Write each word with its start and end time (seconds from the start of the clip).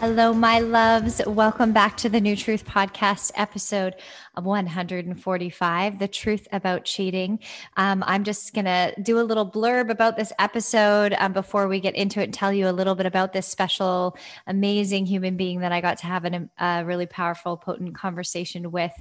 Hello, 0.00 0.32
my 0.32 0.60
loves. 0.60 1.20
Welcome 1.26 1.72
back 1.72 1.96
to 1.96 2.08
the 2.08 2.20
New 2.20 2.36
Truth 2.36 2.64
Podcast, 2.64 3.32
episode 3.34 3.96
145 4.36 5.98
The 5.98 6.06
Truth 6.06 6.46
About 6.52 6.84
Cheating. 6.84 7.40
Um, 7.76 8.04
I'm 8.06 8.22
just 8.22 8.54
going 8.54 8.66
to 8.66 8.94
do 9.02 9.18
a 9.18 9.22
little 9.22 9.50
blurb 9.50 9.90
about 9.90 10.16
this 10.16 10.32
episode 10.38 11.16
um, 11.18 11.32
before 11.32 11.66
we 11.66 11.80
get 11.80 11.96
into 11.96 12.20
it 12.20 12.24
and 12.24 12.34
tell 12.34 12.52
you 12.52 12.68
a 12.68 12.70
little 12.70 12.94
bit 12.94 13.06
about 13.06 13.32
this 13.32 13.48
special, 13.48 14.16
amazing 14.46 15.04
human 15.04 15.36
being 15.36 15.58
that 15.60 15.72
I 15.72 15.80
got 15.80 15.98
to 15.98 16.06
have 16.06 16.24
an, 16.24 16.48
a 16.60 16.84
really 16.84 17.06
powerful, 17.06 17.56
potent 17.56 17.96
conversation 17.96 18.70
with, 18.70 18.92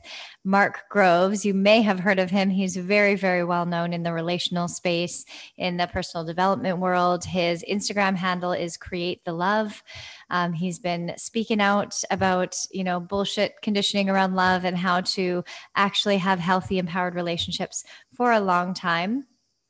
Mark 0.44 0.86
Groves. 0.90 1.46
You 1.46 1.54
may 1.54 1.84
have 1.84 2.00
heard 2.00 2.18
of 2.18 2.32
him. 2.32 2.50
He's 2.50 2.76
very, 2.76 3.14
very 3.14 3.44
well 3.44 3.68
known 3.68 3.94
in 3.94 4.02
the 4.02 4.14
relational 4.14 4.68
space, 4.68 5.26
in 5.58 5.78
the 5.78 5.86
personal 5.86 6.26
development 6.26 6.80
world. 6.80 7.24
His 7.24 7.64
Instagram 7.70 8.16
handle 8.16 8.52
is 8.52 8.78
Create 8.78 9.24
the 9.26 9.34
Love. 9.34 9.84
Um, 10.30 10.54
he's 10.54 10.80
been 10.80 11.14
speaking 11.18 11.62
out 11.62 12.02
about, 12.12 12.56
you 12.72 12.84
know, 12.84 13.00
bullshit 13.00 13.62
conditioning 13.62 14.10
around 14.10 14.36
love 14.36 14.66
and 14.66 14.78
how 14.78 15.02
to 15.02 15.44
actually 15.76 16.18
have 16.18 16.40
healthy, 16.40 16.78
empowered 16.78 17.16
relationships 17.16 17.84
for 18.16 18.32
a 18.32 18.40
long 18.40 18.74
time. 18.74 19.26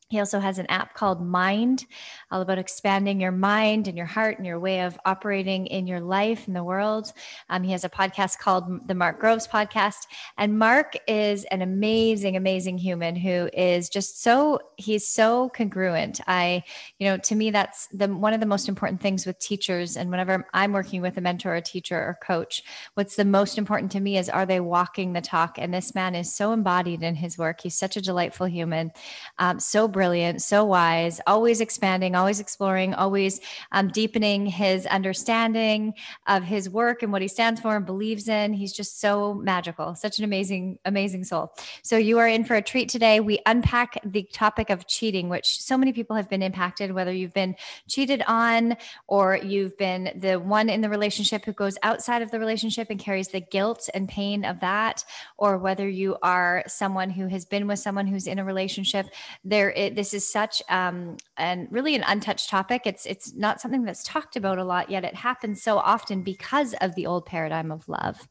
He 0.09 0.19
also 0.19 0.39
has 0.39 0.57
an 0.57 0.67
app 0.67 0.93
called 0.93 1.25
Mind, 1.25 1.85
all 2.31 2.41
about 2.41 2.57
expanding 2.57 3.21
your 3.21 3.31
mind 3.31 3.87
and 3.87 3.97
your 3.97 4.05
heart 4.05 4.37
and 4.37 4.45
your 4.45 4.59
way 4.59 4.81
of 4.81 4.97
operating 5.05 5.67
in 5.67 5.87
your 5.87 6.01
life 6.01 6.47
in 6.47 6.53
the 6.53 6.63
world. 6.63 7.13
Um, 7.49 7.63
he 7.63 7.71
has 7.71 7.83
a 7.83 7.89
podcast 7.89 8.39
called 8.39 8.87
the 8.87 8.95
Mark 8.95 9.19
Groves 9.19 9.47
Podcast. 9.47 10.07
And 10.37 10.59
Mark 10.59 10.97
is 11.07 11.45
an 11.45 11.61
amazing, 11.61 12.35
amazing 12.35 12.77
human 12.77 13.15
who 13.15 13.49
is 13.53 13.89
just 13.89 14.21
so, 14.21 14.59
he's 14.75 15.07
so 15.07 15.49
congruent. 15.49 16.19
I, 16.27 16.63
you 16.99 17.07
know, 17.07 17.17
to 17.17 17.35
me, 17.35 17.51
that's 17.51 17.87
the 17.87 18.07
one 18.07 18.33
of 18.33 18.39
the 18.39 18.45
most 18.45 18.67
important 18.67 19.01
things 19.01 19.25
with 19.25 19.39
teachers. 19.39 19.95
And 19.95 20.09
whenever 20.09 20.47
I'm 20.53 20.73
working 20.73 21.01
with 21.01 21.17
a 21.17 21.21
mentor, 21.21 21.55
a 21.55 21.61
teacher, 21.61 21.97
or 21.97 22.17
coach, 22.21 22.63
what's 22.95 23.15
the 23.15 23.25
most 23.25 23.57
important 23.57 23.91
to 23.93 23.99
me 23.99 24.17
is 24.17 24.29
are 24.29 24.45
they 24.45 24.59
walking 24.59 25.13
the 25.13 25.21
talk? 25.21 25.57
And 25.57 25.73
this 25.73 25.95
man 25.95 26.15
is 26.15 26.33
so 26.33 26.51
embodied 26.51 27.03
in 27.03 27.15
his 27.15 27.37
work. 27.37 27.61
He's 27.61 27.77
such 27.77 27.95
a 27.95 28.01
delightful 28.01 28.47
human, 28.47 28.91
um, 29.39 29.59
so 29.59 29.87
brilliant, 29.87 30.41
so 30.41 30.65
wise, 30.65 31.21
always 31.25 31.61
expanding, 31.61 32.15
always 32.17 32.39
exploring, 32.39 32.93
always 32.93 33.39
um, 33.71 33.87
deepening 33.87 34.45
his 34.45 34.85
understanding 34.87 35.93
of 36.27 36.43
his 36.43 36.69
work 36.69 37.03
and 37.03 37.11
what 37.11 37.21
he 37.21 37.27
stands 37.27 37.61
for 37.61 37.75
and 37.75 37.85
believes 37.85 38.27
in. 38.27 38.53
He's 38.53 38.73
just 38.73 38.99
so 38.99 39.33
magical, 39.35 39.95
such 39.95 40.17
an 40.19 40.25
amazing, 40.25 40.79
amazing 40.85 41.23
soul. 41.23 41.53
So 41.83 41.97
you 41.97 42.17
are 42.19 42.27
in 42.27 42.43
for 42.43 42.55
a 42.55 42.61
treat 42.61 42.89
today. 42.89 43.19
We 43.19 43.39
unpack 43.45 43.99
the 44.03 44.23
topic 44.33 44.69
of 44.69 44.87
cheating, 44.87 45.29
which 45.29 45.61
so 45.61 45.77
many 45.77 45.93
people 45.93 46.15
have 46.15 46.29
been 46.29 46.41
impacted, 46.41 46.91
whether 46.91 47.13
you've 47.13 47.33
been 47.33 47.55
cheated 47.87 48.23
on 48.27 48.75
or 49.07 49.37
you've 49.37 49.77
been 49.77 50.11
the 50.15 50.35
one 50.35 50.69
in 50.69 50.81
the 50.81 50.89
relationship 50.89 51.45
who 51.45 51.53
goes 51.53 51.77
outside 51.83 52.21
of 52.21 52.31
the 52.31 52.39
relationship 52.39 52.87
and 52.89 52.99
carries 52.99 53.29
the 53.29 53.39
guilt 53.39 53.89
and 53.93 54.09
pain 54.09 54.43
of 54.43 54.59
that, 54.59 55.05
or 55.37 55.57
whether 55.57 55.87
you 55.87 56.17
are 56.21 56.63
someone 56.67 57.09
who 57.09 57.27
has 57.27 57.45
been 57.45 57.67
with 57.67 57.79
someone 57.79 58.07
who's 58.07 58.27
in 58.27 58.39
a 58.39 58.43
relationship. 58.43 59.07
There 59.43 59.71
it, 59.71 59.95
this 59.95 60.13
is 60.13 60.27
such 60.27 60.61
um, 60.69 61.17
and 61.37 61.67
really 61.71 61.95
an 61.95 62.03
untouched 62.07 62.49
topic. 62.49 62.83
It's 62.85 63.05
it's 63.05 63.33
not 63.33 63.61
something 63.61 63.83
that's 63.83 64.03
talked 64.03 64.35
about 64.35 64.57
a 64.57 64.63
lot 64.63 64.89
yet. 64.89 65.03
It 65.03 65.15
happens 65.15 65.61
so 65.61 65.77
often 65.77 66.23
because 66.23 66.73
of 66.81 66.95
the 66.95 67.05
old 67.05 67.25
paradigm 67.25 67.71
of 67.71 67.87
love, 67.87 68.27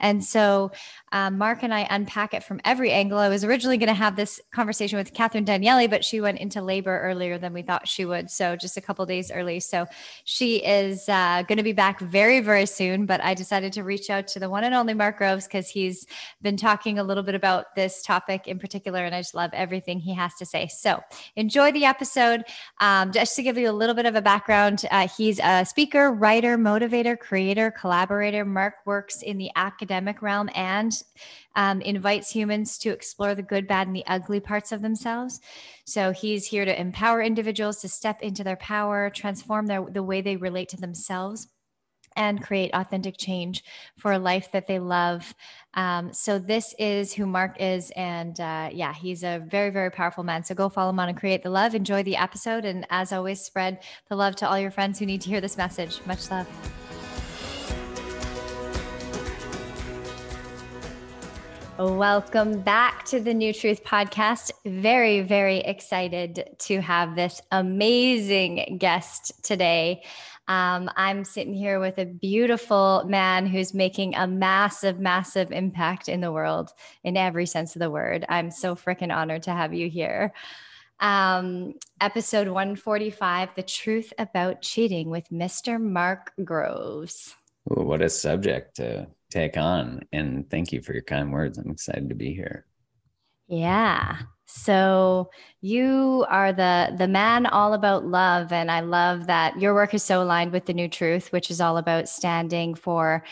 and 0.00 0.24
so 0.24 0.72
um, 1.12 1.38
Mark 1.38 1.62
and 1.62 1.72
I 1.72 1.86
unpack 1.90 2.34
it 2.34 2.42
from 2.42 2.60
every 2.64 2.90
angle. 2.90 3.18
I 3.18 3.28
was 3.28 3.44
originally 3.44 3.78
going 3.78 3.88
to 3.88 3.94
have 3.94 4.16
this 4.16 4.40
conversation 4.52 4.98
with 4.98 5.12
Catherine 5.12 5.44
Danieli, 5.44 5.88
but 5.88 6.04
she 6.04 6.20
went 6.20 6.38
into 6.38 6.62
labor 6.62 7.00
earlier 7.00 7.38
than 7.38 7.52
we 7.52 7.62
thought 7.62 7.86
she 7.86 8.04
would, 8.04 8.30
so 8.30 8.56
just 8.56 8.76
a 8.76 8.80
couple 8.80 9.04
days 9.06 9.30
early. 9.30 9.60
So 9.60 9.86
she 10.24 10.56
is 10.56 11.08
uh, 11.08 11.42
going 11.48 11.58
to 11.58 11.64
be 11.64 11.72
back 11.72 12.00
very 12.00 12.40
very 12.40 12.66
soon. 12.66 13.06
But 13.06 13.22
I 13.22 13.34
decided 13.34 13.72
to 13.74 13.84
reach 13.84 14.10
out 14.10 14.26
to 14.28 14.40
the 14.40 14.50
one 14.50 14.64
and 14.64 14.74
only 14.74 14.94
Mark 14.94 15.18
Groves 15.18 15.46
because 15.46 15.68
he's 15.68 16.06
been 16.42 16.56
talking 16.56 16.98
a 16.98 17.04
little 17.04 17.22
bit 17.22 17.34
about 17.34 17.74
this 17.74 18.02
topic 18.02 18.46
in 18.46 18.58
particular, 18.58 19.04
and 19.04 19.14
I 19.14 19.20
just 19.20 19.34
love 19.34 19.50
everything 19.52 20.00
he 20.00 20.14
has 20.14 20.34
to 20.36 20.46
say. 20.46 20.68
So 20.68 21.00
enjoy 21.36 21.72
the 21.72 21.84
episode. 21.84 22.44
Um, 22.80 23.12
just 23.18 23.34
to 23.34 23.42
give 23.42 23.58
you 23.58 23.68
a 23.68 23.72
little 23.72 23.96
bit 23.96 24.06
of 24.06 24.14
a 24.14 24.22
background, 24.22 24.84
uh, 24.92 25.08
he's 25.08 25.40
a 25.42 25.64
speaker, 25.64 26.12
writer, 26.12 26.56
motivator, 26.56 27.18
creator, 27.18 27.68
collaborator. 27.72 28.44
Mark 28.44 28.74
works 28.86 29.22
in 29.22 29.38
the 29.38 29.50
academic 29.56 30.22
realm 30.22 30.48
and 30.54 31.02
um, 31.56 31.80
invites 31.80 32.30
humans 32.30 32.78
to 32.78 32.90
explore 32.90 33.34
the 33.34 33.42
good, 33.42 33.66
bad, 33.66 33.88
and 33.88 33.96
the 33.96 34.06
ugly 34.06 34.38
parts 34.38 34.70
of 34.70 34.82
themselves. 34.82 35.40
So 35.84 36.12
he's 36.12 36.46
here 36.46 36.64
to 36.64 36.80
empower 36.80 37.20
individuals 37.20 37.80
to 37.80 37.88
step 37.88 38.22
into 38.22 38.44
their 38.44 38.54
power, 38.54 39.10
transform 39.10 39.66
their, 39.66 39.84
the 39.84 40.04
way 40.04 40.20
they 40.20 40.36
relate 40.36 40.68
to 40.68 40.76
themselves 40.76 41.48
and 42.16 42.42
create 42.42 42.70
authentic 42.74 43.16
change 43.16 43.64
for 43.96 44.12
a 44.12 44.18
life 44.18 44.50
that 44.52 44.66
they 44.66 44.78
love. 44.78 45.34
Um, 45.74 46.12
so 46.12 46.38
this 46.38 46.74
is 46.78 47.12
who 47.12 47.26
Mark 47.26 47.60
is, 47.60 47.92
and 47.96 48.38
uh, 48.40 48.70
yeah, 48.72 48.94
he's 48.94 49.22
a 49.22 49.44
very, 49.46 49.70
very 49.70 49.90
powerful 49.90 50.24
man. 50.24 50.44
So 50.44 50.54
go 50.54 50.68
follow 50.68 50.90
him 50.90 51.00
on 51.00 51.08
and 51.08 51.18
create 51.18 51.42
the 51.42 51.50
love. 51.50 51.74
Enjoy 51.74 52.02
the 52.02 52.16
episode, 52.16 52.64
and 52.64 52.86
as 52.90 53.12
always, 53.12 53.40
spread 53.40 53.82
the 54.08 54.16
love 54.16 54.36
to 54.36 54.48
all 54.48 54.58
your 54.58 54.70
friends 54.70 54.98
who 54.98 55.06
need 55.06 55.20
to 55.22 55.28
hear 55.28 55.40
this 55.40 55.56
message. 55.56 56.00
Much 56.06 56.30
love. 56.30 56.48
Welcome 61.78 62.62
back 62.62 63.04
to 63.04 63.20
the 63.20 63.32
New 63.32 63.52
Truth 63.52 63.84
Podcast. 63.84 64.50
Very, 64.66 65.20
very 65.20 65.58
excited 65.58 66.56
to 66.58 66.80
have 66.80 67.14
this 67.14 67.40
amazing 67.52 68.78
guest 68.80 69.44
today. 69.44 70.02
Um, 70.48 70.90
I'm 70.96 71.22
sitting 71.22 71.54
here 71.54 71.78
with 71.78 71.98
a 71.98 72.04
beautiful 72.04 73.04
man 73.06 73.46
who's 73.46 73.74
making 73.74 74.16
a 74.16 74.26
massive, 74.26 74.98
massive 74.98 75.52
impact 75.52 76.08
in 76.08 76.20
the 76.20 76.32
world 76.32 76.70
in 77.04 77.16
every 77.16 77.46
sense 77.46 77.76
of 77.76 77.80
the 77.80 77.90
word. 77.92 78.26
I'm 78.28 78.50
so 78.50 78.74
freaking 78.74 79.14
honored 79.14 79.44
to 79.44 79.52
have 79.52 79.72
you 79.72 79.88
here. 79.88 80.32
Um, 80.98 81.74
episode 82.00 82.48
145 82.48 83.50
The 83.54 83.62
Truth 83.62 84.12
About 84.18 84.62
Cheating 84.62 85.10
with 85.10 85.28
Mr. 85.30 85.80
Mark 85.80 86.32
Groves. 86.42 87.36
Ooh, 87.70 87.84
what 87.84 88.02
a 88.02 88.08
subject 88.08 88.74
to 88.76 89.06
take 89.30 89.56
on. 89.56 90.02
And 90.12 90.48
thank 90.50 90.72
you 90.72 90.82
for 90.82 90.92
your 90.92 91.02
kind 91.02 91.32
words. 91.32 91.58
I'm 91.58 91.70
excited 91.70 92.08
to 92.08 92.14
be 92.14 92.34
here. 92.34 92.66
Yeah. 93.48 94.18
So 94.46 95.30
you 95.60 96.24
are 96.28 96.52
the 96.52 96.94
the 96.96 97.08
man 97.08 97.46
all 97.46 97.74
about 97.74 98.06
love 98.06 98.50
and 98.52 98.70
I 98.70 98.80
love 98.80 99.26
that 99.26 99.60
your 99.60 99.74
work 99.74 99.92
is 99.92 100.02
so 100.02 100.22
aligned 100.22 100.52
with 100.52 100.64
the 100.64 100.72
new 100.72 100.88
truth 100.88 101.32
which 101.32 101.50
is 101.50 101.60
all 101.60 101.76
about 101.76 102.08
standing 102.08 102.74
for 102.74 103.24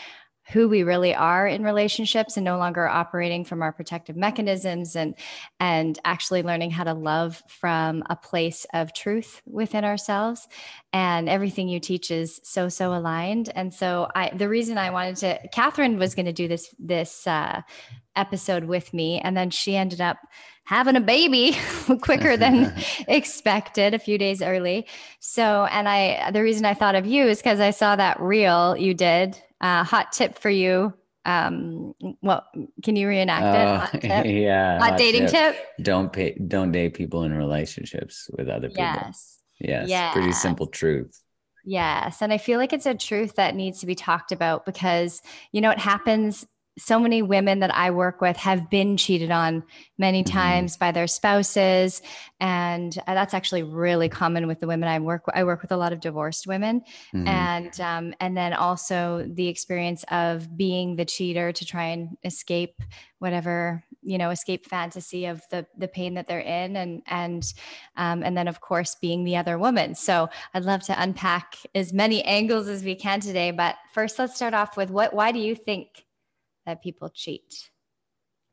who 0.51 0.69
we 0.69 0.83
really 0.83 1.13
are 1.13 1.45
in 1.45 1.63
relationships 1.63 2.37
and 2.37 2.45
no 2.45 2.57
longer 2.57 2.87
operating 2.87 3.43
from 3.43 3.61
our 3.61 3.73
protective 3.73 4.15
mechanisms 4.15 4.95
and 4.95 5.15
and 5.59 5.99
actually 6.05 6.41
learning 6.41 6.71
how 6.71 6.83
to 6.83 6.93
love 6.93 7.41
from 7.47 8.03
a 8.09 8.15
place 8.15 8.65
of 8.73 8.93
truth 8.93 9.41
within 9.45 9.83
ourselves. 9.83 10.47
And 10.93 11.27
everything 11.27 11.67
you 11.67 11.79
teach 11.79 12.11
is 12.11 12.39
so 12.43 12.69
so 12.69 12.93
aligned. 12.93 13.51
And 13.55 13.73
so 13.73 14.09
i 14.15 14.29
the 14.35 14.47
reason 14.47 14.77
i 14.77 14.89
wanted 14.89 15.17
to 15.17 15.47
catherine 15.49 15.97
was 15.97 16.15
going 16.15 16.25
to 16.25 16.33
do 16.33 16.47
this 16.47 16.73
this 16.79 17.27
uh, 17.27 17.61
episode 18.15 18.63
with 18.63 18.93
me 18.93 19.19
and 19.19 19.37
then 19.37 19.49
she 19.49 19.75
ended 19.75 20.01
up 20.01 20.17
having 20.63 20.95
a 20.95 21.01
baby 21.01 21.55
quicker 22.01 22.35
than 22.35 22.73
expected 23.07 23.93
a 23.93 23.99
few 23.99 24.17
days 24.17 24.41
early. 24.41 24.87
So 25.19 25.65
and 25.65 25.89
i 25.89 26.31
the 26.31 26.41
reason 26.41 26.63
i 26.63 26.73
thought 26.73 26.95
of 26.95 27.05
you 27.05 27.25
is 27.25 27.39
because 27.39 27.59
i 27.59 27.71
saw 27.71 27.97
that 27.97 28.21
reel 28.21 28.77
you 28.77 28.93
did 28.93 29.41
uh, 29.61 29.83
hot 29.83 30.11
tip 30.11 30.37
for 30.39 30.49
you 30.49 30.93
Um, 31.25 31.93
well, 32.21 32.45
can 32.83 32.95
you 32.95 33.07
reenact 33.07 33.53
it? 33.53 33.69
Hot 33.73 34.01
tip? 34.01 34.25
yeah. 34.25 34.79
Hot 34.79 34.95
hot 34.95 34.97
dating 34.97 35.27
tip? 35.27 35.57
Don't 35.81 36.11
pay. 36.13 36.37
Don't 36.47 36.71
date 36.71 36.93
people 36.93 37.23
in 37.23 37.33
relationships 37.33 38.29
with 38.37 38.47
other 38.49 38.69
people. 38.69 39.03
Yes. 39.03 39.41
Yes. 39.59 40.13
Pretty 40.13 40.31
simple 40.31 40.67
truth. 40.67 41.21
Yes. 41.63 42.21
And 42.21 42.31
I 42.31 42.37
feel 42.37 42.59
like 42.59 42.71
it's 42.73 42.85
a 42.85 42.95
truth 42.95 43.35
that 43.35 43.55
needs 43.55 43.79
to 43.81 43.85
be 43.85 43.95
talked 43.95 44.31
about 44.31 44.65
because, 44.65 45.21
you 45.51 45.61
know, 45.61 45.69
it 45.71 45.79
happens. 45.79 46.45
So 46.77 46.99
many 46.99 47.21
women 47.21 47.59
that 47.59 47.73
I 47.75 47.91
work 47.91 48.21
with 48.21 48.37
have 48.37 48.69
been 48.69 48.97
cheated 48.97 49.31
on 49.31 49.63
many 49.97 50.23
Mhm. 50.23 50.31
times 50.31 50.77
by 50.77 50.91
their 50.91 51.07
spouses. 51.07 52.01
And 52.39 52.97
uh, 53.07 53.13
that's 53.15 53.33
actually 53.33 53.63
really 53.63 54.09
common 54.09 54.45
with 54.47 54.59
the 54.59 54.67
women 54.67 54.87
I 54.87 54.99
work 54.99 55.25
with. 55.25 55.35
I 55.35 55.43
work 55.43 55.61
with 55.61 55.71
a 55.71 55.77
lot 55.77 55.91
of 55.91 55.99
divorced 55.99 56.45
women. 56.45 56.83
Mhm. 57.13 57.27
And 57.27 57.81
um, 57.81 58.13
and 58.19 58.37
then 58.37 58.53
also 58.53 59.27
the 59.27 59.47
experience 59.47 60.05
of 60.11 60.55
being 60.55 60.95
the 60.95 61.05
cheater 61.05 61.51
to 61.51 61.65
try 61.65 61.85
and 61.85 62.17
escape 62.23 62.81
whatever 63.19 63.83
you 64.03 64.17
know 64.17 64.29
escape 64.29 64.67
fantasy 64.67 65.25
of 65.25 65.41
the 65.49 65.65
the 65.77 65.87
pain 65.87 66.13
that 66.13 66.27
they're 66.27 66.39
in 66.39 66.75
and 66.75 67.01
and 67.07 67.53
um, 67.95 68.21
and 68.23 68.37
then 68.37 68.47
of 68.47 68.61
course 68.61 68.95
being 69.01 69.23
the 69.23 69.35
other 69.35 69.57
woman 69.57 69.95
so 69.95 70.29
i'd 70.53 70.63
love 70.63 70.81
to 70.83 71.01
unpack 71.01 71.55
as 71.73 71.91
many 71.91 72.23
angles 72.37 72.67
as 72.67 72.83
we 72.83 72.93
can 72.95 73.19
today 73.19 73.49
but 73.49 73.75
first 73.93 74.19
let's 74.19 74.35
start 74.35 74.53
off 74.53 74.77
with 74.77 74.91
what 74.91 75.13
why 75.13 75.31
do 75.31 75.39
you 75.39 75.55
think 75.55 76.05
that 76.67 76.83
people 76.83 77.09
cheat 77.09 77.69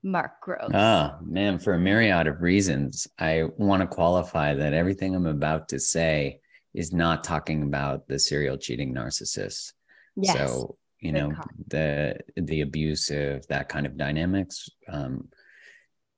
mark 0.03 0.41
groves 0.41 0.73
Oh, 0.75 1.17
man, 1.23 1.59
for 1.59 1.75
a 1.75 1.79
myriad 1.79 2.27
of 2.27 2.41
reasons, 2.41 3.07
I 3.19 3.45
want 3.57 3.81
to 3.83 3.87
qualify 3.87 4.55
that 4.55 4.73
everything 4.73 5.15
I'm 5.15 5.27
about 5.27 5.69
to 5.71 5.81
say 5.81 6.41
is 6.73 6.93
not 6.93 7.25
talking 7.25 7.63
about 7.63 8.07
the 8.07 8.19
serial 8.19 8.57
cheating 8.57 8.95
narcissist. 8.95 9.73
yes 10.17 10.37
So, 10.37 10.77
you 11.01 11.13
Good 11.13 11.19
know, 11.19 11.31
call. 11.35 11.47
the 11.69 12.17
the 12.37 12.61
abusive, 12.63 13.47
that 13.49 13.69
kind 13.69 13.87
of 13.87 13.97
dynamics. 13.97 14.69
Um, 14.89 15.29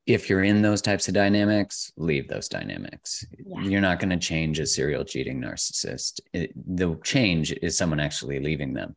if 0.06 0.28
you're 0.30 0.44
in 0.44 0.62
those 0.62 0.82
types 0.82 1.08
of 1.08 1.14
dynamics, 1.14 1.92
leave 1.96 2.28
those 2.28 2.48
dynamics. 2.48 3.24
Yeah. 3.44 3.62
You're 3.62 3.80
not 3.80 3.98
going 3.98 4.10
to 4.10 4.16
change 4.16 4.60
a 4.60 4.66
serial 4.66 5.04
cheating 5.04 5.40
narcissist. 5.40 6.20
It, 6.32 6.52
the 6.54 6.96
change 7.02 7.52
is 7.62 7.76
someone 7.76 7.98
actually 8.00 8.38
leaving 8.40 8.72
them. 8.74 8.94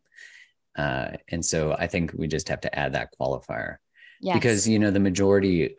Uh, 0.77 1.11
and 1.29 1.43
so 1.43 1.73
I 1.73 1.87
think 1.87 2.13
we 2.13 2.27
just 2.27 2.49
have 2.49 2.61
to 2.61 2.79
add 2.79 2.93
that 2.93 3.09
qualifier. 3.19 3.77
Yes. 4.21 4.35
because 4.35 4.67
you 4.67 4.79
know 4.79 4.91
the 4.91 4.99
majority 4.99 5.75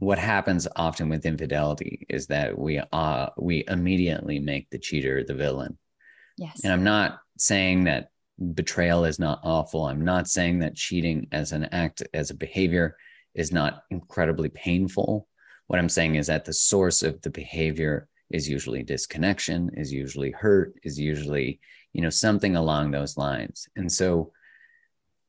what 0.00 0.18
happens 0.18 0.68
often 0.76 1.08
with 1.08 1.26
infidelity 1.26 2.06
is 2.08 2.26
that 2.28 2.56
we 2.56 2.80
uh 2.92 3.28
we 3.36 3.64
immediately 3.68 4.38
make 4.38 4.68
the 4.70 4.78
cheater 4.78 5.24
the 5.24 5.34
villain. 5.34 5.78
Yes. 6.36 6.60
And 6.64 6.72
i'm 6.72 6.84
not 6.84 7.20
saying 7.36 7.84
that 7.84 8.10
betrayal 8.54 9.04
is 9.04 9.18
not 9.18 9.40
awful. 9.42 9.86
I'm 9.86 10.04
not 10.04 10.28
saying 10.28 10.60
that 10.60 10.76
cheating 10.76 11.26
as 11.32 11.50
an 11.52 11.64
act 11.72 12.02
as 12.14 12.30
a 12.30 12.34
behavior 12.34 12.96
is 13.34 13.52
not 13.52 13.82
incredibly 13.90 14.48
painful. 14.48 15.28
What 15.66 15.78
i'm 15.78 15.88
saying 15.88 16.16
is 16.16 16.26
that 16.28 16.44
the 16.44 16.52
source 16.52 17.02
of 17.02 17.20
the 17.22 17.30
behavior 17.30 18.08
is 18.30 18.48
usually 18.48 18.82
disconnection 18.82 19.70
is 19.74 19.92
usually 19.92 20.30
hurt 20.32 20.74
is 20.82 20.98
usually 20.98 21.60
you 21.92 22.02
know 22.02 22.10
something 22.10 22.56
along 22.56 22.90
those 22.90 23.16
lines 23.16 23.68
and 23.76 23.90
so 23.90 24.32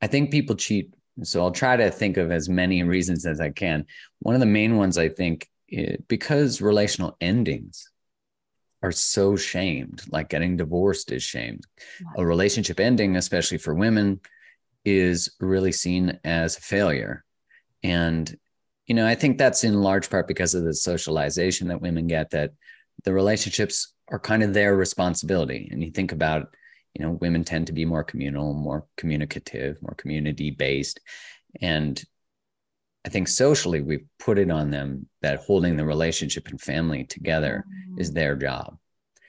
i 0.01 0.07
think 0.07 0.31
people 0.31 0.55
cheat 0.55 0.93
so 1.23 1.41
I'll 1.41 1.51
try 1.51 1.75
to 1.75 1.91
think 1.91 2.17
of 2.17 2.31
as 2.31 2.49
many 2.49 2.81
reasons 2.83 3.25
as 3.25 3.39
I 3.41 3.49
can. 3.49 3.85
One 4.19 4.35
of 4.35 4.39
the 4.39 4.45
main 4.45 4.77
ones 4.77 4.97
I 4.97 5.09
think 5.09 5.49
because 6.07 6.61
relational 6.61 7.15
endings 7.21 7.89
are 8.81 8.91
so 8.91 9.35
shamed, 9.35 10.01
like 10.09 10.29
getting 10.29 10.57
divorced 10.57 11.11
is 11.11 11.23
shamed. 11.23 11.65
A 12.15 12.25
relationship 12.25 12.79
ending, 12.79 13.17
especially 13.17 13.57
for 13.57 13.75
women, 13.75 14.21
is 14.85 15.29
really 15.39 15.73
seen 15.73 16.17
as 16.23 16.57
a 16.57 16.61
failure. 16.61 17.25
And, 17.83 18.33
you 18.87 18.95
know, 18.95 19.05
I 19.05 19.15
think 19.15 19.37
that's 19.37 19.63
in 19.63 19.81
large 19.81 20.09
part 20.09 20.27
because 20.27 20.55
of 20.55 20.63
the 20.63 20.73
socialization 20.73 21.67
that 21.67 21.81
women 21.81 22.07
get 22.07 22.31
that 22.31 22.51
the 23.03 23.13
relationships 23.13 23.93
are 24.11 24.19
kind 24.19 24.43
of 24.43 24.53
their 24.53 24.75
responsibility. 24.75 25.69
And 25.71 25.83
you 25.83 25.91
think 25.91 26.11
about 26.11 26.55
you 26.95 27.05
know 27.05 27.11
women 27.11 27.43
tend 27.43 27.67
to 27.67 27.73
be 27.73 27.85
more 27.85 28.03
communal 28.03 28.51
more 28.55 28.87
communicative 28.97 29.79
more 29.79 29.93
community 29.93 30.49
based 30.49 30.99
and 31.61 32.03
i 33.05 33.09
think 33.09 33.27
socially 33.27 33.79
we've 33.79 34.07
put 34.17 34.39
it 34.39 34.49
on 34.49 34.71
them 34.71 35.05
that 35.21 35.39
holding 35.41 35.77
the 35.77 35.85
relationship 35.85 36.47
and 36.47 36.59
family 36.59 37.03
together 37.03 37.63
is 37.99 38.09
mm-hmm. 38.09 38.15
their 38.15 38.35
job. 38.35 38.75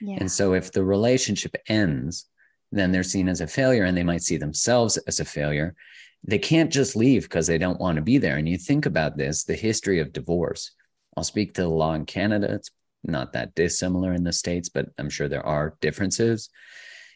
Yeah. 0.00 0.16
and 0.20 0.32
so 0.32 0.54
if 0.54 0.72
the 0.72 0.82
relationship 0.82 1.54
ends 1.68 2.30
then 2.72 2.92
they're 2.92 3.02
seen 3.02 3.28
as 3.28 3.40
a 3.40 3.46
failure 3.46 3.84
and 3.84 3.96
they 3.96 4.04
might 4.04 4.22
see 4.22 4.36
themselves 4.36 4.96
as 4.98 5.20
a 5.20 5.24
failure. 5.24 5.74
They 6.22 6.38
can't 6.38 6.70
just 6.70 6.96
leave 6.96 7.22
because 7.22 7.46
they 7.46 7.58
don't 7.58 7.80
want 7.80 7.96
to 7.96 8.02
be 8.02 8.18
there. 8.18 8.36
And 8.36 8.48
you 8.48 8.58
think 8.58 8.86
about 8.86 9.16
this 9.16 9.44
the 9.44 9.54
history 9.54 10.00
of 10.00 10.12
divorce. 10.12 10.72
I'll 11.16 11.24
speak 11.24 11.54
to 11.54 11.62
the 11.62 11.68
law 11.68 11.94
in 11.94 12.06
canada. 12.06 12.52
It's 12.52 12.70
not 13.04 13.32
that 13.32 13.54
dissimilar 13.54 14.12
in 14.12 14.24
the 14.24 14.32
states 14.32 14.68
but 14.68 14.86
i'm 14.98 15.10
sure 15.10 15.28
there 15.28 15.46
are 15.46 15.76
differences. 15.80 16.50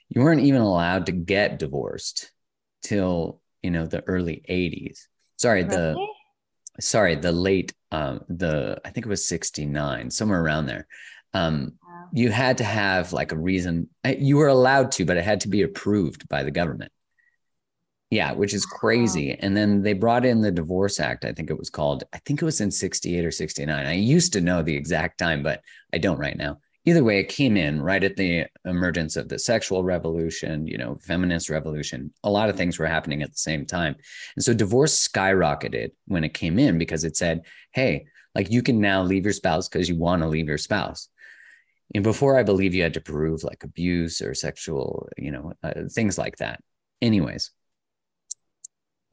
You 0.08 0.20
weren't 0.22 0.42
even 0.42 0.60
allowed 0.60 1.06
to 1.06 1.12
get 1.12 1.58
divorced 1.58 2.30
till 2.82 3.40
you 3.62 3.70
know 3.70 3.86
the 3.86 4.02
early 4.06 4.42
80s 4.48 4.98
sorry 5.36 5.62
the 5.62 5.96
sorry 6.80 7.14
the 7.16 7.32
late 7.32 7.72
um 7.92 8.20
the 8.28 8.80
i 8.84 8.90
think 8.90 9.06
it 9.06 9.08
was 9.08 9.26
69 9.26 10.10
somewhere 10.10 10.42
around 10.42 10.66
there. 10.66 10.86
Um 11.32 11.72
Wow. 11.82 12.08
you 12.12 12.30
had 12.30 12.58
to 12.58 12.64
have 12.64 13.12
like 13.12 13.32
a 13.32 13.36
reason. 13.38 13.88
Uh, 14.04 14.14
you 14.18 14.36
were 14.36 14.48
allowed 14.48 14.92
to 14.92 15.04
but 15.04 15.16
it 15.16 15.24
had 15.24 15.40
to 15.40 15.48
be 15.48 15.62
approved 15.62 16.28
by 16.28 16.42
the 16.42 16.50
government 16.50 16.92
yeah 18.14 18.32
which 18.32 18.54
is 18.54 18.64
crazy 18.64 19.32
and 19.40 19.56
then 19.56 19.82
they 19.82 19.92
brought 19.92 20.24
in 20.24 20.40
the 20.40 20.50
divorce 20.50 21.00
act 21.00 21.24
i 21.24 21.32
think 21.32 21.50
it 21.50 21.58
was 21.58 21.68
called 21.68 22.04
i 22.12 22.18
think 22.18 22.40
it 22.40 22.44
was 22.44 22.60
in 22.60 22.70
68 22.70 23.24
or 23.24 23.30
69 23.32 23.86
i 23.86 23.92
used 23.92 24.32
to 24.32 24.40
know 24.40 24.62
the 24.62 24.76
exact 24.76 25.18
time 25.18 25.42
but 25.42 25.60
i 25.92 25.98
don't 25.98 26.18
right 26.18 26.36
now. 26.36 26.58
Either 26.86 27.02
way 27.02 27.18
it 27.18 27.30
came 27.30 27.56
in 27.56 27.80
right 27.80 28.04
at 28.04 28.16
the 28.16 28.44
emergence 28.66 29.16
of 29.16 29.30
the 29.30 29.38
sexual 29.38 29.82
revolution 29.82 30.66
you 30.66 30.78
know 30.78 30.96
feminist 31.00 31.50
revolution. 31.50 32.12
A 32.22 32.30
lot 32.30 32.50
of 32.50 32.56
things 32.56 32.78
were 32.78 32.86
happening 32.86 33.22
at 33.22 33.32
the 33.32 33.38
same 33.38 33.66
time. 33.66 33.96
And 34.36 34.44
so 34.44 34.54
divorce 34.54 35.08
skyrocketed 35.08 35.90
when 36.06 36.24
it 36.24 36.34
came 36.34 36.58
in 36.58 36.78
because 36.78 37.02
it 37.04 37.16
said 37.16 37.42
hey 37.72 38.06
like 38.34 38.50
you 38.50 38.62
can 38.62 38.80
now 38.80 39.02
leave 39.02 39.24
your 39.24 39.32
spouse 39.32 39.68
because 39.68 39.88
you 39.88 39.96
want 39.96 40.22
to 40.22 40.28
leave 40.28 40.46
your 40.46 40.58
spouse. 40.58 41.08
And 41.94 42.04
before 42.04 42.38
i 42.38 42.44
believe 42.44 42.74
you 42.74 42.82
had 42.82 42.94
to 42.94 43.00
prove 43.12 43.42
like 43.42 43.64
abuse 43.64 44.20
or 44.20 44.34
sexual 44.34 45.08
you 45.16 45.32
know 45.32 45.52
uh, 45.64 45.88
things 45.90 46.16
like 46.16 46.36
that. 46.36 46.60
Anyways 47.00 47.50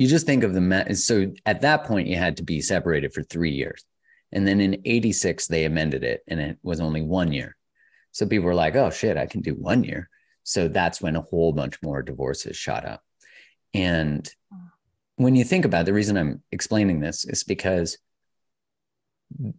you 0.02 0.08
just 0.08 0.26
think 0.26 0.44
of 0.44 0.54
the 0.54 0.96
so 0.96 1.32
at 1.46 1.62
that 1.62 1.86
point 1.86 2.08
you 2.08 2.18
had 2.18 2.38
to 2.38 2.44
be 2.44 2.62
separated 2.62 3.14
for 3.14 3.24
three 3.24 3.52
years 3.52 3.86
and 4.32 4.48
then 4.48 4.60
in 4.60 4.82
86 4.86 5.48
they 5.48 5.66
amended 5.66 6.04
it 6.04 6.22
and 6.28 6.40
it 6.40 6.58
was 6.64 6.80
only 6.80 7.02
one 7.02 7.32
year 7.32 7.56
so 8.12 8.28
people 8.28 8.46
were 8.46 8.56
like, 8.56 8.76
oh 8.76 8.90
shit, 8.90 9.18
I 9.18 9.26
can 9.26 9.42
do 9.42 9.56
one 9.56 9.84
year. 9.84 10.10
So 10.44 10.68
that's 10.68 11.02
when 11.02 11.16
a 11.16 11.22
whole 11.22 11.54
bunch 11.54 11.82
more 11.82 12.02
divorces 12.02 12.58
shot 12.58 12.86
up. 12.86 13.02
And 13.74 14.30
when 15.16 15.36
you 15.36 15.44
think 15.44 15.66
about 15.66 15.82
it, 15.82 15.86
the 15.86 15.94
reason 15.94 16.18
I'm 16.18 16.44
explaining 16.52 17.00
this 17.00 17.26
is 17.26 17.44
because 17.44 17.98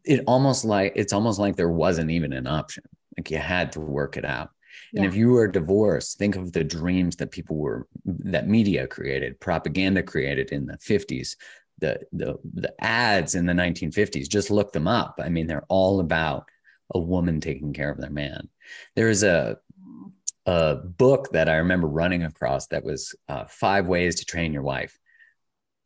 it 0.05 0.25
almost 0.27 0.65
like 0.65 0.93
it's 0.97 1.15
almost 1.15 1.39
like 1.39 1.57
there 1.57 1.71
wasn't 1.71 2.11
even 2.11 2.33
an 2.33 2.47
option. 2.47 2.85
Like 3.17 3.31
you 3.31 3.39
had 3.39 3.73
to 3.73 3.81
work 3.81 4.17
it 4.17 4.25
out. 4.25 4.51
And 4.95 5.05
if 5.05 5.15
you 5.15 5.31
were 5.31 5.49
divorced, 5.49 6.19
think 6.19 6.37
of 6.37 6.53
the 6.53 6.65
dreams 6.65 7.17
that 7.17 7.31
people 7.31 7.57
were 7.57 7.87
that 8.05 8.49
media 8.49 8.87
created, 8.87 9.41
propaganda 9.41 10.03
created 10.03 10.51
in 10.53 10.67
the 10.67 10.79
50s, 10.79 11.37
the 11.79 12.01
the 12.13 12.39
the 12.55 12.75
ads 12.83 13.35
in 13.35 13.47
the 13.47 13.53
1950s. 13.53 14.29
Just 14.29 14.51
look 14.51 14.73
them 14.73 14.89
up. 14.89 15.21
I 15.23 15.29
mean, 15.29 15.47
they're 15.47 15.67
all 15.69 16.01
about 16.01 16.47
a 16.95 16.99
woman 16.99 17.41
taking 17.41 17.73
care 17.73 17.91
of 17.91 18.01
their 18.01 18.11
man. 18.11 18.49
There 18.97 19.09
is 19.09 19.23
a 19.23 19.59
a 20.47 20.77
book 20.77 21.31
that 21.33 21.49
I 21.49 21.57
remember 21.57 21.87
running 21.87 22.25
across 22.25 22.67
that 22.69 22.85
was 22.85 23.15
uh, 23.29 23.45
five 23.49 23.87
ways 23.87 24.17
to 24.17 24.25
train 24.25 24.53
your 24.53 24.63
wife, 24.63 24.99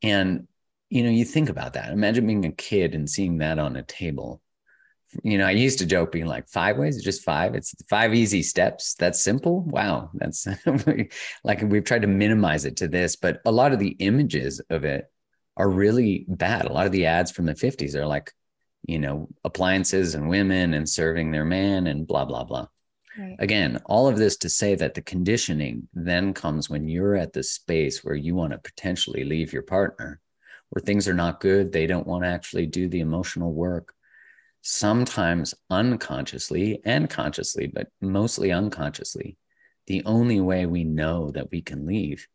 and 0.01 0.47
you 0.89 1.03
know, 1.03 1.09
you 1.09 1.25
think 1.25 1.49
about 1.49 1.73
that. 1.73 1.91
Imagine 1.91 2.25
being 2.25 2.45
a 2.45 2.51
kid 2.51 2.95
and 2.95 3.09
seeing 3.09 3.39
that 3.39 3.59
on 3.59 3.75
a 3.75 3.83
table. 3.83 4.41
You 5.23 5.37
know, 5.37 5.45
I 5.45 5.51
used 5.51 5.79
to 5.79 5.85
joke 5.85 6.11
being 6.11 6.25
like 6.25 6.47
five 6.47 6.77
ways, 6.77 7.03
just 7.03 7.23
five. 7.23 7.55
It's 7.55 7.73
five 7.89 8.13
easy 8.13 8.43
steps. 8.43 8.95
That's 8.95 9.21
simple. 9.21 9.61
Wow, 9.61 10.11
that's 10.13 10.47
like 11.43 11.61
we've 11.61 11.83
tried 11.83 12.03
to 12.03 12.07
minimize 12.07 12.65
it 12.65 12.77
to 12.77 12.87
this, 12.87 13.15
but 13.15 13.41
a 13.45 13.51
lot 13.51 13.73
of 13.73 13.79
the 13.79 13.95
images 13.99 14.59
of 14.69 14.85
it 14.85 15.05
are 15.55 15.69
really 15.69 16.25
bad. 16.27 16.65
A 16.65 16.73
lot 16.73 16.85
of 16.85 16.91
the 16.91 17.07
ads 17.07 17.31
from 17.31 17.45
the 17.45 17.55
50s 17.55 17.95
are 17.95 18.05
like, 18.05 18.31
you 18.87 18.99
know, 18.99 19.27
appliances 19.43 20.15
and 20.15 20.29
women 20.29 20.73
and 20.73 20.87
serving 20.87 21.31
their 21.31 21.45
man 21.45 21.87
and 21.87 22.07
blah, 22.07 22.25
blah, 22.25 22.43
blah. 22.43 22.67
Right. 23.17 23.35
Again, 23.39 23.81
all 23.85 24.07
of 24.07 24.17
this 24.17 24.37
to 24.37 24.49
say 24.49 24.75
that 24.75 24.93
the 24.93 25.01
conditioning 25.01 25.87
then 25.93 26.33
comes 26.33 26.69
when 26.69 26.87
you're 26.87 27.15
at 27.15 27.33
the 27.33 27.41
space 27.41 28.03
where 28.03 28.15
you 28.15 28.35
want 28.35 28.53
to 28.53 28.59
potentially 28.59 29.23
leave 29.23 29.51
your 29.51 29.63
partner, 29.63 30.21
where 30.69 30.83
things 30.83 31.07
are 31.07 31.15
not 31.15 31.39
good. 31.39 31.71
They 31.71 31.87
don't 31.87 32.05
want 32.05 32.23
to 32.23 32.29
actually 32.29 32.67
do 32.67 32.87
the 32.87 32.99
emotional 32.99 33.51
work. 33.51 33.95
Sometimes 34.69 35.53
unconsciously 35.69 36.81
and 36.83 37.09
consciously, 37.09 37.67
but 37.67 37.87
mostly 38.01 38.51
unconsciously, 38.51 39.37
the 39.85 40.03
only 40.03 40.41
way 40.41 40.65
we 40.65 40.83
know 40.83 41.31
that 41.31 41.49
we 41.51 41.61
can 41.61 41.85
leave 41.85 42.27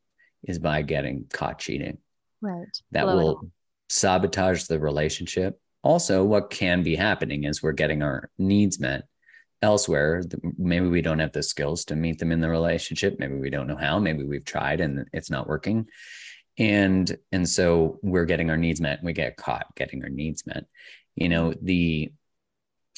is 0.42 0.58
by 0.58 0.80
getting 0.80 1.26
caught 1.30 1.58
cheating. 1.58 1.98
right. 2.40 2.64
That 2.92 3.04
Blow 3.04 3.16
will 3.16 3.50
sabotage 3.90 4.64
the 4.64 4.80
relationship. 4.80 5.60
Also 5.82 6.24
what 6.24 6.48
can 6.48 6.82
be 6.82 6.96
happening 6.96 7.44
is 7.44 7.62
we're 7.62 7.72
getting 7.72 8.02
our 8.02 8.30
needs 8.38 8.80
met 8.80 9.02
elsewhere. 9.60 10.22
Maybe 10.56 10.88
we 10.88 11.02
don't 11.02 11.18
have 11.18 11.32
the 11.32 11.42
skills 11.42 11.84
to 11.84 11.96
meet 11.96 12.18
them 12.18 12.32
in 12.32 12.40
the 12.40 12.48
relationship. 12.48 13.16
Maybe 13.18 13.34
we 13.34 13.50
don't 13.50 13.66
know 13.66 13.76
how. 13.76 13.98
Maybe 13.98 14.24
we've 14.24 14.46
tried 14.46 14.80
and 14.80 15.06
it's 15.12 15.30
not 15.30 15.48
working. 15.48 15.86
And 16.56 17.14
and 17.30 17.46
so 17.46 17.98
we're 18.02 18.24
getting 18.24 18.48
our 18.48 18.56
needs 18.56 18.80
met. 18.80 19.00
And 19.00 19.06
we 19.06 19.12
get 19.12 19.36
caught 19.36 19.66
getting 19.76 20.02
our 20.02 20.08
needs 20.08 20.46
met. 20.46 20.64
You 21.14 21.28
know 21.28 21.52
the 21.60 22.10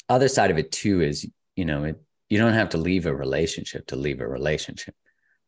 other 0.09 0.27
side 0.27 0.51
of 0.51 0.57
it 0.57 0.71
too 0.71 1.01
is 1.01 1.27
you 1.55 1.65
know 1.65 1.83
it, 1.85 2.01
you 2.29 2.37
don't 2.37 2.53
have 2.53 2.69
to 2.69 2.77
leave 2.77 3.05
a 3.05 3.15
relationship 3.15 3.87
to 3.87 3.95
leave 3.95 4.21
a 4.21 4.27
relationship. 4.27 4.95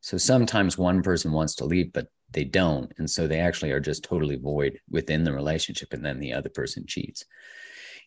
So 0.02 0.18
sometimes 0.18 0.78
one 0.78 1.02
person 1.02 1.32
wants 1.32 1.56
to 1.56 1.66
leave 1.66 1.92
but 1.94 2.08
they 2.32 2.44
don't. 2.44 2.92
And 2.98 3.10
so 3.10 3.26
they 3.26 3.40
actually 3.40 3.72
are 3.72 3.80
just 3.80 4.04
totally 4.04 4.36
void 4.36 4.80
within 4.90 5.24
the 5.24 5.34
relationship 5.34 5.94
and 5.94 6.06
then 6.06 6.20
the 6.20 6.34
other 6.34 6.50
person 6.50 6.86
cheats. 6.86 7.24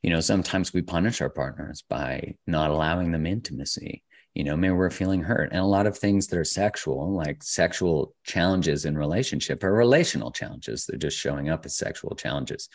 You 0.02 0.10
know 0.10 0.20
sometimes 0.20 0.72
we 0.72 0.82
punish 0.82 1.20
our 1.20 1.30
partners 1.30 1.82
by 1.88 2.34
not 2.46 2.70
allowing 2.70 3.12
them 3.12 3.26
intimacy. 3.26 4.02
You 4.34 4.44
know 4.44 4.56
maybe 4.56 4.72
we're 4.72 4.90
feeling 4.90 5.22
hurt. 5.22 5.50
And 5.52 5.60
a 5.60 5.64
lot 5.64 5.86
of 5.86 5.98
things 5.98 6.28
that 6.28 6.38
are 6.38 6.44
sexual 6.44 7.12
like 7.12 7.42
sexual 7.42 8.14
challenges 8.24 8.84
in 8.84 8.96
relationship 8.96 9.62
are 9.64 9.72
relational 9.72 10.30
challenges. 10.30 10.86
They're 10.86 10.98
just 10.98 11.18
showing 11.18 11.48
up 11.48 11.66
as 11.66 11.76
sexual 11.76 12.14
challenges. 12.14 12.68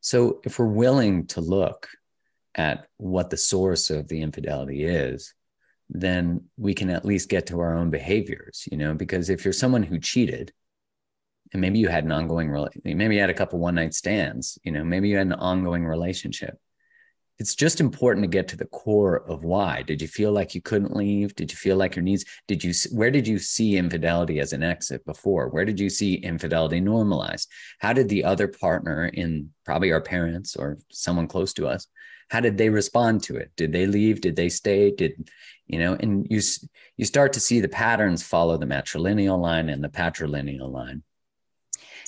So 0.00 0.40
if 0.44 0.58
we're 0.58 0.66
willing 0.66 1.26
to 1.28 1.40
look 1.40 1.88
at 2.54 2.86
what 2.96 3.30
the 3.30 3.36
source 3.36 3.90
of 3.90 4.08
the 4.08 4.20
infidelity 4.20 4.84
is 4.84 5.34
then 5.90 6.42
we 6.56 6.72
can 6.72 6.88
at 6.88 7.04
least 7.04 7.28
get 7.28 7.46
to 7.46 7.60
our 7.60 7.76
own 7.76 7.90
behaviors 7.90 8.66
you 8.70 8.78
know 8.78 8.94
because 8.94 9.28
if 9.28 9.44
you're 9.44 9.52
someone 9.52 9.82
who 9.82 9.98
cheated 9.98 10.52
and 11.52 11.60
maybe 11.60 11.78
you 11.78 11.88
had 11.88 12.04
an 12.04 12.12
ongoing 12.12 12.50
maybe 12.84 13.14
you 13.14 13.20
had 13.20 13.30
a 13.30 13.34
couple 13.34 13.58
one 13.58 13.74
night 13.74 13.94
stands 13.94 14.58
you 14.64 14.72
know 14.72 14.84
maybe 14.84 15.08
you 15.08 15.16
had 15.16 15.26
an 15.26 15.34
ongoing 15.34 15.84
relationship 15.84 16.58
it's 17.38 17.54
just 17.54 17.80
important 17.80 18.22
to 18.22 18.28
get 18.28 18.46
to 18.48 18.56
the 18.56 18.66
core 18.66 19.28
of 19.28 19.44
why. 19.44 19.82
Did 19.82 20.00
you 20.00 20.06
feel 20.06 20.30
like 20.30 20.54
you 20.54 20.62
couldn't 20.62 20.96
leave? 20.96 21.34
Did 21.34 21.50
you 21.50 21.56
feel 21.56 21.76
like 21.76 21.96
your 21.96 22.02
needs 22.02 22.24
did 22.46 22.62
you 22.62 22.72
where 22.92 23.10
did 23.10 23.26
you 23.26 23.38
see 23.38 23.76
infidelity 23.76 24.38
as 24.38 24.52
an 24.52 24.62
exit 24.62 25.04
before? 25.04 25.48
Where 25.48 25.64
did 25.64 25.80
you 25.80 25.90
see 25.90 26.14
infidelity 26.14 26.80
normalized? 26.80 27.50
How 27.80 27.92
did 27.92 28.08
the 28.08 28.24
other 28.24 28.48
partner 28.48 29.06
in 29.06 29.50
probably 29.64 29.92
our 29.92 30.00
parents 30.00 30.54
or 30.56 30.78
someone 30.90 31.26
close 31.26 31.52
to 31.54 31.66
us 31.66 31.86
how 32.30 32.40
did 32.40 32.56
they 32.56 32.70
respond 32.70 33.22
to 33.24 33.36
it? 33.36 33.52
Did 33.56 33.72
they 33.72 33.86
leave? 33.86 34.20
Did 34.20 34.36
they 34.36 34.48
stay? 34.48 34.90
Did 34.90 35.28
you 35.66 35.78
know 35.78 35.96
and 35.98 36.26
you 36.30 36.40
you 36.96 37.04
start 37.04 37.32
to 37.34 37.40
see 37.40 37.60
the 37.60 37.68
patterns 37.68 38.22
follow 38.22 38.56
the 38.56 38.66
matrilineal 38.66 39.40
line 39.40 39.68
and 39.68 39.82
the 39.82 39.88
patrilineal 39.88 40.70
line. 40.70 41.02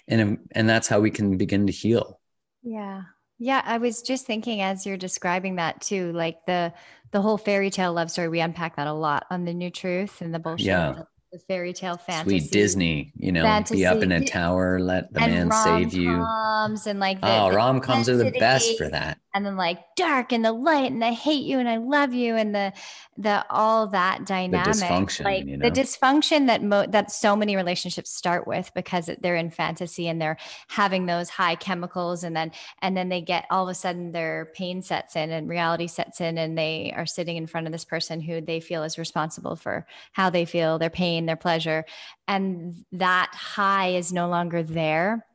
And 0.09 0.39
and 0.53 0.69
that's 0.69 0.89
how 0.89 1.01
we 1.01 1.11
can 1.11 1.37
begin 1.37 1.67
to 1.67 1.73
heal. 1.73 2.21
Yeah 2.63 3.03
yeah 3.39 3.63
i 3.65 3.79
was 3.79 4.03
just 4.03 4.27
thinking 4.27 4.61
as 4.61 4.87
you're 4.87 4.97
describing 4.97 5.57
that 5.57 5.81
too 5.81 6.13
like 6.13 6.45
the 6.47 6.73
the 7.13 7.21
whole 7.21 7.39
fairy 7.39 7.71
tale 7.71 7.93
love 7.93 8.11
story 8.11 8.29
we 8.29 8.41
unpack 8.41 8.77
that 8.77 8.87
a 8.87 8.93
lot 8.93 9.27
on 9.31 9.45
the 9.45 9.55
new 9.55 9.71
truth 9.71 10.21
and 10.21 10.35
the 10.35 10.39
bullshit 10.39 10.67
yeah 10.67 10.95
the 11.33 11.39
fairy 11.41 11.73
tale 11.73 11.97
fantasy. 11.97 12.41
Sweet 12.41 12.51
Disney, 12.51 13.13
you 13.17 13.33
know, 13.33 13.43
fantasy. 13.43 13.77
be 13.77 13.87
up 13.87 14.03
in 14.03 14.13
a 14.13 14.25
tower, 14.25 14.79
let 14.79 15.13
the 15.13 15.21
and 15.21 15.49
man 15.49 15.65
save 15.65 15.93
you. 15.93 16.13
Rom-coms 16.13 16.87
and 16.87 17.01
like 17.01 17.21
the, 17.21 17.29
oh, 17.29 17.51
rom 17.51 17.81
coms 17.81 18.09
are 18.09 18.17
the 18.17 18.31
best 18.39 18.79
for 18.79 18.89
that. 18.89 19.19
And 19.37 19.45
then 19.45 19.57
like 19.57 19.81
dark 19.97 20.33
and 20.33 20.43
the 20.43 20.53
light 20.53 20.91
and 20.91 21.05
I 21.05 21.13
hate 21.13 21.45
you 21.45 21.59
and 21.59 21.69
I 21.69 21.77
love 21.77 22.15
you 22.15 22.37
and 22.37 22.55
the 22.55 22.73
the 23.19 23.45
all 23.51 23.87
that 23.89 24.25
dynamic, 24.25 24.65
the 24.65 24.81
dysfunction, 24.81 25.25
like 25.25 25.45
you 25.45 25.59
the 25.59 25.71
dysfunction 25.71 26.47
that 26.47 26.63
mo- 26.63 26.87
that 26.87 27.11
so 27.11 27.37
many 27.37 27.55
relationships 27.55 28.11
start 28.11 28.47
with 28.47 28.73
because 28.75 29.11
they're 29.21 29.37
in 29.37 29.51
fantasy 29.51 30.09
and 30.09 30.23
they're 30.23 30.39
having 30.69 31.05
those 31.05 31.29
high 31.29 31.55
chemicals 31.55 32.25
and 32.25 32.35
then 32.35 32.51
and 32.81 32.97
then 32.97 33.11
they 33.11 33.21
get 33.21 33.45
all 33.51 33.65
of 33.65 33.69
a 33.69 33.75
sudden 33.75 34.11
their 34.11 34.51
pain 34.55 34.81
sets 34.81 35.17
in 35.17 35.31
and 35.31 35.51
reality 35.51 35.87
sets 35.87 36.23
in 36.23 36.39
and 36.39 36.57
they 36.57 36.95
are 36.97 37.05
sitting 37.05 37.37
in 37.37 37.47
front 37.47 37.67
of 37.67 37.73
this 37.75 37.85
person 37.85 38.23
who 38.23 38.41
they 38.41 38.59
feel 38.59 38.85
is 38.85 38.97
responsible 38.97 39.55
for 39.55 39.87
how 40.13 40.31
they 40.31 40.47
feel, 40.47 40.79
their 40.79 40.89
pain, 40.89 41.27
their 41.27 41.37
pleasure 41.37 41.85
and 42.27 42.87
that 42.91 43.31
high 43.35 43.89
is 43.89 44.15
no 44.15 44.31
longer 44.31 44.63
there 44.63 45.27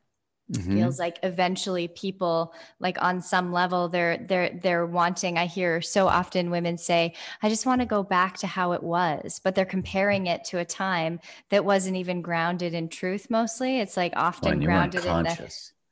Mhm. 0.51 0.73
feels 0.73 0.99
like 0.99 1.17
eventually 1.23 1.87
people 1.87 2.53
like 2.79 3.01
on 3.01 3.21
some 3.21 3.51
level 3.53 3.87
they're 3.87 4.17
they're 4.17 4.49
they're 4.61 4.85
wanting 4.85 5.37
i 5.37 5.45
hear 5.45 5.81
so 5.81 6.07
often 6.07 6.51
women 6.51 6.77
say 6.77 7.13
i 7.41 7.49
just 7.49 7.65
want 7.65 7.79
to 7.81 7.85
go 7.87 8.03
back 8.03 8.37
to 8.37 8.47
how 8.47 8.73
it 8.73 8.83
was 8.83 9.39
but 9.43 9.55
they're 9.55 9.65
comparing 9.65 10.27
it 10.27 10.43
to 10.43 10.59
a 10.59 10.65
time 10.65 11.19
that 11.49 11.63
wasn't 11.63 11.95
even 11.95 12.21
grounded 12.21 12.73
in 12.73 12.89
truth 12.89 13.27
mostly 13.29 13.79
it's 13.79 13.95
like 13.97 14.13
often 14.15 14.59
grounded 14.59 15.05
in 15.05 15.23
the. 15.23 15.37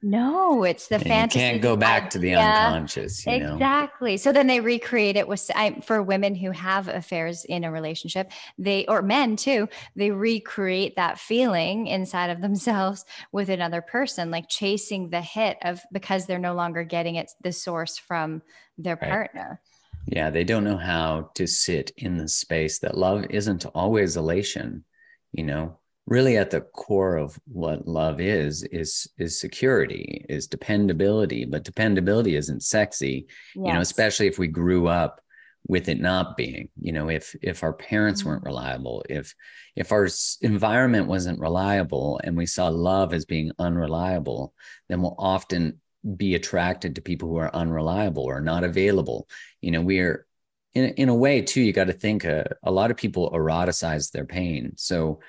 No 0.01 0.63
it's 0.63 0.87
the 0.87 0.95
And 0.95 1.05
you 1.05 1.27
can't 1.27 1.61
go 1.61 1.75
back 1.75 2.09
to 2.11 2.19
the 2.19 2.33
idea. 2.35 2.45
unconscious, 2.45 3.25
you 3.25 3.39
know. 3.39 3.53
Exactly. 3.55 4.17
So 4.17 4.31
then 4.31 4.47
they 4.47 4.61
recreate 4.61 5.17
it 5.17 5.27
with 5.27 5.51
I, 5.53 5.81
for 5.81 6.01
women 6.01 6.35
who 6.35 6.51
have 6.51 6.87
affairs 6.87 7.43
in 7.45 7.63
a 7.63 7.71
relationship, 7.71 8.31
they 8.57 8.85
or 8.85 9.01
men 9.01 9.35
too, 9.35 9.67
they 9.95 10.11
recreate 10.11 10.95
that 10.95 11.19
feeling 11.19 11.87
inside 11.87 12.29
of 12.29 12.41
themselves 12.41 13.03
with 13.31 13.49
another 13.49 13.81
person, 13.81 14.31
like 14.31 14.47
chasing 14.47 15.09
the 15.09 15.21
hit 15.21 15.57
of 15.63 15.81
because 15.91 16.25
they're 16.25 16.39
no 16.39 16.53
longer 16.53 16.83
getting 16.83 17.15
it 17.15 17.29
the 17.43 17.51
source 17.51 17.97
from 17.97 18.41
their 18.77 18.95
Right. 19.01 19.09
partner. 19.09 19.61
Yeah, 20.07 20.29
they 20.29 20.43
don't 20.43 20.63
know 20.63 20.77
how 20.77 21.31
to 21.35 21.45
sit 21.45 21.91
in 21.97 22.17
the 22.17 22.27
space 22.27 22.79
that 22.79 22.97
love 22.97 23.25
isn't 23.29 23.65
always 23.65 24.17
elation, 24.17 24.85
you 25.31 25.43
know. 25.43 25.77
Really 26.09 26.37
at 26.37 26.49
the 26.49 26.61
core 26.61 27.17
of 27.17 27.39
what 27.45 27.87
love 27.87 28.19
is 28.19 28.63
is 28.63 29.07
is 29.19 29.39
security, 29.39 30.25
is 30.27 30.47
dependability, 30.47 31.45
but 31.45 31.63
dependability 31.63 32.35
isn't 32.35 32.63
sexy, 32.63 33.27
you 33.63 33.73
know, 33.73 33.81
especially 33.81 34.25
if 34.25 34.39
we 34.39 34.47
grew 34.47 34.87
up 34.87 35.21
with 35.67 35.87
it 35.87 36.01
not 36.01 36.35
being, 36.35 36.69
you 36.81 36.91
know, 36.93 37.09
if 37.09 37.35
if 37.43 37.61
our 37.61 37.73
parents 37.73 38.25
weren't 38.25 38.41
Mhm. 38.41 38.47
reliable, 38.47 39.05
if 39.07 39.35
if 39.75 39.91
our 39.91 40.07
environment 40.41 41.05
wasn't 41.07 41.39
reliable 41.39 42.19
and 42.23 42.35
we 42.35 42.47
saw 42.47 42.69
love 42.69 43.13
as 43.13 43.25
being 43.25 43.51
unreliable, 43.59 44.55
then 44.87 45.03
we'll 45.03 45.15
often 45.19 45.79
be 46.17 46.33
attracted 46.33 46.95
to 46.95 47.01
people 47.03 47.29
who 47.29 47.37
are 47.37 47.55
unreliable 47.55 48.23
or 48.23 48.41
not 48.41 48.63
available. 48.63 49.27
You 49.61 49.71
know, 49.71 49.81
we're 49.81 50.25
in 50.73 50.85
in 50.95 51.09
a 51.09 51.15
way 51.15 51.43
too. 51.43 51.61
You 51.61 51.71
got 51.73 51.85
to 51.87 51.93
think 51.93 52.25
uh, 52.25 52.45
a 52.63 52.71
lot 52.71 52.89
of 52.89 52.97
people 52.97 53.29
eroticize 53.31 54.11
their 54.11 54.25
pain. 54.25 54.73
So 54.75 55.19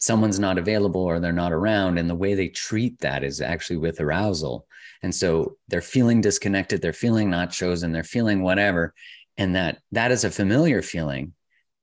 someone's 0.00 0.40
not 0.40 0.58
available 0.58 1.02
or 1.02 1.20
they're 1.20 1.32
not 1.32 1.52
around, 1.52 1.98
and 1.98 2.10
the 2.10 2.14
way 2.14 2.34
they 2.34 2.48
treat 2.48 2.98
that 3.00 3.22
is 3.22 3.40
actually 3.40 3.76
with 3.76 4.00
arousal. 4.00 4.66
And 5.02 5.14
so 5.14 5.56
they're 5.68 5.80
feeling 5.80 6.20
disconnected, 6.20 6.82
they're 6.82 6.92
feeling 6.92 7.30
not 7.30 7.52
chosen, 7.52 7.92
they're 7.92 8.02
feeling 8.02 8.42
whatever, 8.42 8.92
and 9.36 9.54
that 9.54 9.78
that 9.92 10.10
is 10.10 10.24
a 10.24 10.30
familiar 10.30 10.82
feeling. 10.82 11.34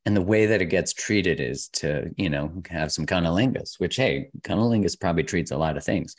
And 0.05 0.15
the 0.15 0.21
way 0.21 0.45
that 0.45 0.61
it 0.61 0.67
gets 0.67 0.93
treated 0.93 1.41
is 1.41 1.67
to, 1.69 2.11
you 2.15 2.29
know, 2.29 2.63
have 2.69 2.93
some 2.93 3.05
cunnilingus, 3.05 3.77
which, 3.77 3.97
hey, 3.97 4.29
cunnilingus 4.41 4.97
probably 4.97 5.23
treats 5.23 5.51
a 5.51 5.57
lot 5.57 5.75
of 5.75 5.83
things 5.83 6.15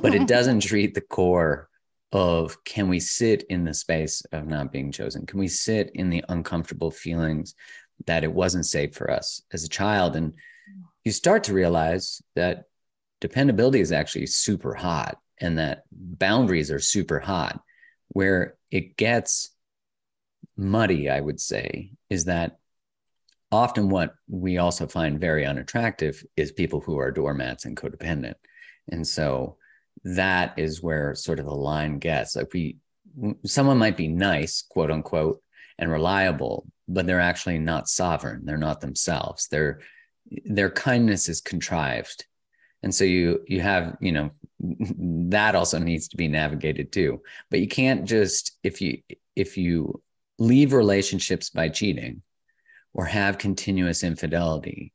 but 0.00 0.14
it 0.14 0.26
doesn't 0.26 0.60
treat 0.60 0.94
the 0.94 1.00
core 1.00 1.68
of 2.12 2.62
can 2.64 2.88
we 2.88 3.00
sit 3.00 3.44
in 3.48 3.64
the 3.64 3.74
space 3.74 4.22
of 4.32 4.46
not 4.46 4.72
being 4.72 4.90
chosen? 4.90 5.26
Can 5.26 5.38
we 5.38 5.48
sit 5.48 5.90
in 5.94 6.10
the 6.10 6.24
uncomfortable 6.28 6.90
feelings 6.90 7.54
that 8.06 8.24
it 8.24 8.32
wasn't 8.32 8.66
safe 8.66 8.94
for 8.94 9.10
us 9.10 9.42
as 9.52 9.64
a 9.64 9.68
child? 9.68 10.16
And 10.16 10.34
you 11.04 11.12
start 11.12 11.44
to 11.44 11.54
realize 11.54 12.22
that 12.36 12.64
dependability 13.20 13.80
is 13.80 13.92
actually 13.92 14.26
super 14.26 14.74
hot 14.74 15.18
and 15.40 15.58
that 15.58 15.84
boundaries 15.90 16.70
are 16.70 16.78
super 16.80 17.18
hot. 17.18 17.60
Where 18.08 18.56
it 18.70 18.96
gets 18.96 19.50
muddy, 20.56 21.08
I 21.08 21.20
would 21.20 21.40
say, 21.40 21.92
is 22.08 22.24
that 22.24 22.58
often 23.52 23.88
what 23.88 24.14
we 24.28 24.58
also 24.58 24.86
find 24.86 25.20
very 25.20 25.46
unattractive 25.46 26.22
is 26.36 26.52
people 26.52 26.80
who 26.80 26.98
are 26.98 27.10
doormats 27.10 27.64
and 27.64 27.76
codependent. 27.76 28.34
And 28.90 29.06
so 29.06 29.56
that 30.04 30.58
is 30.58 30.82
where 30.82 31.14
sort 31.14 31.38
of 31.38 31.46
the 31.46 31.54
line 31.54 31.98
gets 31.98 32.36
like 32.36 32.52
we 32.52 32.78
someone 33.44 33.78
might 33.78 33.96
be 33.96 34.08
nice 34.08 34.62
quote 34.62 34.90
unquote 34.90 35.42
and 35.78 35.90
reliable 35.90 36.66
but 36.88 37.06
they're 37.06 37.20
actually 37.20 37.58
not 37.58 37.88
sovereign 37.88 38.44
they're 38.44 38.56
not 38.56 38.80
themselves 38.80 39.48
their 39.48 39.80
their 40.44 40.70
kindness 40.70 41.28
is 41.28 41.40
contrived 41.40 42.26
and 42.82 42.94
so 42.94 43.04
you 43.04 43.40
you 43.46 43.60
have 43.60 43.96
you 44.00 44.12
know 44.12 44.30
that 45.28 45.54
also 45.54 45.78
needs 45.78 46.08
to 46.08 46.16
be 46.16 46.28
navigated 46.28 46.92
too 46.92 47.20
but 47.50 47.60
you 47.60 47.68
can't 47.68 48.04
just 48.04 48.58
if 48.62 48.80
you 48.80 48.98
if 49.36 49.56
you 49.56 50.02
leave 50.38 50.72
relationships 50.72 51.50
by 51.50 51.68
cheating 51.68 52.22
or 52.94 53.04
have 53.04 53.38
continuous 53.38 54.02
infidelity 54.02 54.92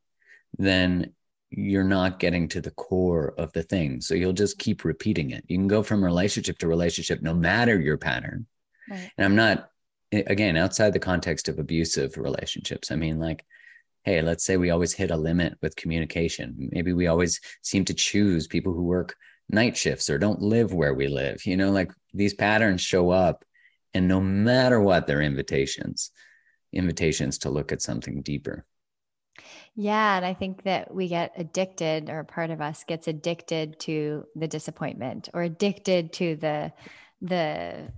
then 0.58 1.14
you're 1.50 1.84
not 1.84 2.20
getting 2.20 2.48
to 2.50 2.62
the 2.62 2.72
core 2.72 3.34
of 3.38 3.52
the 3.54 3.64
thing. 3.64 4.02
So 4.02 4.14
you'll 4.14 4.34
just 4.34 4.60
keep 4.60 4.84
repeating 4.84 5.32
it. 5.32 5.46
You 5.48 5.58
can 5.58 5.68
go 5.68 5.84
from 5.84 6.04
relationship 6.04 6.58
to 6.60 6.68
relationship, 6.68 7.22
no 7.22 7.34
matter 7.34 7.80
your 7.80 7.98
pattern. 7.98 8.46
Right. 8.90 9.10
And 9.18 9.26
I'm 9.26 9.36
not, 9.36 9.70
again, 10.12 10.58
outside 10.58 10.94
the 10.94 11.00
context 11.00 11.48
of 11.48 11.58
abusive 11.58 12.18
relationships. 12.18 12.92
I 12.92 12.96
mean, 12.96 13.20
like, 13.20 13.46
hey, 14.06 14.22
let's 14.22 14.46
say 14.46 14.56
we 14.56 14.70
always 14.70 14.94
hit 14.94 15.10
a 15.10 15.18
limit 15.18 15.58
with 15.62 15.76
communication. 15.76 16.70
Maybe 16.72 16.94
we 16.94 17.08
always 17.08 17.42
seem 17.64 17.86
to 17.86 17.94
choose 17.94 18.46
people 18.46 18.72
who 18.72 18.84
work 18.84 19.16
night 19.50 19.76
shifts 19.76 20.12
or 20.12 20.20
don't 20.20 20.42
live 20.42 20.72
where 20.72 20.94
we 20.94 21.08
live. 21.08 21.44
You 21.46 21.58
know, 21.58 21.72
like 21.72 21.92
these 22.14 22.36
patterns 22.36 22.82
show 22.82 23.10
up, 23.10 23.44
and 23.96 24.08
no 24.08 24.22
matter 24.22 24.80
what, 24.80 25.08
they're 25.08 25.22
invitations, 25.22 26.12
invitations 26.72 27.40
to 27.40 27.50
look 27.50 27.72
at 27.72 27.82
something 27.82 28.22
deeper. 28.22 28.66
Yeah. 29.76 30.18
And 30.18 30.26
I 30.26 30.36
think 30.36 30.64
that 30.64 30.94
we 30.94 31.08
get 31.08 31.34
addicted, 31.36 32.10
or 32.10 32.24
part 32.24 32.52
of 32.52 32.62
us 32.62 32.84
gets 32.84 33.08
addicted 33.08 33.80
to 33.82 34.26
the 34.36 34.48
disappointment 34.48 35.30
or 35.34 35.42
addicted 35.42 36.14
to 36.14 36.36
the, 36.36 36.72
the, 37.22 37.92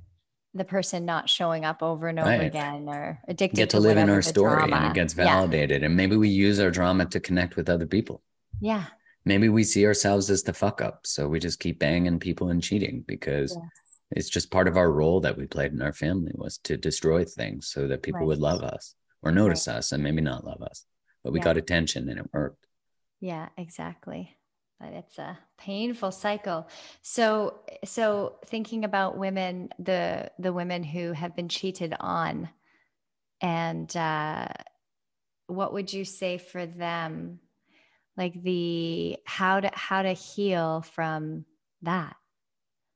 the 0.54 0.66
person 0.66 1.06
not 1.06 1.30
showing 1.30 1.66
up 1.66 1.84
over 1.84 2.08
and 2.08 2.20
over 2.20 2.30
right. 2.30 2.42
again 2.42 2.88
or 2.88 3.20
addicted 3.28 3.58
get 3.58 3.70
to, 3.70 3.78
to 3.78 3.82
live 3.82 3.98
in 3.98 4.10
our 4.10 4.22
story 4.22 4.56
drama. 4.58 4.76
and 4.78 4.86
it 4.88 4.94
gets 4.94 5.14
validated 5.14 5.82
yeah. 5.82 5.86
and 5.86 5.96
maybe 5.96 6.16
we 6.16 6.30
use 6.30 6.60
our 6.60 6.72
drama 6.72 7.06
to 7.06 7.20
connect 7.20 7.56
with 7.56 7.70
other 7.70 7.86
people 7.86 8.22
yeah 8.60 8.86
maybe 9.26 9.50
we 9.50 9.64
see 9.64 9.86
ourselves 9.86 10.30
as 10.30 10.44
the 10.44 10.54
fuck 10.54 10.82
up 10.82 11.06
so 11.06 11.28
we 11.28 11.40
just 11.40 11.60
keep 11.60 11.80
banging 11.80 12.20
people 12.20 12.50
and 12.50 12.64
cheating 12.64 13.04
because 13.08 13.56
yes. 13.56 13.70
it's 14.12 14.30
just 14.30 14.52
part 14.52 14.68
of 14.68 14.78
our 14.78 14.92
role 14.92 15.20
that 15.20 15.38
we 15.38 15.46
played 15.46 15.74
in 15.74 15.82
our 15.82 15.94
family 15.94 16.32
was 16.36 16.58
to 16.60 16.78
destroy 16.78 17.24
things 17.24 17.68
so 17.68 17.88
that 17.88 18.02
people 18.02 18.22
right. 18.22 18.28
would 18.28 18.40
love 18.40 18.64
us 18.64 18.96
or 19.22 19.32
notice 19.32 19.68
right. 19.68 19.78
us 19.78 19.92
and 19.92 20.02
maybe 20.02 20.22
not 20.22 20.46
love 20.46 20.62
us 20.62 20.86
but 21.24 21.34
we 21.34 21.40
yeah. 21.40 21.46
got 21.46 21.58
attention 21.58 22.10
and 22.10 22.20
it 22.20 22.30
worked 22.34 22.66
yeah 23.20 23.50
exactly 23.58 24.37
but 24.80 24.94
it's 24.94 25.18
a 25.18 25.38
painful 25.58 26.12
cycle. 26.12 26.68
So 27.02 27.62
so 27.84 28.36
thinking 28.46 28.86
about 28.86 29.18
women 29.18 29.70
the 29.80 30.32
the 30.40 30.54
women 30.54 30.84
who 30.84 31.14
have 31.14 31.36
been 31.36 31.50
cheated 31.50 31.96
on 32.00 32.50
and 33.42 33.96
uh 33.96 34.48
what 35.48 35.74
would 35.74 35.92
you 35.92 36.04
say 36.04 36.38
for 36.38 36.66
them? 36.66 37.40
Like 38.18 38.42
the 38.44 39.18
how 39.26 39.62
to 39.62 39.72
how 39.74 40.02
to 40.02 40.14
heal 40.14 40.82
from 40.82 41.46
that? 41.84 42.16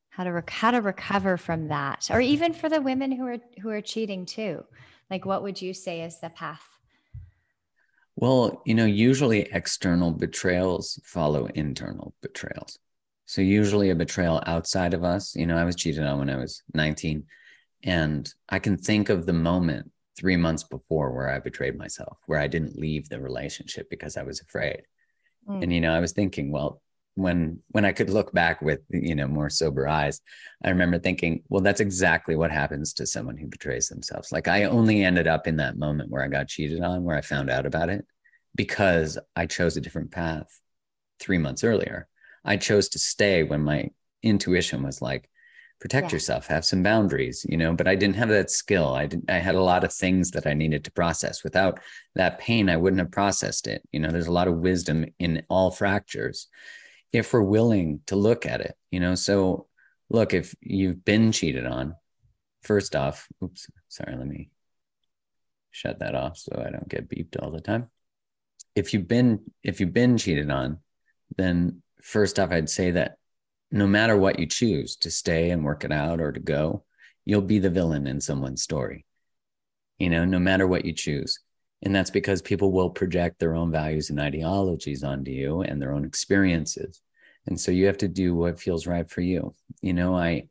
How 0.09 0.25
to 0.25 0.31
rec- 0.31 0.49
how 0.49 0.71
to 0.71 0.81
recover 0.81 1.37
from 1.37 1.69
that? 1.69 2.09
Or 2.11 2.19
even 2.19 2.53
for 2.53 2.69
the 2.69 2.81
women 2.81 3.11
who 3.11 3.25
are 3.25 3.37
who 3.61 3.69
are 3.69 3.81
cheating 3.81 4.25
too. 4.25 4.63
Like 5.09 5.25
what 5.25 5.43
would 5.43 5.61
you 5.61 5.73
say 5.73 6.01
is 6.01 6.19
the 6.19 6.29
path 6.29 6.70
well 8.21 8.61
you 8.65 8.73
know 8.73 8.85
usually 8.85 9.41
external 9.51 10.11
betrayals 10.11 10.99
follow 11.03 11.47
internal 11.47 12.13
betrayals 12.21 12.79
so 13.25 13.41
usually 13.41 13.89
a 13.89 13.95
betrayal 13.95 14.41
outside 14.45 14.93
of 14.93 15.03
us 15.03 15.35
you 15.35 15.45
know 15.45 15.57
i 15.57 15.65
was 15.65 15.75
cheated 15.75 16.05
on 16.05 16.19
when 16.19 16.29
i 16.29 16.37
was 16.37 16.63
19 16.73 17.25
and 17.83 18.33
i 18.47 18.57
can 18.57 18.77
think 18.77 19.09
of 19.09 19.25
the 19.25 19.33
moment 19.33 19.91
three 20.17 20.37
months 20.37 20.63
before 20.63 21.11
where 21.11 21.29
i 21.29 21.39
betrayed 21.39 21.77
myself 21.77 22.17
where 22.27 22.39
i 22.39 22.47
didn't 22.47 22.79
leave 22.79 23.09
the 23.09 23.19
relationship 23.19 23.89
because 23.89 24.15
i 24.15 24.23
was 24.23 24.39
afraid 24.39 24.83
Mm. 25.47 25.63
And 25.63 25.73
you 25.73 25.81
know, 25.81 25.93
I 25.93 25.99
was 25.99 26.11
thinking, 26.13 26.51
well, 26.51 26.81
when 27.15 27.59
when 27.69 27.83
I 27.83 27.91
could 27.91 28.09
look 28.09 28.31
back 28.31 28.61
with 28.61 28.79
you 28.89 29.15
know 29.15 29.27
more 29.27 29.49
sober 29.49 29.87
eyes, 29.87 30.21
I 30.63 30.69
remember 30.69 30.97
thinking, 30.97 31.43
well, 31.49 31.61
that's 31.61 31.81
exactly 31.81 32.35
what 32.35 32.51
happens 32.51 32.93
to 32.93 33.05
someone 33.05 33.37
who 33.37 33.47
betrays 33.47 33.89
themselves. 33.89 34.31
Like 34.31 34.47
I 34.47 34.65
only 34.65 35.03
ended 35.03 35.27
up 35.27 35.47
in 35.47 35.57
that 35.57 35.77
moment 35.77 36.09
where 36.09 36.23
I 36.23 36.27
got 36.27 36.47
cheated 36.47 36.81
on, 36.81 37.03
where 37.03 37.17
I 37.17 37.21
found 37.21 37.49
out 37.49 37.65
about 37.65 37.89
it, 37.89 38.05
because 38.55 39.17
I 39.35 39.45
chose 39.45 39.77
a 39.77 39.81
different 39.81 40.11
path 40.11 40.59
three 41.19 41.37
months 41.37 41.63
earlier. 41.63 42.07
I 42.43 42.57
chose 42.57 42.89
to 42.89 42.99
stay 42.99 43.43
when 43.43 43.61
my 43.61 43.89
intuition 44.23 44.83
was 44.83 45.01
like, 45.01 45.29
protect 45.81 46.11
yeah. 46.11 46.15
yourself 46.15 46.45
have 46.45 46.63
some 46.63 46.83
boundaries 46.83 47.43
you 47.49 47.57
know 47.57 47.73
but 47.73 47.87
i 47.87 47.95
didn't 47.95 48.15
have 48.15 48.29
that 48.29 48.51
skill. 48.51 48.93
I 48.93 49.07
didn't 49.07 49.29
i 49.29 49.39
had 49.39 49.55
a 49.55 49.63
lot 49.63 49.83
of 49.83 49.91
things 49.91 50.29
that 50.31 50.45
i 50.45 50.53
needed 50.53 50.85
to 50.85 50.91
process. 50.91 51.43
Without 51.43 51.79
that 52.15 52.37
pain 52.39 52.69
i 52.69 52.77
wouldn't 52.77 52.99
have 52.99 53.11
processed 53.11 53.67
it. 53.67 53.81
You 53.91 53.99
know 53.99 54.11
there's 54.11 54.27
a 54.27 54.31
lot 54.31 54.47
of 54.47 54.57
wisdom 54.57 55.05
in 55.19 55.43
all 55.49 55.71
fractures 55.71 56.47
if 57.11 57.33
we're 57.33 57.41
willing 57.41 58.01
to 58.07 58.15
look 58.15 58.45
at 58.45 58.61
it 58.61 58.75
you 58.91 58.99
know? 58.99 59.15
So 59.15 59.67
look 60.09 60.33
if 60.33 60.53
you've 60.61 61.03
been 61.03 61.31
cheated 61.31 61.65
on 61.65 61.95
first 62.61 62.95
off 62.95 63.27
oops 63.43 63.67
sorry 63.89 64.15
let 64.15 64.27
me 64.27 64.51
shut 65.71 65.99
that 65.99 66.13
off 66.13 66.37
so 66.37 66.63
i 66.63 66.69
don't 66.69 66.89
get 66.89 67.09
beeped 67.09 67.41
all 67.41 67.49
the 67.49 67.61
time 67.61 67.89
if 68.75 68.93
you've 68.93 69.07
been 69.07 69.39
if 69.63 69.79
you've 69.79 69.93
been 69.93 70.17
cheated 70.17 70.49
on 70.49 70.79
then 71.37 71.81
first 72.01 72.39
off 72.39 72.51
i'd 72.51 72.69
say 72.69 72.91
that 72.91 73.17
no 73.71 73.87
matter 73.87 74.17
what 74.17 74.37
you 74.37 74.45
choose 74.45 74.97
to 74.97 75.09
stay 75.09 75.49
and 75.49 75.63
work 75.63 75.83
it 75.83 75.91
out 75.91 76.19
or 76.19 76.31
to 76.31 76.39
go, 76.39 76.83
you'll 77.23 77.41
be 77.41 77.59
the 77.59 77.69
villain 77.69 78.05
in 78.05 78.19
someone's 78.19 78.61
story. 78.61 79.05
You 79.97 80.09
know, 80.09 80.25
no 80.25 80.39
matter 80.39 80.67
what 80.67 80.85
you 80.85 80.93
choose. 80.93 81.39
And 81.83 81.95
that's 81.95 82.09
because 82.09 82.41
people 82.41 82.71
will 82.71 82.89
project 82.89 83.39
their 83.39 83.55
own 83.55 83.71
values 83.71 84.09
and 84.09 84.19
ideologies 84.19 85.03
onto 85.03 85.31
you 85.31 85.61
and 85.61 85.81
their 85.81 85.93
own 85.93 86.05
experiences. 86.05 87.01
And 87.47 87.59
so 87.59 87.71
you 87.71 87.87
have 87.87 87.97
to 87.99 88.07
do 88.07 88.35
what 88.35 88.59
feels 88.59 88.85
right 88.85 89.09
for 89.09 89.21
you. 89.21 89.55
You 89.81 89.93
know, 89.93 90.15
I 90.15 90.49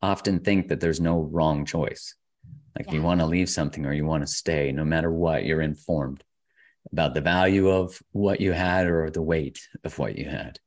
often 0.00 0.40
think 0.40 0.68
that 0.68 0.80
there's 0.80 1.00
no 1.00 1.20
wrong 1.20 1.66
choice. 1.66 2.14
Like 2.78 2.86
yeah. 2.86 2.94
you 2.94 3.02
want 3.02 3.20
to 3.20 3.26
leave 3.26 3.50
something 3.50 3.84
or 3.84 3.92
you 3.92 4.06
want 4.06 4.22
to 4.22 4.32
stay, 4.32 4.72
no 4.72 4.84
matter 4.84 5.12
what, 5.12 5.44
you're 5.44 5.60
informed 5.60 6.22
about 6.92 7.14
the 7.14 7.20
value 7.20 7.70
of 7.70 8.00
what 8.12 8.40
you 8.40 8.52
had 8.52 8.86
or 8.86 9.10
the 9.10 9.22
weight 9.22 9.66
of 9.84 9.98
what 9.98 10.16
you 10.16 10.28
had. 10.28 10.58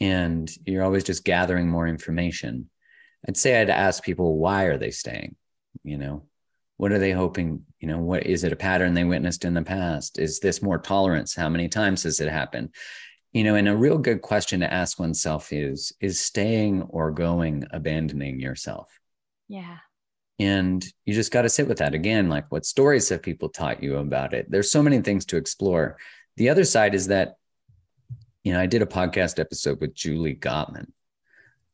And 0.00 0.50
you're 0.64 0.84
always 0.84 1.04
just 1.04 1.24
gathering 1.24 1.68
more 1.68 1.86
information. 1.86 2.70
I'd 3.28 3.36
say 3.36 3.60
i'd 3.60 3.70
ask 3.70 4.04
people 4.04 4.38
why 4.38 4.64
are 4.64 4.78
they 4.78 4.90
staying? 4.90 5.36
You 5.84 5.98
know 5.98 6.22
what 6.78 6.92
are 6.92 6.98
they 6.98 7.12
hoping 7.12 7.64
you 7.80 7.88
know 7.88 7.98
what 7.98 8.26
is 8.26 8.44
it 8.44 8.52
a 8.52 8.56
pattern 8.56 8.92
they 8.92 9.04
witnessed 9.04 9.44
in 9.44 9.54
the 9.54 9.62
past? 9.62 10.18
Is 10.18 10.40
this 10.40 10.62
more 10.62 10.78
tolerance? 10.78 11.34
How 11.34 11.48
many 11.48 11.68
times 11.68 12.02
has 12.04 12.20
it 12.20 12.28
happened? 12.28 12.74
You 13.32 13.44
know 13.44 13.54
and 13.54 13.68
a 13.68 13.76
real 13.76 13.98
good 13.98 14.22
question 14.22 14.60
to 14.60 14.72
ask 14.72 14.98
oneself 14.98 15.52
is 15.52 15.92
is 16.00 16.20
staying 16.20 16.82
or 16.82 17.10
going 17.10 17.66
abandoning 17.70 18.40
yourself? 18.40 18.98
Yeah 19.48 19.78
and 20.38 20.84
you 21.04 21.14
just 21.14 21.32
got 21.32 21.42
to 21.42 21.48
sit 21.48 21.66
with 21.66 21.78
that 21.78 21.94
again 21.94 22.28
like 22.28 22.50
what 22.50 22.66
stories 22.66 23.08
have 23.08 23.22
people 23.22 23.48
taught 23.48 23.82
you 23.82 23.96
about 23.96 24.34
it 24.34 24.50
there's 24.50 24.70
so 24.70 24.82
many 24.82 25.00
things 25.00 25.24
to 25.24 25.36
explore 25.36 25.96
the 26.36 26.48
other 26.48 26.64
side 26.64 26.94
is 26.94 27.06
that 27.06 27.36
you 28.46 28.52
know, 28.52 28.60
I 28.60 28.66
did 28.66 28.80
a 28.80 28.86
podcast 28.86 29.40
episode 29.40 29.80
with 29.80 29.92
Julie 29.92 30.36
Gottman, 30.36 30.86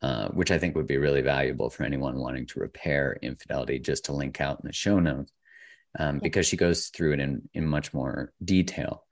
uh, 0.01 0.29
which 0.29 0.51
I 0.51 0.57
think 0.57 0.75
would 0.75 0.87
be 0.87 0.97
really 0.97 1.21
valuable 1.21 1.69
for 1.69 1.83
anyone 1.83 2.19
wanting 2.19 2.47
to 2.47 2.61
repair 2.61 3.19
infidelity, 3.21 3.79
just 3.79 4.07
to 4.07 4.15
link 4.15 4.41
out 4.41 4.61
in 4.63 4.69
the 4.69 4.73
show 4.73 4.99
notes, 4.99 5.31
um, 5.99 6.19
because 6.19 6.47
she 6.47 6.57
goes 6.57 6.87
through 6.87 7.13
it 7.13 7.21
in, 7.21 7.47
in 7.53 7.67
much 7.67 7.93
more 7.93 8.33
detail. 8.43 9.05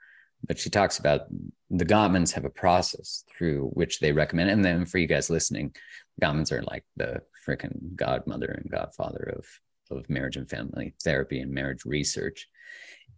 But 0.48 0.58
she 0.58 0.70
talks 0.70 0.98
about 0.98 1.26
the 1.68 1.84
Gottmans 1.84 2.32
have 2.32 2.46
a 2.46 2.50
process 2.50 3.24
through 3.36 3.68
which 3.74 4.00
they 4.00 4.12
recommend. 4.12 4.48
And 4.48 4.64
then 4.64 4.86
for 4.86 4.96
you 4.96 5.06
guys 5.06 5.28
listening, 5.28 5.74
Gottmans 6.22 6.52
are 6.52 6.62
like 6.62 6.86
the 6.96 7.20
freaking 7.46 7.94
godmother 7.96 8.46
and 8.46 8.70
godfather 8.70 9.34
of, 9.36 9.96
of 9.96 10.08
marriage 10.08 10.36
and 10.36 10.48
family 10.48 10.94
therapy 11.02 11.40
and 11.40 11.52
marriage 11.52 11.84
research. 11.84 12.48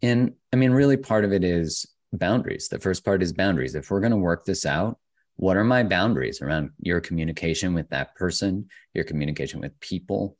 And 0.03 0.35
I 0.53 0.57
mean, 0.57 0.73
really 0.73 0.97
part 0.97 1.25
of 1.25 1.33
it 1.33 1.45
is 1.45 1.87
boundaries. 2.13 2.69
The 2.69 2.79
first 2.79 3.05
part 3.05 3.23
is 3.23 3.33
boundaries. 3.33 3.75
If 3.75 3.91
we're 3.91 4.01
going 4.01 4.13
to 4.13 4.17
work 4.17 4.45
this 4.45 4.67
out, 4.67 4.99
what 5.37 5.57
are 5.57 5.65
my 5.65 5.83
boundaries 5.83 6.43
around 6.43 6.71
your 6.79 7.01
communication 7.01 7.75
with 7.75 7.89
that 7.91 8.15
person, 8.15 8.69
your 8.95 9.05
communication 9.05 9.61
with 9.61 9.79
people? 9.81 10.37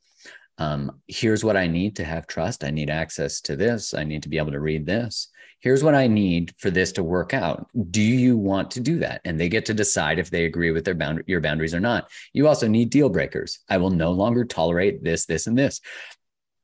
Um, 0.59 1.01
here's 1.07 1.43
what 1.43 1.57
I 1.57 1.67
need 1.67 1.95
to 1.95 2.05
have 2.05 2.27
trust. 2.27 2.63
I 2.63 2.69
need 2.69 2.89
access 2.89 3.41
to 3.41 3.55
this. 3.55 3.93
I 3.93 4.03
need 4.03 4.23
to 4.23 4.29
be 4.29 4.37
able 4.37 4.51
to 4.51 4.59
read 4.59 4.85
this. 4.85 5.29
Here's 5.63 5.81
what 5.81 5.95
I 5.95 6.07
need 6.07 6.53
for 6.57 6.69
this 6.69 6.91
to 6.91 7.03
work 7.03 7.33
out. 7.33 7.69
Do 7.89 8.01
you 8.01 8.37
want 8.37 8.71
to 8.71 8.81
do 8.81 8.99
that? 8.99 9.21
And 9.23 9.39
they 9.39 9.47
get 9.47 9.65
to 9.67 9.73
decide 9.73 10.19
if 10.19 10.29
they 10.29 10.43
agree 10.43 10.71
with 10.71 10.83
their 10.83 10.93
bound- 10.93 11.23
your 11.25 11.39
boundaries 11.39 11.73
or 11.73 11.79
not. 11.79 12.11
You 12.33 12.49
also 12.49 12.67
need 12.67 12.89
deal 12.89 13.07
breakers. 13.07 13.59
I 13.69 13.77
will 13.77 13.89
no 13.89 14.11
longer 14.11 14.43
tolerate 14.43 15.05
this, 15.05 15.25
this, 15.25 15.47
and 15.47 15.57
this. 15.57 15.79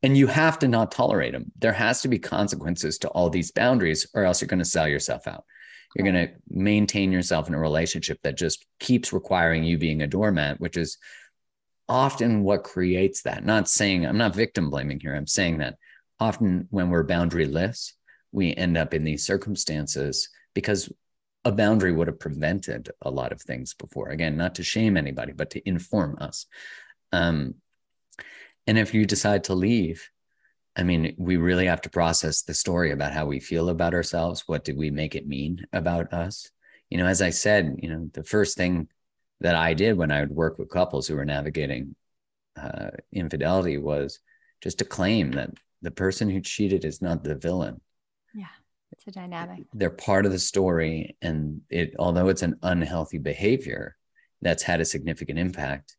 And 0.04 0.18
you 0.18 0.28
have 0.28 0.60
to 0.60 0.68
not 0.68 0.92
tolerate 0.92 1.32
them. 1.32 1.50
There 1.58 1.72
has 1.72 2.02
to 2.02 2.10
be 2.10 2.20
consequences 2.20 2.98
to 2.98 3.08
all 3.08 3.30
these 3.30 3.52
boundaries, 3.52 4.06
or 4.14 4.26
else 4.26 4.42
you're 4.42 4.50
going 4.50 4.60
to 4.60 4.66
sell 4.66 4.88
yourself 4.88 5.28
out. 5.30 5.46
You're 5.96 6.12
going 6.12 6.28
to 6.28 6.34
maintain 6.50 7.14
yourself 7.14 7.48
in 7.48 7.54
a 7.54 7.60
relationship 7.60 8.20
that 8.24 8.38
just 8.38 8.66
keeps 8.82 9.14
requiring 9.14 9.64
you 9.64 9.78
being 9.78 10.02
a 10.02 10.08
doormat, 10.08 10.60
which 10.60 10.76
is 10.76 10.98
often 11.88 12.44
what 12.44 12.66
creates 12.66 13.22
that. 13.22 13.46
Not 13.46 13.70
saying 13.70 14.06
I'm 14.06 14.18
not 14.18 14.36
victim 14.36 14.70
blaming 14.70 15.00
here. 15.00 15.16
I'm 15.16 15.26
saying 15.26 15.60
that 15.60 15.78
often 16.20 16.68
when 16.70 16.90
we're 16.90 17.08
boundaryless, 17.08 17.94
we 18.32 18.56
end 18.56 18.78
up 18.78 18.94
in 18.94 19.04
these 19.04 19.26
circumstances 19.26 20.30
because 20.54 20.92
a 21.46 21.52
boundary 21.52 21.92
would 21.92 22.08
have 22.08 22.20
prevented 22.20 22.90
a 23.02 23.10
lot 23.10 23.32
of 23.32 23.42
things 23.42 23.74
before. 23.74 24.10
Again, 24.10 24.38
not 24.38 24.56
to 24.56 24.64
shame 24.64 24.98
anybody, 24.98 25.32
but 25.32 25.52
to 25.52 25.68
inform 25.68 26.18
us. 26.20 26.46
Um, 27.12 27.56
and 28.68 28.78
if 28.78 28.94
you 28.94 29.06
decide 29.06 29.46
to 29.46 29.56
leave, 29.56 30.10
I 30.76 30.84
mean, 30.84 31.16
we 31.18 31.38
really 31.38 31.66
have 31.66 31.82
to 31.82 31.90
process 31.90 32.44
the 32.44 32.54
story 32.54 32.92
about 32.92 33.14
how 33.14 33.26
we 33.26 33.40
feel 33.40 33.70
about 33.70 33.94
ourselves. 33.94 34.44
What 34.48 34.64
did 34.64 34.78
we 34.78 34.92
make 34.92 35.16
it 35.16 35.28
mean 35.28 35.66
about 35.74 36.14
us? 36.14 36.52
You 36.90 36.98
know, 36.98 37.06
as 37.06 37.22
I 37.22 37.32
said, 37.32 37.80
you 37.82 37.90
know, 37.90 38.10
the 38.14 38.24
first 38.24 38.58
thing 38.58 38.88
that 39.42 39.56
I 39.56 39.74
did 39.74 39.98
when 39.98 40.12
I 40.12 40.20
would 40.22 40.32
work 40.32 40.60
with 40.60 40.70
couples 40.70 41.08
who 41.08 41.16
were 41.16 41.26
navigating 41.26 41.96
uh, 42.62 42.92
infidelity 43.12 43.78
was 43.78 44.20
just 44.62 44.80
to 44.80 44.86
claim 44.86 45.32
that 45.32 45.52
the 45.82 45.92
person 45.92 46.30
who 46.30 46.42
cheated 46.42 46.84
is 46.84 47.02
not 47.02 47.24
the 47.24 47.36
villain. 47.36 47.80
Yeah, 48.34 48.46
it's 48.92 49.08
a 49.08 49.12
dynamic. 49.12 49.66
They're 49.74 49.90
part 49.90 50.26
of 50.26 50.32
the 50.32 50.40
story, 50.40 51.18
and 51.22 51.62
it, 51.70 51.96
although 52.00 52.30
it's 52.30 52.44
an 52.44 52.58
unhealthy 52.62 53.18
behavior, 53.18 53.96
that's 54.42 54.64
had 54.64 54.82
a 54.82 54.86
significant 54.86 55.40
impact, 55.40 55.96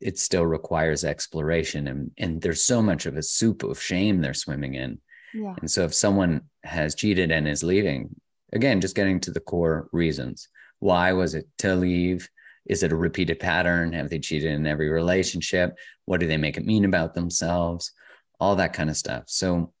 it 0.00 0.18
still 0.18 0.46
requires 0.46 1.04
exploration. 1.04 1.86
And, 1.86 2.10
and 2.18 2.40
there's 2.40 2.64
so 2.64 2.82
much 2.82 3.06
of 3.06 3.16
a 3.16 3.22
soup 3.22 3.62
of 3.62 3.80
shame 3.80 4.20
they're 4.20 4.34
swimming 4.34 4.74
in. 4.74 4.98
Yeah. 5.34 5.54
And 5.60 5.70
so 5.70 5.84
if 5.84 5.94
someone 5.94 6.42
has 6.64 6.94
cheated 6.94 7.30
and 7.30 7.46
is 7.46 7.62
leaving, 7.62 8.14
again, 8.52 8.80
just 8.80 8.96
getting 8.96 9.20
to 9.20 9.30
the 9.30 9.40
core 9.40 9.88
reasons. 9.92 10.48
Why 10.78 11.12
was 11.12 11.34
it 11.34 11.46
to 11.58 11.74
leave? 11.74 12.28
Is 12.66 12.82
it 12.82 12.92
a 12.92 12.96
repeated 12.96 13.38
pattern? 13.38 13.92
Have 13.92 14.10
they 14.10 14.18
cheated 14.18 14.52
in 14.52 14.66
every 14.66 14.88
relationship? 14.88 15.76
What 16.04 16.20
do 16.20 16.26
they 16.26 16.36
make 16.36 16.56
it 16.56 16.66
mean 16.66 16.84
about 16.84 17.14
themselves? 17.14 17.92
All 18.40 18.56
that 18.56 18.72
kind 18.72 18.90
of 18.90 18.96
stuff. 18.96 19.24
So 19.26 19.72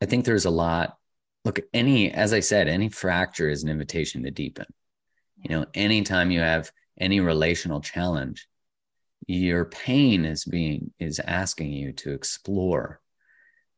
I 0.00 0.06
think 0.06 0.24
there's 0.24 0.44
a 0.44 0.50
lot. 0.50 0.96
Look, 1.44 1.60
any, 1.72 2.12
as 2.12 2.32
I 2.32 2.40
said, 2.40 2.68
any 2.68 2.88
fracture 2.88 3.48
is 3.48 3.62
an 3.62 3.68
invitation 3.68 4.24
to 4.24 4.30
deepen. 4.30 4.66
You 5.36 5.50
know, 5.50 5.66
anytime 5.74 6.30
you 6.30 6.40
have 6.40 6.70
any 6.98 7.20
relational 7.20 7.80
challenge, 7.80 8.48
your 9.26 9.64
pain 9.64 10.24
is 10.24 10.44
being 10.44 10.92
is 10.98 11.20
asking 11.20 11.72
you 11.72 11.92
to 11.92 12.12
explore 12.12 13.00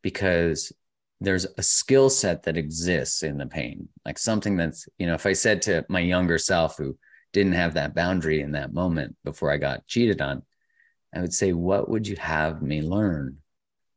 because 0.02 0.72
there's 1.20 1.46
a 1.57 1.62
skill 1.62 2.11
set 2.11 2.44
that 2.44 2.57
exists 2.57 3.22
in 3.22 3.38
the 3.38 3.46
pain 3.46 3.88
like 4.04 4.18
something 4.18 4.57
that's 4.57 4.87
you 4.98 5.07
know 5.07 5.14
if 5.14 5.26
i 5.26 5.33
said 5.33 5.62
to 5.62 5.85
my 5.88 6.00
younger 6.00 6.38
self 6.38 6.76
who 6.76 6.96
didn't 7.33 7.52
have 7.52 7.74
that 7.74 7.94
boundary 7.94 8.40
in 8.40 8.52
that 8.52 8.72
moment 8.72 9.16
before 9.24 9.50
i 9.50 9.57
got 9.57 9.87
cheated 9.87 10.20
on 10.20 10.42
i 11.14 11.20
would 11.20 11.35
say 11.35 11.52
what 11.52 11.88
would 11.88 12.07
you 12.07 12.16
have 12.16 12.62
me 12.62 12.83
learn 12.83 13.38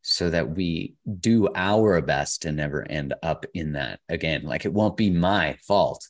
so 0.02 0.28
that 0.30 0.50
we 0.50 0.94
do 1.20 1.48
our 1.54 2.00
best 2.00 2.42
to 2.42 2.52
never 2.52 2.84
end 2.90 3.14
up 3.22 3.46
in 3.54 3.72
that 3.72 4.00
again. 4.08 4.42
Like 4.42 4.64
it 4.64 4.72
won't 4.72 4.96
be 4.96 5.10
my 5.10 5.56
fault 5.66 6.06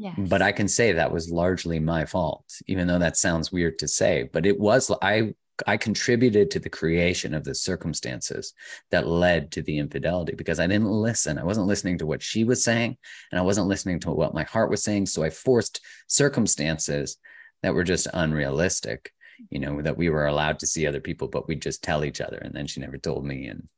Yes. 0.00 0.14
but 0.16 0.40
i 0.42 0.52
can 0.52 0.68
say 0.68 0.92
that 0.92 1.12
was 1.12 1.28
largely 1.28 1.80
my 1.80 2.04
fault 2.04 2.44
even 2.68 2.86
though 2.86 3.00
that 3.00 3.16
sounds 3.16 3.50
weird 3.50 3.80
to 3.80 3.88
say 3.88 4.30
but 4.32 4.46
it 4.46 4.56
was 4.56 4.92
i 5.02 5.34
i 5.66 5.76
contributed 5.76 6.52
to 6.52 6.60
the 6.60 6.70
creation 6.70 7.34
of 7.34 7.42
the 7.42 7.52
circumstances 7.52 8.54
that 8.92 9.08
led 9.08 9.50
to 9.50 9.62
the 9.62 9.76
infidelity 9.78 10.36
because 10.36 10.60
i 10.60 10.68
didn't 10.68 10.86
listen. 10.86 11.36
I 11.36 11.42
wasn't 11.42 11.66
listening 11.66 11.98
to 11.98 12.06
what 12.06 12.22
she 12.22 12.44
was 12.44 12.62
saying 12.62 12.96
and 13.32 13.40
i 13.40 13.42
wasn't 13.42 13.66
listening 13.66 13.98
to 14.00 14.12
what 14.12 14.34
my 14.34 14.44
heart 14.44 14.70
was 14.70 14.84
saying. 14.84 15.06
So 15.06 15.24
i 15.24 15.30
forced 15.30 15.80
circumstances 16.06 17.16
that 17.64 17.74
were 17.74 17.82
just 17.82 18.06
unrealistic 18.14 19.12
you 19.50 19.58
know 19.58 19.80
that 19.82 19.96
we 19.96 20.10
were 20.10 20.26
allowed 20.26 20.58
to 20.58 20.66
see 20.66 20.86
other 20.86 21.00
people 21.00 21.28
but 21.28 21.48
we'd 21.48 21.62
just 21.62 21.82
tell 21.82 22.04
each 22.04 22.20
other 22.20 22.38
and 22.38 22.54
then 22.54 22.66
she 22.66 22.80
never 22.80 22.98
told 22.98 23.24
me 23.24 23.46
and 23.48 23.68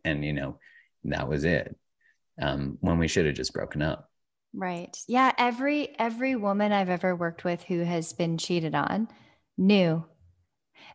and 0.04 0.24
you 0.24 0.32
know 0.32 0.58
that 1.04 1.28
was 1.28 1.44
it 1.44 1.76
um, 2.40 2.78
when 2.80 2.98
we 2.98 3.08
should 3.08 3.26
have 3.26 3.34
just 3.34 3.52
broken 3.52 3.82
up 3.82 4.08
Right. 4.54 4.94
Yeah. 5.08 5.32
Every 5.38 5.98
every 5.98 6.36
woman 6.36 6.72
I've 6.72 6.90
ever 6.90 7.16
worked 7.16 7.42
with 7.42 7.62
who 7.62 7.80
has 7.80 8.12
been 8.12 8.36
cheated 8.36 8.74
on 8.74 9.08
knew, 9.56 10.04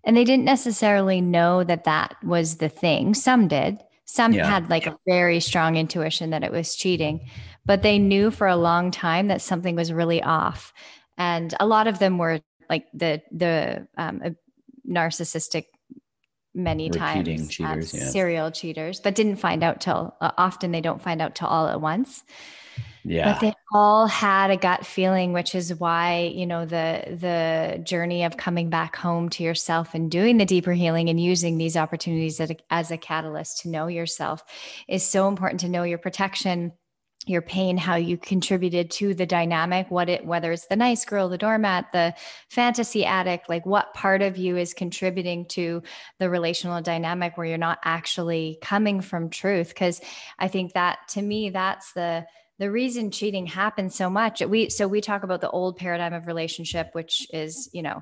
and 0.04 0.16
they 0.16 0.24
didn't 0.24 0.46
necessarily 0.46 1.22
know 1.22 1.64
that 1.64 1.86
that 1.86 2.16
was 2.24 2.58
the 2.58 2.70
thing. 2.70 3.14
Some 3.16 3.48
did. 3.48 3.80
Some 4.06 4.34
Yeah. 4.34 4.46
had 4.46 4.70
like 4.70 4.86
a 4.86 4.98
very 5.08 5.40
strong 5.40 5.76
intuition 5.76 6.30
that 6.30 6.44
it 6.44 6.52
was 6.52 6.76
cheating, 6.76 7.30
but 7.66 7.82
they 7.82 7.98
knew 8.00 8.30
for 8.32 8.48
a 8.48 8.56
long 8.56 8.92
time 8.92 9.28
that 9.30 9.42
something 9.42 9.76
was 9.76 9.92
really 9.92 10.22
off. 10.22 10.72
And 11.18 11.54
a 11.60 11.66
lot 11.66 11.88
of 11.88 11.98
them 12.00 12.18
were 12.20 12.40
like 12.70 12.86
the 12.94 13.22
the 13.32 13.88
um, 13.98 14.22
uh, 14.24 14.30
narcissistic 14.88 15.66
many 16.54 16.90
Repeating 16.90 17.38
times 17.38 17.42
um, 17.42 17.48
cheaters, 17.50 17.94
yeah. 17.94 18.10
serial 18.10 18.52
cheaters 18.52 19.00
but 19.00 19.14
didn't 19.14 19.36
find 19.36 19.64
out 19.64 19.80
till 19.80 20.16
uh, 20.22 20.32
often 20.38 20.72
they 20.72 20.82
don't 20.82 21.02
find 21.02 21.22
out 21.22 21.36
till 21.36 21.48
all 21.48 21.68
at 21.68 21.80
once. 21.80 22.24
Yeah. 23.04 23.32
But 23.32 23.42
they 23.42 23.54
all 23.72 24.08
had 24.08 24.52
a 24.52 24.58
gut 24.58 24.86
feeling 24.86 25.32
which 25.32 25.56
is 25.56 25.74
why 25.76 26.32
you 26.36 26.46
know 26.46 26.66
the 26.66 27.04
the 27.08 27.80
journey 27.84 28.24
of 28.24 28.38
coming 28.38 28.70
back 28.70 28.96
home 28.96 29.30
to 29.30 29.44
yourself 29.44 29.94
and 29.94 30.12
doing 30.12 30.38
the 30.38 30.46
deeper 30.46 30.74
healing 30.74 31.10
and 31.10 31.22
using 31.22 31.58
these 31.58 31.78
opportunities 31.78 32.40
as 32.40 32.52
a, 32.52 32.58
as 32.70 32.92
a 32.92 32.98
catalyst 32.98 33.62
to 33.62 33.70
know 33.70 33.88
yourself 33.88 34.44
is 34.88 35.08
so 35.08 35.28
important 35.28 35.62
to 35.62 35.70
know 35.70 35.84
your 35.84 36.00
protection 36.00 36.74
your 37.30 37.42
pain 37.42 37.78
how 37.78 37.96
you 37.96 38.18
contributed 38.18 38.90
to 38.90 39.13
the 39.13 39.26
dynamic 39.26 39.90
what 39.90 40.10
it 40.10 40.26
whether 40.26 40.52
it's 40.52 40.68
the 40.68 40.76
nice 40.76 41.06
girl 41.06 41.30
the 41.30 41.38
doormat 41.38 41.86
the 41.94 42.13
fantasy 42.50 43.06
addict 43.06 43.50
like 43.50 43.66
what 43.66 43.94
part 43.94 44.22
of 44.22 44.38
you 44.38 44.58
is 44.58 44.74
contributing 44.74 45.46
to 45.46 45.82
the 46.20 46.30
relational 46.30 46.82
dynamic 46.82 47.38
where 47.38 47.48
you're 47.48 47.58
not 47.58 47.80
actually 47.84 48.58
coming 48.62 49.02
from 49.02 49.30
truth? 49.30 49.70
Because 49.70 50.02
i 50.40 50.48
think 50.48 50.74
that 50.74 51.00
to 51.10 51.22
me 51.22 51.50
that's 51.50 51.94
the 51.94 52.26
the 52.60 52.72
reason 52.72 53.12
cheating 53.12 53.46
happens 53.46 53.96
so 53.96 54.10
much. 54.10 54.42
We 54.42 54.70
so 54.70 54.88
we 54.88 55.02
talk 55.02 55.24
about 55.24 55.42
the 55.42 55.50
old 55.50 55.78
paradigm 55.78 56.13
of 56.13 56.28
relationship 56.28 56.90
which 56.94 57.28
is 57.32 57.70
you 57.74 57.84
know 57.84 58.02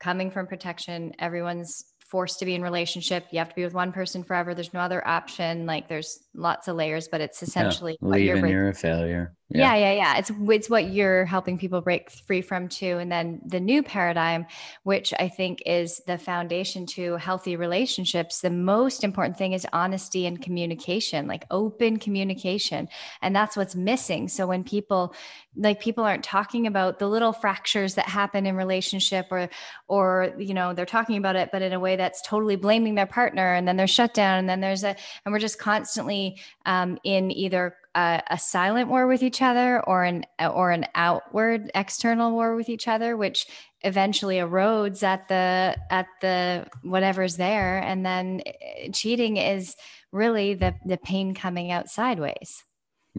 coming 0.00 0.30
from 0.30 0.46
protection 0.46 1.12
everyone's 1.18 1.84
forced 2.08 2.38
to 2.38 2.44
be 2.44 2.54
in 2.54 2.62
relationship. 2.62 3.26
You 3.30 3.38
have 3.38 3.50
to 3.50 3.54
be 3.54 3.64
with 3.64 3.74
one 3.74 3.92
person 3.92 4.24
forever. 4.24 4.54
There's 4.54 4.72
no 4.72 4.80
other 4.80 5.06
option. 5.06 5.66
Like 5.66 5.88
there's 5.88 6.18
lots 6.34 6.68
of 6.68 6.76
layers 6.76 7.08
but 7.08 7.20
it's 7.20 7.42
essentially 7.42 7.96
yeah. 8.00 8.08
what 8.08 8.20
you're 8.20 8.46
you're 8.46 8.68
a 8.68 8.74
failure 8.74 9.34
yeah. 9.50 9.74
yeah, 9.76 9.92
yeah, 9.92 10.18
It's 10.18 10.30
it's 10.48 10.68
what 10.68 10.90
you're 10.90 11.24
helping 11.24 11.56
people 11.56 11.80
break 11.80 12.10
free 12.10 12.42
from 12.42 12.68
too. 12.68 12.98
And 12.98 13.10
then 13.10 13.40
the 13.46 13.60
new 13.60 13.82
paradigm, 13.82 14.46
which 14.82 15.14
I 15.18 15.28
think 15.28 15.62
is 15.64 16.02
the 16.06 16.18
foundation 16.18 16.84
to 16.88 17.16
healthy 17.16 17.56
relationships, 17.56 18.42
the 18.42 18.50
most 18.50 19.04
important 19.04 19.38
thing 19.38 19.54
is 19.54 19.66
honesty 19.72 20.26
and 20.26 20.40
communication, 20.42 21.26
like 21.26 21.46
open 21.50 21.98
communication. 21.98 22.88
And 23.22 23.34
that's 23.34 23.56
what's 23.56 23.74
missing. 23.74 24.28
So 24.28 24.46
when 24.46 24.64
people 24.64 25.14
like 25.56 25.80
people 25.80 26.04
aren't 26.04 26.24
talking 26.24 26.66
about 26.66 26.98
the 26.98 27.08
little 27.08 27.32
fractures 27.32 27.94
that 27.94 28.06
happen 28.06 28.44
in 28.44 28.54
relationship 28.54 29.28
or 29.30 29.48
or 29.88 30.34
you 30.38 30.52
know, 30.52 30.74
they're 30.74 30.84
talking 30.84 31.16
about 31.16 31.36
it, 31.36 31.48
but 31.52 31.62
in 31.62 31.72
a 31.72 31.80
way 31.80 31.96
that's 31.96 32.20
totally 32.20 32.56
blaming 32.56 32.96
their 32.96 33.06
partner 33.06 33.54
and 33.54 33.66
then 33.66 33.78
they're 33.78 33.86
shut 33.86 34.12
down 34.12 34.38
and 34.38 34.48
then 34.48 34.60
there's 34.60 34.84
a 34.84 34.94
and 35.24 35.32
we're 35.32 35.38
just 35.38 35.58
constantly 35.58 36.38
um, 36.66 36.98
in 37.02 37.30
either 37.30 37.74
a, 37.98 38.22
a 38.30 38.38
silent 38.38 38.88
war 38.88 39.08
with 39.08 39.22
each 39.24 39.42
other 39.42 39.84
or 39.84 40.04
an 40.04 40.24
or 40.40 40.70
an 40.70 40.86
outward 40.94 41.70
external 41.74 42.32
war 42.32 42.54
with 42.54 42.68
each 42.68 42.86
other 42.86 43.16
which 43.16 43.46
eventually 43.82 44.36
erodes 44.36 45.02
at 45.02 45.26
the 45.28 45.76
at 45.90 46.06
the 46.20 46.66
whatever's 46.82 47.36
there. 47.36 47.78
And 47.78 48.06
then 48.06 48.42
eh, 48.46 48.90
cheating 48.92 49.36
is 49.36 49.74
really 50.12 50.54
the 50.54 50.74
the 50.84 50.96
pain 50.96 51.34
coming 51.34 51.72
out 51.72 51.88
sideways. 51.88 52.62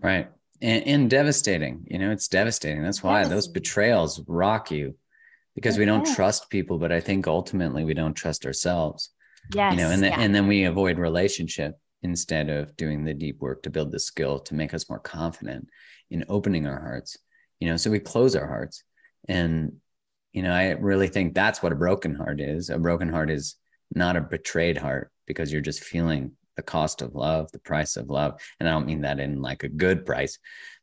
Right. 0.01 0.29
And, 0.61 0.87
and 0.87 1.09
devastating 1.09 1.85
you 1.89 1.99
know 1.99 2.11
it's 2.11 2.29
devastating. 2.29 2.83
That's 2.83 3.03
why 3.03 3.25
those 3.25 3.47
betrayals 3.47 4.21
rock 4.27 4.71
you 4.71 4.95
because 5.55 5.77
we 5.77 5.85
don't 5.85 6.05
trust 6.15 6.49
people 6.49 6.77
but 6.77 6.91
i 6.91 7.01
think 7.01 7.27
ultimately 7.27 7.83
we 7.83 7.93
don't 7.93 8.13
trust 8.13 8.45
ourselves. 8.45 9.09
Yes 9.53 9.73
you 9.73 9.79
know 9.79 9.89
and 9.89 10.01
then 10.03 10.11
yeah. 10.11 10.21
and 10.21 10.33
then 10.33 10.47
we 10.47 10.63
avoid 10.63 10.97
relationship 10.97 11.77
instead 12.03 12.49
of 12.49 12.75
doing 12.77 13.03
the 13.03 13.13
deep 13.13 13.39
work 13.41 13.63
to 13.63 13.69
build 13.69 13.91
the 13.91 13.99
skill 13.99 14.39
to 14.39 14.55
make 14.55 14.73
us 14.73 14.89
more 14.89 14.99
confident 14.99 15.67
in 16.09 16.23
opening 16.29 16.65
our 16.65 16.79
hearts 16.79 17.17
you 17.59 17.67
know 17.67 17.77
so 17.77 17.91
we 17.91 17.99
close 17.99 18.35
our 18.35 18.47
hearts. 18.47 18.83
And 19.27 19.73
you 20.33 20.41
know 20.41 20.53
i 20.53 20.69
really 20.71 21.07
think 21.07 21.33
that's 21.33 21.61
what 21.61 21.71
a 21.71 21.75
broken 21.75 22.15
heart 22.15 22.39
is. 22.39 22.69
A 22.69 22.77
broken 22.77 23.09
heart 23.09 23.29
is 23.29 23.55
not 23.93 24.15
a 24.15 24.21
betrayed 24.21 24.77
heart 24.77 25.11
because 25.25 25.51
you're 25.51 25.61
just 25.61 25.83
feeling 25.83 26.31
the 26.55 26.61
cost 26.61 27.01
of 27.01 27.15
love 27.15 27.51
the 27.51 27.59
price 27.59 27.97
of 27.97 28.09
love. 28.09 28.39
And 28.59 28.67
i 28.67 28.71
don't 28.71 28.85
mean 28.85 29.01
that 29.01 29.19
in 29.19 29.41
like 29.41 29.63
a 29.63 29.69
good 29.69 30.05
price 30.05 30.37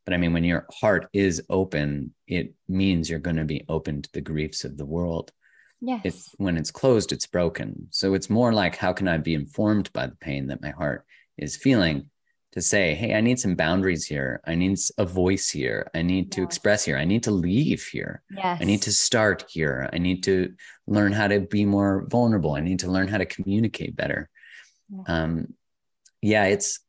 but 0.05 0.15
i 0.15 0.17
mean 0.17 0.33
when 0.33 0.45
your 0.45 0.67
heart 0.73 1.09
is 1.13 1.43
open 1.49 2.13
it 2.27 2.55
means 2.69 3.09
you're 3.09 3.19
going 3.19 3.37
to 3.37 3.45
be 3.45 3.65
open 3.69 4.03
to 4.03 4.13
the 4.13 4.21
griefs 4.21 4.65
of 4.65 4.77
the 4.77 4.87
world 4.87 5.33
yes. 5.81 6.01
It 6.05 6.15
when 6.39 6.57
it's 6.57 6.71
closed 6.71 7.13
it's 7.13 7.27
broken. 7.27 7.89
So 7.91 8.15
it's 8.15 8.31
more 8.31 8.53
like 8.53 8.77
how 8.77 8.93
can 8.93 9.09
i 9.09 9.19
be 9.19 9.35
informed 9.35 9.93
by 9.93 10.07
the 10.07 10.17
pain 10.17 10.47
that 10.49 10.63
my 10.63 10.71
heart 10.71 11.05
is 11.37 11.57
feeling 11.57 12.11
to 12.53 12.63
say 12.63 12.95
hey 12.95 13.13
i 13.15 13.21
need 13.21 13.39
some 13.39 13.55
boundaries 13.55 14.07
here. 14.07 14.41
I 14.47 14.55
need 14.55 14.79
a 14.99 15.05
voice 15.05 15.51
here. 15.51 15.91
I 15.95 16.03
need 16.03 16.33
to 16.33 16.41
Yes. 16.41 16.47
express 16.49 16.85
here. 16.85 16.97
I 16.97 17.05
need 17.05 17.25
to 17.25 17.31
leave 17.31 17.85
here. 17.93 18.23
Yes 18.31 18.59
i 18.63 18.65
need 18.65 18.83
to 18.83 18.93
start 18.93 19.45
here. 19.49 19.89
I 19.93 19.99
need 19.99 20.23
to 20.25 20.55
learn 20.87 21.13
how 21.13 21.29
to 21.29 21.41
be 21.41 21.65
more 21.67 22.07
vulnerable. 22.09 22.55
I 22.55 22.61
need 22.61 22.81
to 22.81 22.91
learn 22.91 23.09
how 23.09 23.19
to 23.19 23.27
communicate 23.27 23.95
better. 23.97 24.29
Yeah. 24.89 25.03
um 25.15 25.55
yeah 26.23 26.45
it's 26.45 26.81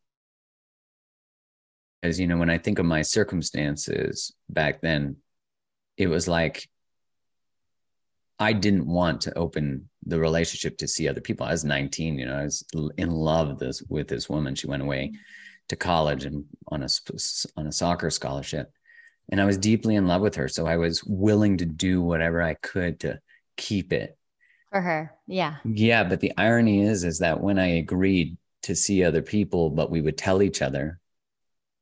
as 2.04 2.20
you 2.20 2.28
know 2.28 2.38
when 2.38 2.50
i 2.50 2.58
think 2.58 2.80
of 2.80 2.86
my 2.86 3.02
circumstances 3.02 4.32
back 4.50 4.82
then 4.82 5.18
it 5.98 6.08
was 6.08 6.28
like 6.28 6.70
I 8.40 8.54
didn't 8.54 8.86
want 8.86 9.22
to 9.22 9.38
open 9.38 9.90
the 10.06 10.20
relationship 10.20 10.78
to 10.78 10.88
see 10.88 11.08
other 11.08 11.22
people. 11.22 11.46
I 11.46 11.52
was 11.52 11.66
19, 11.66 12.20
you 12.20 12.26
know, 12.26 12.38
I 12.38 12.44
was 12.44 12.64
in 12.98 13.12
love 13.12 13.50
with 13.50 13.60
this 13.60 13.84
with 13.90 14.08
this 14.08 14.30
woman. 14.30 14.56
She 14.56 14.68
went 14.68 14.84
away 14.84 15.14
to 15.70 15.76
college 15.76 16.26
and 16.26 16.46
on 16.68 16.84
a 16.84 16.88
on 17.58 17.68
a 17.68 17.72
soccer 17.72 18.10
scholarship, 18.10 18.72
and 19.32 19.42
I 19.42 19.46
was 19.46 19.58
deeply 19.58 19.96
in 19.96 20.08
love 20.08 20.22
with 20.22 20.36
her. 20.36 20.48
So 20.48 20.68
I 20.68 20.78
was 20.78 21.04
willing 21.04 21.58
to 21.58 21.66
do 21.66 22.02
whatever 22.02 22.42
I 22.42 22.54
could 22.56 23.00
to 23.02 23.20
keep 23.58 23.92
it. 23.92 24.18
for 24.70 24.82
her 24.82 25.12
yeah 25.28 25.56
Yeah, 25.66 26.04
but 26.04 26.20
the 26.20 26.34
irony 26.38 26.84
is, 26.84 27.04
is 27.04 27.20
that 27.20 27.42
when 27.42 27.58
I 27.58 27.78
agreed 27.78 28.38
to 28.64 28.76
see 28.76 29.04
other 29.04 29.22
people, 29.22 29.70
but 29.70 29.90
we 29.90 30.02
would 30.02 30.18
tell 30.18 30.42
each 30.42 30.62
other, 30.62 31.00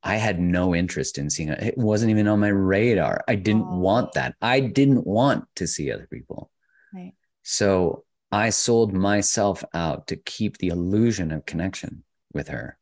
I 0.06 0.16
had 0.18 0.40
no 0.40 0.76
interest 0.76 1.18
in 1.18 1.30
seeing 1.30 1.50
it. 1.50 1.62
It 1.62 1.78
wasn't 1.78 2.12
even 2.12 2.28
on 2.28 2.40
my 2.40 2.50
radar. 2.50 3.24
I 3.28 3.36
didn't 3.36 3.66
Oh. 3.68 3.80
want 3.80 4.14
that. 4.14 4.36
I 4.42 4.60
didn't 4.60 5.06
want 5.06 5.46
to 5.56 5.66
see 5.68 5.92
other 5.92 6.08
people. 6.10 6.52
Right. 6.94 7.14
So 7.42 8.04
I 8.32 8.52
sold 8.52 8.94
myself 8.94 9.64
out 9.74 10.08
to 10.08 10.16
keep 10.16 10.60
the 10.60 10.68
illusion 10.68 11.32
of 11.32 11.46
connection 11.46 12.04
with 12.34 12.50
her. 12.50 12.78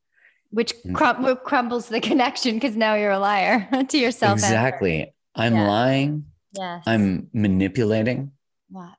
Which 0.52 0.74
Mm. 0.86 0.94
crum- 0.96 1.38
crumbles 1.46 1.88
the 1.90 2.00
connection 2.02 2.56
because 2.56 2.76
now 2.76 2.94
you're 2.96 3.12
a 3.12 3.20
liar 3.20 3.68
to 3.88 3.98
yourself. 3.98 4.34
exactly. 4.40 5.14
I'm 5.34 5.56
Yeah. 5.56 5.68
lying. 5.68 6.26
Yes. 6.56 6.84
I'm 6.86 7.30
manipulating 7.34 8.32
What? 8.70 8.94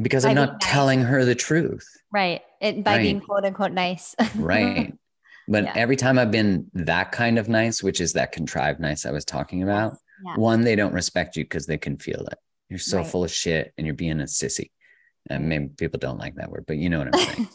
because 0.00 0.24
By 0.24 0.30
I'm 0.30 0.36
not 0.36 0.52
nice. 0.52 0.58
telling 0.62 1.00
her 1.00 1.24
the 1.24 1.34
truth. 1.34 1.86
right. 2.12 2.42
It, 2.60 2.84
by 2.84 2.96
Right. 2.96 3.02
being 3.02 3.20
quote 3.20 3.44
unquote 3.46 3.72
nice. 3.72 4.14
Right. 4.36 4.92
But 5.50 5.64
Yeah. 5.64 5.72
every 5.74 5.96
time 5.96 6.18
I've 6.18 6.30
been 6.30 6.70
that 6.74 7.10
kind 7.12 7.38
of 7.38 7.48
nice, 7.48 7.82
which 7.82 8.00
is 8.00 8.12
that 8.14 8.30
contrived 8.32 8.78
nice 8.80 9.04
I 9.04 9.10
was 9.10 9.24
talking 9.24 9.62
about, 9.64 9.96
Yeah. 10.24 10.36
one, 10.36 10.62
they 10.62 10.76
don't 10.76 10.94
respect 10.94 11.36
you 11.36 11.44
because 11.44 11.66
they 11.66 11.76
can 11.76 11.98
feel 11.98 12.24
it. 12.26 12.38
You're 12.68 12.78
so 12.78 12.98
Right. 12.98 13.06
full 13.06 13.24
of 13.24 13.32
shit 13.32 13.74
and 13.76 13.84
you're 13.86 13.94
being 13.96 14.20
a 14.20 14.24
sissy. 14.24 14.70
And 15.28 15.48
maybe 15.48 15.68
people 15.68 15.98
don't 15.98 16.18
like 16.18 16.36
that 16.36 16.50
word, 16.50 16.64
but 16.66 16.76
you 16.76 16.88
know 16.88 16.98
what 17.00 17.08
I'm 17.14 17.20
saying. 17.20 17.48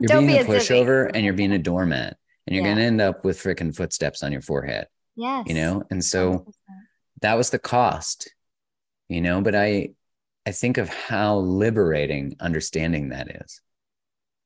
You're 0.00 0.08
Don't 0.08 0.26
being 0.26 0.44
be 0.44 0.52
a 0.52 0.56
a 0.56 0.60
pushover 0.60 1.10
and 1.14 1.24
you're 1.24 1.32
being 1.34 1.52
a 1.52 1.58
doormat 1.58 2.16
and 2.46 2.54
you're 2.54 2.64
Yeah. 2.64 2.70
going 2.74 2.78
to 2.78 2.84
end 2.84 3.00
up 3.00 3.24
with 3.24 3.38
freaking 3.38 3.74
footsteps 3.74 4.22
on 4.22 4.32
your 4.32 4.42
forehead, 4.42 4.88
Yes. 5.16 5.44
you 5.46 5.54
know? 5.54 5.82
And 5.90 6.04
so 6.04 6.32
100%. 6.32 6.54
that 7.22 7.34
was 7.34 7.50
the 7.50 7.58
cost, 7.58 8.34
you 9.08 9.20
know, 9.22 9.40
but 9.40 9.54
I, 9.54 9.90
I 10.44 10.52
think 10.52 10.76
of 10.78 10.88
how 10.90 11.38
liberating 11.38 12.36
understanding 12.40 13.08
that 13.10 13.30
is 13.42 13.60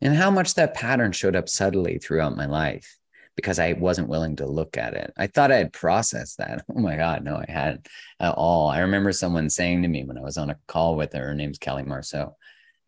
and 0.00 0.14
how 0.14 0.30
much 0.30 0.54
that 0.54 0.74
pattern 0.74 1.12
showed 1.12 1.36
up 1.36 1.48
subtly 1.48 1.98
throughout 1.98 2.36
my 2.36 2.46
life 2.46 2.96
because 3.36 3.58
I 3.58 3.72
wasn't 3.72 4.08
willing 4.08 4.36
to 4.36 4.46
look 4.46 4.76
at 4.76 4.94
it. 4.94 5.12
I 5.16 5.26
thought 5.26 5.52
I 5.52 5.56
had 5.56 5.72
processed 5.72 6.38
that. 6.38 6.64
Oh 6.74 6.80
my 6.80 6.96
God, 6.96 7.24
no, 7.24 7.36
I 7.36 7.50
hadn't 7.50 7.88
at 8.18 8.34
all. 8.34 8.68
I 8.68 8.80
remember 8.80 9.12
someone 9.12 9.48
saying 9.50 9.82
to 9.82 9.88
me 9.88 10.04
when 10.04 10.18
I 10.18 10.22
was 10.22 10.38
on 10.38 10.50
a 10.50 10.58
call 10.66 10.96
with 10.96 11.12
her, 11.12 11.26
her 11.26 11.34
name's 11.34 11.58
Kelly 11.58 11.82
Marceau, 11.82 12.36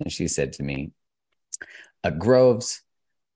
and 0.01 0.13
she 0.13 0.29
said 0.29 0.55
to 0.55 0.63
me, 0.63 0.93
Groves, 2.19 2.83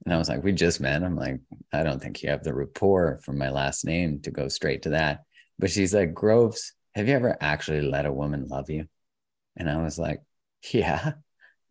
and 0.04 0.14
I 0.14 0.18
was 0.18 0.28
like, 0.28 0.42
we 0.42 0.52
just 0.52 0.80
met. 0.80 1.02
I'm 1.02 1.16
like, 1.16 1.40
I 1.72 1.82
don't 1.82 2.02
think 2.02 2.22
you 2.22 2.30
have 2.30 2.44
the 2.44 2.54
rapport 2.54 3.20
from 3.22 3.38
my 3.38 3.50
last 3.50 3.84
name 3.84 4.20
to 4.22 4.30
go 4.30 4.48
straight 4.48 4.82
to 4.82 4.90
that. 4.90 5.24
But 5.58 5.70
she's 5.70 5.94
like, 5.94 6.14
Groves, 6.14 6.74
have 6.94 7.08
you 7.08 7.14
ever 7.14 7.36
actually 7.40 7.82
let 7.82 8.06
a 8.06 8.12
woman 8.12 8.46
love 8.46 8.70
you? 8.70 8.86
And 9.56 9.70
I 9.70 9.82
was 9.82 9.98
like, 9.98 10.20
yeah. 10.72 11.12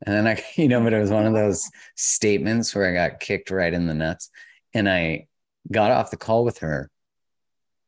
And 0.06 0.16
then 0.16 0.28
I, 0.28 0.44
you 0.56 0.68
know, 0.68 0.82
but 0.82 0.94
it 0.94 1.00
was 1.00 1.12
one 1.12 1.26
of 1.26 1.34
those 1.34 1.70
statements 1.96 2.74
where 2.76 2.90
I 2.90 3.10
got 3.10 3.20
kicked 3.20 3.52
right 3.52 3.74
in 3.74 3.88
the 3.88 3.94
nuts. 3.94 4.30
And 4.74 4.90
I 4.90 5.28
got 5.72 5.92
off 5.92 6.12
the 6.12 6.18
call 6.18 6.44
with 6.44 6.60
her 6.60 6.90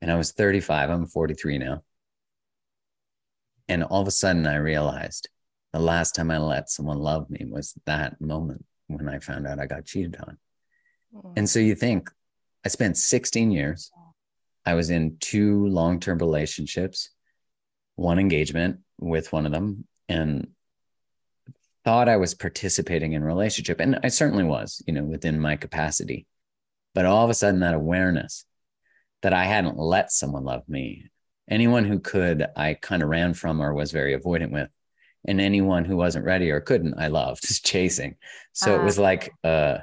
and 0.02 0.12
I 0.12 0.15
was 0.15 0.32
35. 0.32 0.89
I'm 0.89 1.06
43 1.06 1.58
now. 1.58 1.84
And 3.67 3.84
all 3.84 4.02
of 4.02 4.08
a 4.08 4.12
sudden 4.12 4.48
I 4.48 4.56
realized 4.56 5.30
the 5.74 5.80
last 5.80 6.15
time 6.15 6.32
I 6.32 6.38
let 6.38 6.70
someone 6.70 7.00
love 7.00 7.30
me 7.30 7.46
was 7.50 7.74
that 7.86 8.22
moment 8.22 8.65
when 8.88 9.10
I 9.10 9.20
found 9.20 9.46
out 9.46 9.60
I 9.60 9.65
got 9.65 9.86
cheated 9.86 10.15
on. 10.26 10.38
And 11.36 11.50
so 11.50 11.60
you 11.60 11.76
think 11.76 12.10
I 12.65 12.70
spent 12.70 12.98
16 12.98 13.52
years. 13.52 13.91
I 14.65 14.74
was 14.74 14.89
in 14.89 15.17
two 15.20 15.67
long 15.67 16.00
term 16.00 16.17
relationships, 16.20 17.10
one 17.96 18.20
engagement 18.20 18.80
with 19.00 19.32
one 19.32 19.46
of 19.46 19.52
them, 19.52 19.86
and 20.10 20.48
thought 21.88 22.10
I 22.10 22.17
was 22.17 22.34
participating 22.34 23.13
in 23.13 23.23
relationship. 23.23 23.80
And 23.80 23.97
I 24.04 24.10
certainly 24.10 24.43
was, 24.43 24.84
you 24.86 24.93
know, 24.93 25.06
within 25.06 25.39
my 25.39 25.56
capacity. 25.56 26.28
But 26.93 27.06
all 27.06 27.23
of 27.23 27.30
a 27.30 27.34
sudden, 27.34 27.62
that 27.62 27.73
awareness 27.73 28.43
that 29.21 29.32
I 29.32 29.45
hadn't 29.45 29.78
let 29.78 30.12
someone 30.12 30.43
love 30.43 30.67
me, 30.67 31.10
anyone 31.50 31.86
who 31.86 32.00
could, 32.02 32.45
I 32.58 32.73
kind 32.73 33.02
of 33.02 33.08
ran 33.08 33.34
from 33.34 33.62
or 33.62 33.73
was 33.73 33.93
very 33.93 34.19
avoidant 34.19 34.52
with. 34.52 34.67
And 35.30 35.39
anyone 35.39 35.86
who 35.86 35.95
wasn't 35.95 36.26
ready 36.26 36.52
or 36.52 36.60
couldn't, 36.60 36.95
I 36.97 37.08
loved 37.08 37.47
just 37.47 37.65
chasing. 37.73 38.15
So 38.52 38.76
it 38.76 38.82
Ah. 38.82 38.84
was 38.84 39.00
like, 39.00 39.32
uh, 39.45 39.78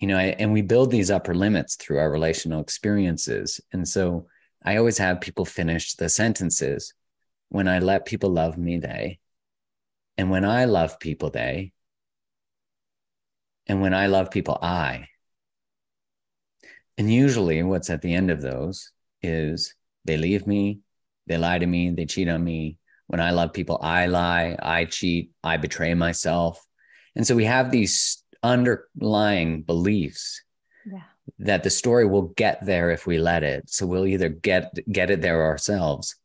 you 0.00 0.08
know, 0.08 0.18
I, 0.18 0.34
and 0.36 0.52
we 0.52 0.62
build 0.62 0.90
these 0.90 1.12
upper 1.12 1.32
limits 1.32 1.76
through 1.76 1.98
our 2.00 2.10
relational 2.10 2.60
experiences. 2.60 3.60
And 3.72 3.86
so 3.86 4.26
I 4.64 4.78
always 4.78 4.98
have 4.98 5.20
people 5.20 5.44
finish 5.44 5.94
the 5.94 6.08
sentences 6.08 6.92
when 7.50 7.68
I 7.68 7.78
let 7.78 8.04
people 8.04 8.30
love 8.30 8.58
me, 8.58 8.78
they, 8.78 9.20
and 10.16 10.30
when 10.30 10.44
I 10.44 10.66
love 10.66 10.98
people, 10.98 11.30
they, 11.30 11.72
and 13.66 13.80
when 13.80 13.94
I 13.94 14.06
love 14.06 14.30
people, 14.30 14.58
I. 14.60 15.08
And 16.98 17.12
usually 17.12 17.62
what's 17.62 17.90
at 17.90 18.02
the 18.02 18.14
end 18.14 18.30
of 18.30 18.42
those 18.42 18.90
is 19.22 19.74
they 20.04 20.16
leave 20.16 20.46
me, 20.46 20.80
they 21.26 21.38
lie 21.38 21.58
to 21.58 21.66
me, 21.66 21.90
they 21.90 22.06
cheat 22.06 22.28
on 22.28 22.42
me. 22.42 22.78
When 23.06 23.20
I 23.20 23.30
love 23.30 23.52
people, 23.52 23.78
I 23.82 24.06
lie, 24.06 24.56
I 24.60 24.84
cheat, 24.86 25.30
I 25.42 25.56
betray 25.56 25.94
myself. 25.94 26.64
And 27.14 27.26
so 27.26 27.34
we 27.34 27.44
have 27.44 27.70
these 27.70 28.22
underlying 28.42 29.62
beliefs 29.62 30.42
Yeah. 30.84 31.02
that 31.38 31.62
the 31.62 31.70
story 31.70 32.06
will 32.06 32.28
get 32.36 32.64
there 32.64 32.90
if 32.90 33.06
we 33.06 33.18
let 33.18 33.42
it. 33.42 33.70
So 33.70 33.86
we'll 33.86 34.06
either 34.06 34.28
get 34.28 34.72
get 34.90 35.10
it 35.10 35.20
there 35.20 35.42
ourselves 35.44 36.16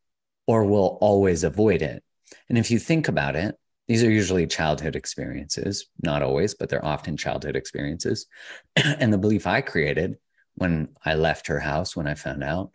or 0.48 0.66
we'll 0.66 0.98
always 1.02 1.44
avoid 1.44 1.82
it. 1.82 2.04
And 2.50 2.58
if 2.58 2.72
you 2.72 2.80
think 2.80 3.08
about 3.08 3.36
it, 3.36 3.56
these 3.88 4.04
are 4.04 4.12
usually 4.12 4.48
childhood 4.48 4.96
experiences, 4.96 5.88
not 6.04 6.22
always, 6.22 6.54
but 6.54 6.70
they're 6.70 6.86
often 6.86 7.16
childhood 7.16 7.56
experiences. 7.56 8.28
and 8.76 9.14
the 9.14 9.18
belief 9.18 9.48
I 9.48 9.62
created 9.62 10.18
when 10.56 10.90
I 11.06 11.14
left 11.14 11.48
her 11.48 11.60
house 11.60 11.96
when 11.96 12.08
I 12.08 12.16
found 12.16 12.44
out 12.44 12.72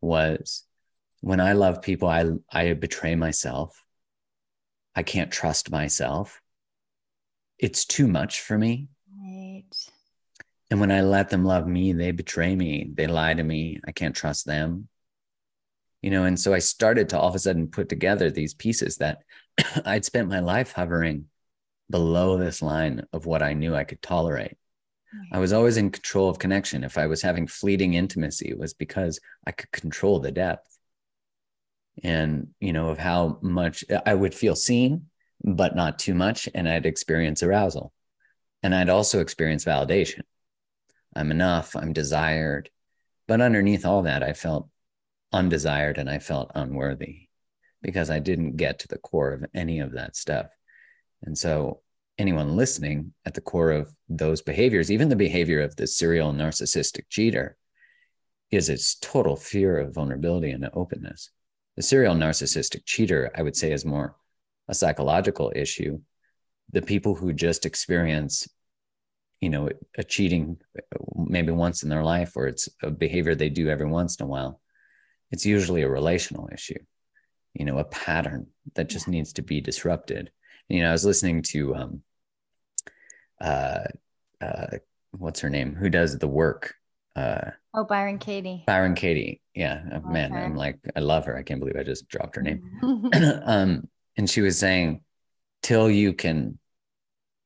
was 0.00 0.64
when 1.20 1.40
I 1.40 1.52
love 1.52 1.82
people, 1.82 2.08
I 2.08 2.26
I 2.50 2.72
betray 2.72 3.14
myself. 3.14 3.84
I 4.94 5.02
can't 5.02 5.30
trust 5.30 5.70
myself. 5.70 6.40
It's 7.58 7.84
too 7.84 8.08
much 8.08 8.40
for 8.40 8.56
me. 8.58 8.88
Right. 9.20 9.64
And 10.70 10.80
when 10.80 10.90
I 10.90 11.02
let 11.02 11.30
them 11.30 11.44
love 11.44 11.66
me, 11.66 11.92
they 11.92 12.10
betray 12.10 12.54
me. 12.54 12.90
They 12.94 13.06
lie 13.06 13.34
to 13.34 13.42
me. 13.42 13.80
I 13.86 13.92
can't 13.92 14.14
trust 14.14 14.44
them. 14.44 14.88
You 16.02 16.10
know, 16.10 16.24
and 16.24 16.38
so 16.38 16.54
I 16.54 16.60
started 16.60 17.08
to 17.08 17.18
all 17.18 17.28
of 17.28 17.34
a 17.34 17.38
sudden 17.38 17.68
put 17.68 17.88
together 17.88 18.30
these 18.30 18.54
pieces 18.54 18.98
that 18.98 19.22
I'd 19.84 20.04
spent 20.04 20.28
my 20.28 20.40
life 20.40 20.72
hovering 20.72 21.26
below 21.90 22.36
this 22.36 22.62
line 22.62 23.06
of 23.12 23.26
what 23.26 23.42
I 23.42 23.54
knew 23.54 23.74
I 23.74 23.84
could 23.84 24.02
tolerate. 24.02 24.56
I 25.32 25.38
was 25.38 25.54
always 25.54 25.78
in 25.78 25.90
control 25.90 26.28
of 26.28 26.38
connection. 26.38 26.84
If 26.84 26.98
I 26.98 27.06
was 27.06 27.22
having 27.22 27.46
fleeting 27.46 27.94
intimacy, 27.94 28.50
it 28.50 28.58
was 28.58 28.74
because 28.74 29.20
I 29.46 29.52
could 29.52 29.70
control 29.72 30.20
the 30.20 30.30
depth 30.30 30.78
and, 32.02 32.48
you 32.60 32.74
know, 32.74 32.90
of 32.90 32.98
how 32.98 33.38
much 33.40 33.84
I 34.04 34.14
would 34.14 34.34
feel 34.34 34.54
seen, 34.54 35.06
but 35.42 35.74
not 35.74 35.98
too 35.98 36.14
much. 36.14 36.46
And 36.54 36.68
I'd 36.68 36.84
experience 36.84 37.42
arousal. 37.42 37.92
And 38.62 38.74
I'd 38.74 38.90
also 38.90 39.20
experience 39.20 39.64
validation. 39.64 40.22
I'm 41.16 41.30
enough, 41.30 41.74
I'm 41.74 41.94
desired. 41.94 42.68
But 43.26 43.40
underneath 43.40 43.86
all 43.86 44.02
that, 44.02 44.22
I 44.22 44.34
felt 44.34 44.68
undesired 45.32 45.96
and 45.96 46.10
I 46.10 46.18
felt 46.18 46.52
unworthy 46.54 47.27
because 47.82 48.10
I 48.10 48.18
didn't 48.18 48.56
get 48.56 48.80
to 48.80 48.88
the 48.88 48.98
core 48.98 49.32
of 49.32 49.44
any 49.54 49.80
of 49.80 49.92
that 49.92 50.16
stuff. 50.16 50.46
And 51.22 51.36
so, 51.36 51.80
anyone 52.18 52.56
listening 52.56 53.14
at 53.24 53.34
the 53.34 53.40
core 53.40 53.70
of 53.70 53.94
those 54.08 54.42
behaviors, 54.42 54.90
even 54.90 55.08
the 55.08 55.16
behavior 55.16 55.60
of 55.60 55.76
the 55.76 55.86
serial 55.86 56.32
narcissistic 56.32 57.04
cheater, 57.08 57.56
is 58.50 58.68
its 58.68 58.96
total 58.96 59.36
fear 59.36 59.78
of 59.78 59.94
vulnerability 59.94 60.50
and 60.50 60.68
openness. 60.72 61.30
The 61.76 61.82
serial 61.82 62.14
narcissistic 62.14 62.84
cheater, 62.84 63.30
I 63.34 63.42
would 63.42 63.56
say, 63.56 63.72
is 63.72 63.84
more 63.84 64.16
a 64.68 64.74
psychological 64.74 65.52
issue. 65.54 66.00
The 66.72 66.82
people 66.82 67.14
who 67.14 67.32
just 67.32 67.66
experience, 67.66 68.48
you 69.40 69.50
know, 69.50 69.68
a 69.96 70.02
cheating 70.02 70.58
maybe 71.14 71.52
once 71.52 71.82
in 71.82 71.88
their 71.88 72.04
life, 72.04 72.32
or 72.36 72.46
it's 72.46 72.68
a 72.82 72.90
behavior 72.90 73.34
they 73.34 73.48
do 73.48 73.68
every 73.68 73.86
once 73.86 74.16
in 74.16 74.24
a 74.24 74.28
while, 74.28 74.60
it's 75.30 75.46
usually 75.46 75.82
a 75.82 75.88
relational 75.88 76.48
issue, 76.52 76.78
you 77.54 77.64
know, 77.64 77.78
a 77.78 77.84
pattern 77.84 78.46
that 78.74 78.88
just 78.88 79.08
needs 79.08 79.32
to 79.34 79.42
be 79.42 79.60
disrupted. 79.60 80.30
You 80.68 80.82
know, 80.82 80.90
I 80.90 80.92
was 80.92 81.04
listening 81.04 81.42
to, 81.42 81.74
um, 81.74 82.02
uh, 83.40 83.84
uh, 84.40 84.66
what's 85.12 85.40
her 85.40 85.50
name? 85.50 85.74
Who 85.74 85.88
does 85.88 86.18
the 86.18 86.28
work? 86.28 86.74
Uh, 87.16 87.50
Oh, 87.74 87.84
Byron 87.84 88.18
Katie. 88.18 88.64
Byron 88.66 88.94
Katie. 88.94 89.40
Yeah, 89.54 89.82
Love 89.92 90.04
man, 90.06 90.32
her. 90.32 90.38
I'm 90.38 90.56
like, 90.56 90.78
I 90.96 91.00
love 91.00 91.26
her. 91.26 91.36
I 91.36 91.42
can't 91.42 91.60
believe 91.60 91.76
I 91.76 91.82
just 91.82 92.08
dropped 92.08 92.36
her 92.36 92.42
name. 92.42 92.62
Mhm. 92.82 93.42
um, 93.46 93.88
and 94.16 94.28
she 94.28 94.40
was 94.40 94.58
saying, 94.58 95.02
till 95.62 95.90
you 95.90 96.12
can 96.12 96.58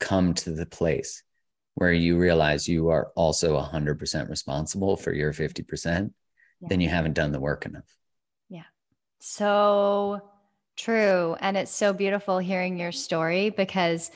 come 0.01 0.35
to 0.35 0.53
the 0.53 0.67
place 0.67 1.23
where 1.75 1.93
you 1.93 2.19
realize 2.19 2.69
you 2.69 2.88
are 2.88 3.11
also 3.15 3.59
100% 3.59 4.29
responsible 4.29 4.97
for 4.97 5.12
your 5.12 5.33
50%, 5.33 6.12
then 6.69 6.81
you 6.81 6.88
haven't 6.88 7.15
done 7.15 7.33
the 7.33 7.41
work 7.41 7.67
enough. 7.67 7.85
So 9.25 10.21
true. 10.77 11.37
And 11.39 11.57
it's 11.57 11.71
so 11.71 11.93
beautiful 11.93 12.39
hearing 12.39 12.77
your 12.77 12.91
story 12.91 13.51
because 13.51 14.11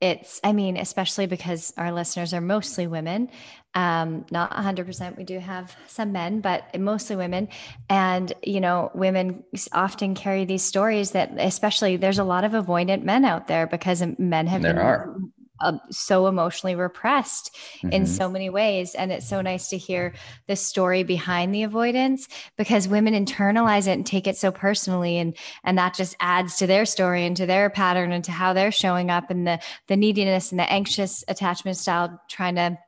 it's 0.00 0.40
i 0.42 0.54
mean 0.54 0.78
especially 0.78 1.26
because 1.26 1.74
our 1.76 1.92
listeners 1.92 2.32
are 2.32 2.40
mostly 2.40 2.86
women. 2.86 3.28
Um, 3.74 4.24
not 4.30 4.50
100% 4.50 5.18
we 5.18 5.24
do 5.24 5.38
have 5.38 5.76
some 5.88 6.12
men 6.12 6.40
but 6.40 6.80
mostly 6.80 7.16
women. 7.16 7.48
And 7.90 8.32
you 8.42 8.62
know 8.62 8.90
women 8.94 9.44
often 9.72 10.14
carry 10.14 10.46
these 10.46 10.62
stories 10.62 11.10
that 11.10 11.32
especially 11.36 11.98
there's 11.98 12.18
a 12.18 12.24
lot 12.24 12.44
of 12.44 12.52
avoidant 12.52 13.02
men 13.02 13.26
out 13.26 13.46
there 13.46 13.66
because 13.66 14.02
men 14.18 14.46
have 14.46 14.62
there 14.62 14.72
been 14.72 14.82
are 14.82 15.16
uh, 15.60 15.78
so 15.90 16.26
emotionally 16.26 16.74
repressed 16.74 17.56
mm-hmm. 17.78 17.92
in 17.92 18.06
so 18.06 18.28
many 18.28 18.50
ways. 18.50 18.94
And 18.94 19.12
it's 19.12 19.28
so 19.28 19.40
nice 19.40 19.68
to 19.68 19.78
hear 19.78 20.14
the 20.46 20.56
story 20.56 21.02
behind 21.02 21.54
the 21.54 21.62
avoidance 21.62 22.28
because 22.56 22.88
women 22.88 23.14
internalize 23.14 23.86
it 23.86 23.92
and 23.92 24.06
take 24.06 24.26
it 24.26 24.36
so 24.36 24.50
personally. 24.50 25.18
And, 25.18 25.36
and 25.64 25.78
that 25.78 25.94
just 25.94 26.16
adds 26.20 26.56
to 26.56 26.66
their 26.66 26.84
story 26.84 27.24
and 27.24 27.36
to 27.36 27.46
their 27.46 27.70
pattern 27.70 28.12
and 28.12 28.24
to 28.24 28.32
how 28.32 28.52
they're 28.52 28.72
showing 28.72 29.10
up 29.10 29.30
and 29.30 29.46
the, 29.46 29.60
the 29.88 29.96
neediness 29.96 30.50
and 30.50 30.58
the 30.58 30.70
anxious 30.70 31.24
attachment 31.28 31.76
style 31.76 32.20
trying 32.28 32.56
to 32.56 32.78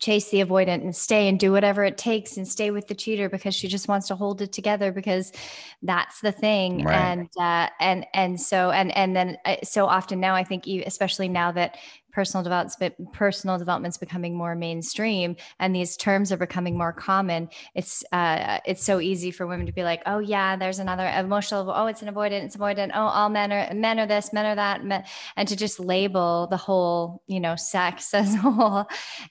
chase 0.00 0.30
the 0.30 0.44
avoidant 0.44 0.82
and 0.82 0.94
stay 0.94 1.28
and 1.28 1.38
do 1.38 1.52
whatever 1.52 1.84
it 1.84 1.96
takes 1.96 2.36
and 2.36 2.48
stay 2.48 2.70
with 2.70 2.88
the 2.88 2.94
cheater 2.94 3.28
because 3.28 3.54
she 3.54 3.68
just 3.68 3.86
wants 3.86 4.08
to 4.08 4.16
hold 4.16 4.42
it 4.42 4.52
together 4.52 4.90
because 4.90 5.32
that's 5.82 6.20
the 6.20 6.32
thing 6.32 6.84
right. 6.84 6.94
and 6.94 7.28
uh, 7.38 7.68
and 7.80 8.04
and 8.12 8.40
so 8.40 8.70
and 8.70 8.94
and 8.96 9.14
then 9.14 9.38
uh, 9.44 9.56
so 9.62 9.86
often 9.86 10.18
now 10.18 10.34
i 10.34 10.42
think 10.42 10.66
especially 10.66 11.28
now 11.28 11.52
that 11.52 11.78
personal 12.14 12.42
development 12.42 12.94
personal 13.12 13.58
development's 13.58 13.98
becoming 13.98 14.36
more 14.36 14.54
mainstream 14.54 15.36
and 15.58 15.74
these 15.74 15.96
terms 15.96 16.30
are 16.32 16.36
becoming 16.36 16.78
more 16.78 16.92
common 16.92 17.48
it's 17.74 18.04
uh, 18.12 18.58
it's 18.64 18.84
so 18.84 19.00
easy 19.00 19.30
for 19.30 19.46
women 19.46 19.66
to 19.66 19.72
be 19.72 19.82
like 19.82 20.00
oh 20.06 20.20
yeah 20.20 20.56
there's 20.56 20.78
another 20.78 21.06
emotional 21.18 21.70
oh 21.70 21.86
it's 21.86 22.02
an 22.02 22.12
avoidant 22.12 22.44
it's 22.44 22.56
avoidant 22.56 22.90
oh 22.94 23.00
all 23.00 23.28
men 23.28 23.52
are 23.52 23.74
men 23.74 23.98
are 23.98 24.06
this 24.06 24.32
men 24.32 24.46
are 24.46 24.54
that 24.54 24.84
men, 24.84 25.04
and 25.36 25.48
to 25.48 25.56
just 25.56 25.80
label 25.80 26.46
the 26.50 26.56
whole 26.56 27.22
you 27.26 27.40
know 27.40 27.56
sex 27.56 28.14
as 28.14 28.34
a 28.34 28.38
whole. 28.38 28.86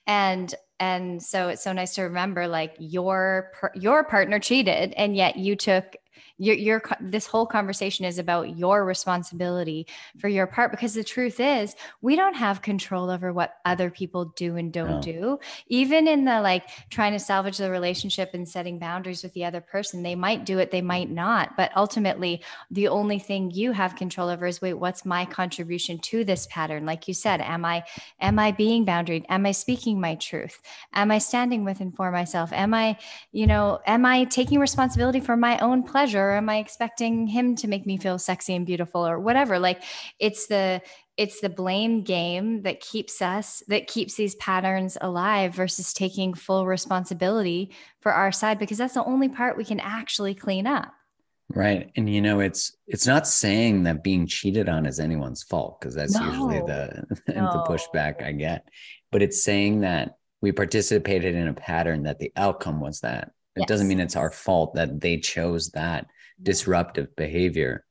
And 0.08 0.54
and 0.80 1.22
so 1.22 1.50
it's 1.50 1.64
so 1.64 1.74
nice 1.74 1.96
to 1.96 2.04
remember 2.04 2.48
like 2.48 2.76
your 2.80 3.52
your 3.76 4.04
partner 4.04 4.40
cheated 4.40 4.94
and 4.94 5.16
yet 5.16 5.38
you 5.38 5.56
took 5.56 5.96
your, 6.40 6.56
your 6.56 6.82
this 7.00 7.28
whole 7.28 7.46
conversation 7.46 8.06
is 8.06 8.18
about 8.18 8.58
your 8.58 8.86
responsibility 8.86 9.86
for 10.18 10.28
your 10.28 10.48
part 10.48 10.72
because 10.72 10.94
the 10.94 11.04
truth 11.04 11.40
is 11.40 11.76
we 12.02 12.16
don't 12.16 12.34
have 12.34 12.62
control 12.62 13.12
over 13.12 13.32
what 13.32 13.56
other 13.66 13.92
people 13.92 14.26
do 14.36 14.58
and 14.58 14.74
don't 14.74 14.96
no. 14.96 15.02
do. 15.02 15.40
Even 15.68 16.08
in 16.08 16.26
the 16.26 16.42
like 16.42 16.70
trying 16.90 17.14
to 17.14 17.20
salvage 17.20 17.58
the 17.60 17.70
relationship 17.70 18.32
and 18.34 18.50
setting 18.50 18.80
boundaries 18.80 19.22
with 19.22 19.32
the 19.34 19.46
other 19.46 19.62
person 19.62 20.02
they 20.02 20.16
might 20.16 20.44
do 20.44 20.58
it 20.58 20.72
they 20.72 20.82
might 20.82 21.12
not. 21.12 21.56
But 21.56 21.72
ultimately 21.76 22.44
the 22.72 22.88
only 22.88 23.20
thing 23.20 23.52
you 23.52 23.72
have 23.72 23.96
control 23.96 24.30
over 24.30 24.48
is 24.48 24.62
wait 24.62 24.74
what's 24.74 25.06
my 25.06 25.26
contribution 25.26 26.00
to 26.00 26.24
this 26.24 26.48
pattern? 26.50 26.86
Like 26.86 27.08
you 27.08 27.14
said 27.14 27.42
am 27.42 27.64
i 27.64 27.84
am 28.20 28.40
i 28.40 28.52
being 28.52 28.88
boundaried? 28.88 29.26
Am 29.30 29.46
i 29.46 29.52
speaking 29.52 30.02
my 30.02 30.16
truth? 30.16 30.60
Am 30.94 31.12
i 31.12 31.20
standing 31.20 31.64
with 31.64 31.80
and 31.80 31.96
for 31.96 32.12
myself? 32.12 32.52
Am 32.54 32.74
i 32.74 32.98
you 33.32 33.46
know 33.46 33.80
am 33.86 34.04
i 34.04 34.24
taking 34.26 34.60
responsibility 34.60 35.20
for 35.20 35.38
my 35.38 35.60
own 35.60 35.84
pleasure 35.84 36.23
or 36.30 36.38
am 36.38 36.50
I 36.50 36.58
expecting 36.58 37.28
him 37.28 37.56
to 37.58 37.68
make 37.68 37.86
me 37.86 37.98
feel 37.98 38.18
sexy 38.20 38.56
and 38.56 38.66
beautiful 38.66 39.06
or 39.06 39.20
whatever? 39.20 39.60
Like 39.60 39.84
it's 40.20 40.48
the 40.48 40.82
it's 41.16 41.42
the 41.42 41.50
blame 41.50 42.04
game 42.04 42.64
that 42.64 42.80
keeps 42.80 43.22
us 43.22 43.62
that 43.68 43.88
keeps 43.88 44.16
these 44.16 44.36
patterns 44.36 44.98
alive 45.00 45.54
versus 45.54 45.94
taking 45.94 46.34
full 46.34 46.66
responsibility 46.66 47.72
for 48.02 48.12
our 48.12 48.32
side 48.32 48.60
because 48.60 48.78
that's 48.78 48.96
the 48.96 49.06
only 49.06 49.30
part 49.30 49.58
we 49.58 49.66
can 49.66 49.80
actually 49.80 50.34
clean 50.34 50.66
up. 50.66 50.92
Right. 51.50 51.92
And 51.96 52.10
you 52.10 52.22
know, 52.22 52.40
it's 52.40 52.76
it's 52.88 53.06
not 53.06 53.28
saying 53.28 53.84
that 53.84 54.04
being 54.04 54.26
cheated 54.26 54.70
on 54.70 54.86
is 54.86 55.00
anyone's 55.00 55.44
fault 55.44 55.80
because 55.80 55.94
that's 55.94 56.16
no. 56.16 56.26
usually 56.26 56.60
the 56.60 57.04
no. 57.28 57.52
the 57.52 57.66
pushback 57.70 58.24
I 58.24 58.32
get. 58.32 58.68
But 59.12 59.22
it's 59.22 59.44
saying 59.44 59.82
that 59.82 60.18
we 60.42 60.52
participated 60.52 61.36
in 61.36 61.48
a 61.48 61.54
pattern 61.54 62.04
that 62.04 62.20
the 62.20 62.32
outcome 62.36 62.82
was 62.82 63.02
that. 63.02 63.32
It 63.56 63.62
yes. 63.62 63.68
doesn't 63.68 63.88
mean 63.88 64.00
it's 64.00 64.16
our 64.16 64.32
fault 64.32 64.74
that 64.76 65.00
they 65.00 65.18
chose 65.20 65.70
that 65.72 66.08
disruptive 66.42 67.16
behavior. 67.16 67.86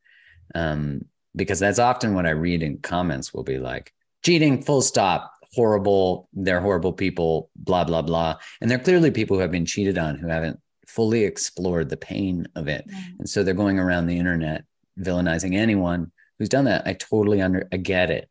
Um, 0.54 1.06
because 1.34 1.58
that's 1.58 1.78
often 1.78 2.14
what 2.14 2.26
I 2.26 2.30
read 2.30 2.62
in 2.62 2.78
comments 2.78 3.32
will 3.32 3.42
be 3.42 3.58
like, 3.58 3.92
cheating, 4.22 4.62
full 4.62 4.82
stop, 4.82 5.32
horrible, 5.54 6.28
they're 6.32 6.60
horrible 6.60 6.92
people, 6.92 7.50
blah, 7.56 7.84
blah, 7.84 8.02
blah. 8.02 8.36
And 8.60 8.70
they're 8.70 8.78
clearly 8.78 9.10
people 9.10 9.36
who 9.36 9.42
have 9.42 9.50
been 9.50 9.66
cheated 9.66 9.98
on 9.98 10.16
who 10.16 10.28
haven't 10.28 10.60
fully 10.86 11.24
explored 11.24 11.88
the 11.88 11.96
pain 11.96 12.46
of 12.54 12.68
it. 12.68 12.86
Mm. 12.88 13.20
And 13.20 13.28
so 13.28 13.42
they're 13.42 13.54
going 13.54 13.78
around 13.78 14.06
the 14.06 14.18
internet 14.18 14.64
villainizing 14.98 15.56
anyone 15.56 16.12
who's 16.38 16.48
done 16.48 16.64
that. 16.66 16.86
I 16.86 16.94
totally 16.94 17.40
under 17.40 17.68
I 17.72 17.78
get 17.78 18.10
it. 18.10 18.28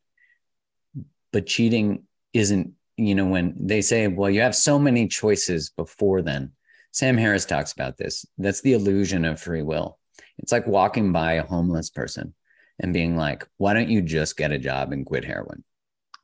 But 1.33 1.47
cheating 1.47 2.03
isn't, 2.33 2.73
you 2.97 3.15
know, 3.15 3.25
when 3.25 3.55
they 3.57 3.81
say, 3.81 4.07
well, 4.07 4.29
you 4.29 4.41
have 4.41 4.55
so 4.55 4.77
many 4.77 5.07
choices 5.07 5.69
before 5.69 6.21
then. 6.21 6.51
Sam 6.91 7.17
Harris 7.17 7.45
talks 7.45 7.71
about 7.71 7.97
this. 7.97 8.25
That's 8.37 8.61
the 8.61 8.73
illusion 8.73 9.23
of 9.25 9.39
free 9.39 9.61
will. 9.61 9.97
It's 10.37 10.51
like 10.51 10.67
walking 10.67 11.11
by 11.11 11.33
a 11.33 11.45
homeless 11.45 11.89
person 11.89 12.33
and 12.79 12.93
being 12.93 13.15
like, 13.15 13.47
why 13.57 13.73
don't 13.73 13.89
you 13.89 14.01
just 14.01 14.37
get 14.37 14.51
a 14.51 14.57
job 14.57 14.91
and 14.91 15.05
quit 15.05 15.25
heroin? 15.25 15.63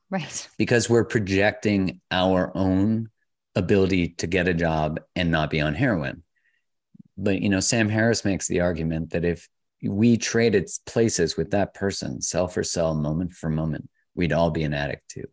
Right. 0.10 0.48
Because 0.58 0.89
we're 0.89 1.06
projecting 1.06 2.02
our 2.10 2.52
own 2.56 3.10
ability 3.56 4.10
to 4.10 4.28
get 4.28 4.48
a 4.48 4.54
job 4.54 5.00
and 5.15 5.32
not 5.32 5.50
be 5.50 5.62
on 5.62 5.76
heroin. 5.76 6.24
But, 7.17 7.41
you 7.41 7.50
know, 7.50 7.60
Sam 7.60 7.89
Harris 7.89 8.24
makes 8.24 8.48
the 8.48 8.62
argument 8.62 9.12
that 9.12 9.26
if 9.26 9.50
we 9.84 10.17
traded 10.17 10.70
places 10.86 11.36
with 11.36 11.52
that 11.52 11.74
person, 11.74 12.22
cell 12.22 12.48
for 12.48 12.63
cell, 12.63 12.96
moment 12.96 13.34
for 13.34 13.50
moment, 13.50 13.89
we'd 14.15 14.34
all 14.34 14.52
be 14.52 14.63
an 14.63 14.74
addict 14.74 15.10
too. 15.10 15.26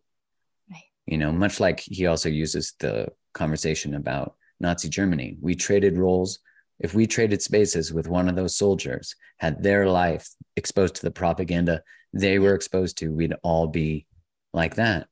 Right. 0.71 0.83
You 1.07 1.19
know, 1.19 1.33
much 1.33 1.61
like 1.61 1.81
he 1.81 2.07
also 2.07 2.29
uses 2.29 2.75
the 2.81 3.09
conversation 3.33 3.95
about 3.95 4.35
Nazi 4.61 4.89
Germany. 4.89 5.37
We 5.41 5.55
traded 5.55 5.99
roles 5.99 6.41
if 6.79 6.95
we 6.95 7.07
traded 7.07 7.43
spaces 7.43 7.93
with 7.93 8.09
one 8.09 8.29
of 8.29 8.37
those 8.37 8.57
soldiers, 8.57 9.15
had 9.39 9.63
their 9.63 9.89
life 9.89 10.29
exposed 10.57 10.97
to 10.97 11.03
the 11.03 11.11
propaganda 11.11 11.83
they 12.13 12.39
were 12.39 12.55
exposed 12.55 12.99
to, 12.99 13.13
we'd 13.13 13.35
all 13.43 13.67
be 13.67 14.07
like 14.53 14.77
that. 14.77 15.09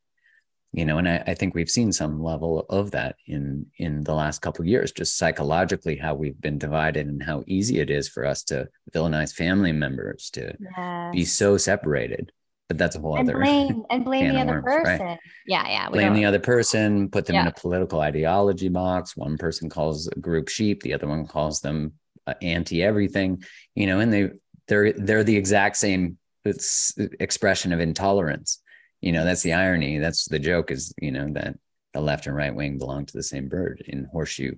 You 0.73 0.87
know, 0.87 0.97
and 0.97 1.09
I, 1.09 1.23
I 1.27 1.35
think 1.35 1.55
we've 1.55 1.69
seen 1.69 1.93
some 1.93 2.23
level 2.23 2.65
of 2.71 2.93
that 2.93 3.17
in 3.27 3.67
in 3.77 4.05
the 4.05 4.15
last 4.15 4.41
couple 4.41 4.65
years, 4.65 4.91
just 4.91 5.19
psychologically 5.19 5.97
how 5.97 6.15
we've 6.15 6.41
been 6.41 6.57
divided 6.57 7.07
and 7.09 7.23
how 7.23 7.45
easy 7.47 7.79
it 7.81 7.91
is 7.91 8.09
for 8.09 8.25
us 8.25 8.43
to 8.45 8.69
villainize 8.95 9.35
family 9.35 9.73
members, 9.73 10.31
to 10.31 10.57
yes. 10.59 11.13
be 11.13 11.25
so 11.27 11.59
separated 11.59 12.33
but 12.69 12.79
that's 12.79 12.97
a 12.97 13.01
whole 13.01 13.17
and 13.17 13.29
other 13.29 13.39
blame 13.39 13.85
and 13.91 14.05
blame 14.05 14.33
the 14.33 14.41
other 14.41 14.63
worms, 14.63 14.89
person. 14.89 15.07
Right? 15.07 15.19
Yeah, 15.47 15.69
yeah. 15.69 15.89
Blame 15.91 16.15
the 16.15 16.25
other 16.25 16.39
person, 16.39 17.11
put 17.11 17.27
them 17.27 17.35
yeah. 17.35 17.43
in 17.43 17.49
a 17.49 17.53
political 17.53 18.01
ideology 18.01 18.69
box. 18.69 19.17
One 19.17 19.37
person 19.37 19.69
calls 19.69 20.09
a 20.09 20.19
group 20.19 20.49
sheep, 20.49 20.83
the 20.83 20.95
other 20.95 21.07
one 21.07 21.27
calls 21.27 21.61
them 21.61 21.93
uh, 22.27 22.35
anti 22.41 22.83
everything. 22.83 23.43
You 23.75 23.87
know, 23.87 24.01
and 24.01 24.13
they 24.13 24.31
they're 24.69 24.93
they're 24.93 25.25
the 25.25 25.37
exact 25.37 25.77
same 25.77 26.19
expression 26.45 27.73
of 27.73 27.81
intolerance. 27.81 28.63
You 29.01 29.13
know, 29.13 29.25
that's 29.25 29.43
the 29.43 29.53
irony. 29.53 29.99
That's 29.99 30.27
the 30.27 30.39
joke 30.39 30.71
is 30.71 30.95
you 31.01 31.13
know 31.13 31.31
that 31.35 31.57
the 31.93 32.01
left 32.01 32.27
and 32.27 32.35
right 32.35 32.55
wing 32.55 32.79
belong 32.79 33.05
to 33.07 33.13
the 33.13 33.23
same 33.23 33.49
bird 33.49 33.85
in 33.87 34.05
horseshoe 34.07 34.55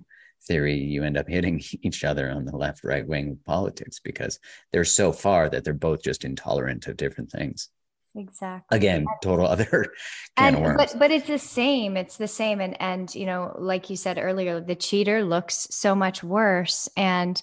theory 0.47 0.75
you 0.75 1.03
end 1.03 1.17
up 1.17 1.27
hitting 1.27 1.61
each 1.81 2.03
other 2.03 2.29
on 2.29 2.45
the 2.45 2.55
left 2.55 2.83
right 2.83 3.07
wing 3.07 3.37
politics 3.45 3.99
because 4.03 4.39
they're 4.71 4.85
so 4.85 5.11
far 5.11 5.49
that 5.49 5.63
they're 5.63 5.73
both 5.73 6.01
just 6.01 6.23
intolerant 6.23 6.85
of 6.87 6.97
different 6.97 7.31
things 7.31 7.69
exactly. 8.15 8.77
Again 8.77 9.05
total 9.21 9.45
other 9.45 9.93
and 10.37 10.77
but 10.77 10.95
but 10.97 11.11
it's 11.11 11.27
the 11.27 11.39
same 11.39 11.97
it's 11.97 12.17
the 12.17 12.27
same 12.27 12.59
and 12.61 12.79
and 12.81 13.13
you 13.15 13.25
know 13.25 13.55
like 13.57 13.89
you 13.89 13.95
said 13.95 14.17
earlier 14.17 14.59
the 14.59 14.75
cheater 14.75 15.23
looks 15.23 15.67
so 15.71 15.95
much 15.95 16.23
worse 16.23 16.89
and 16.97 17.41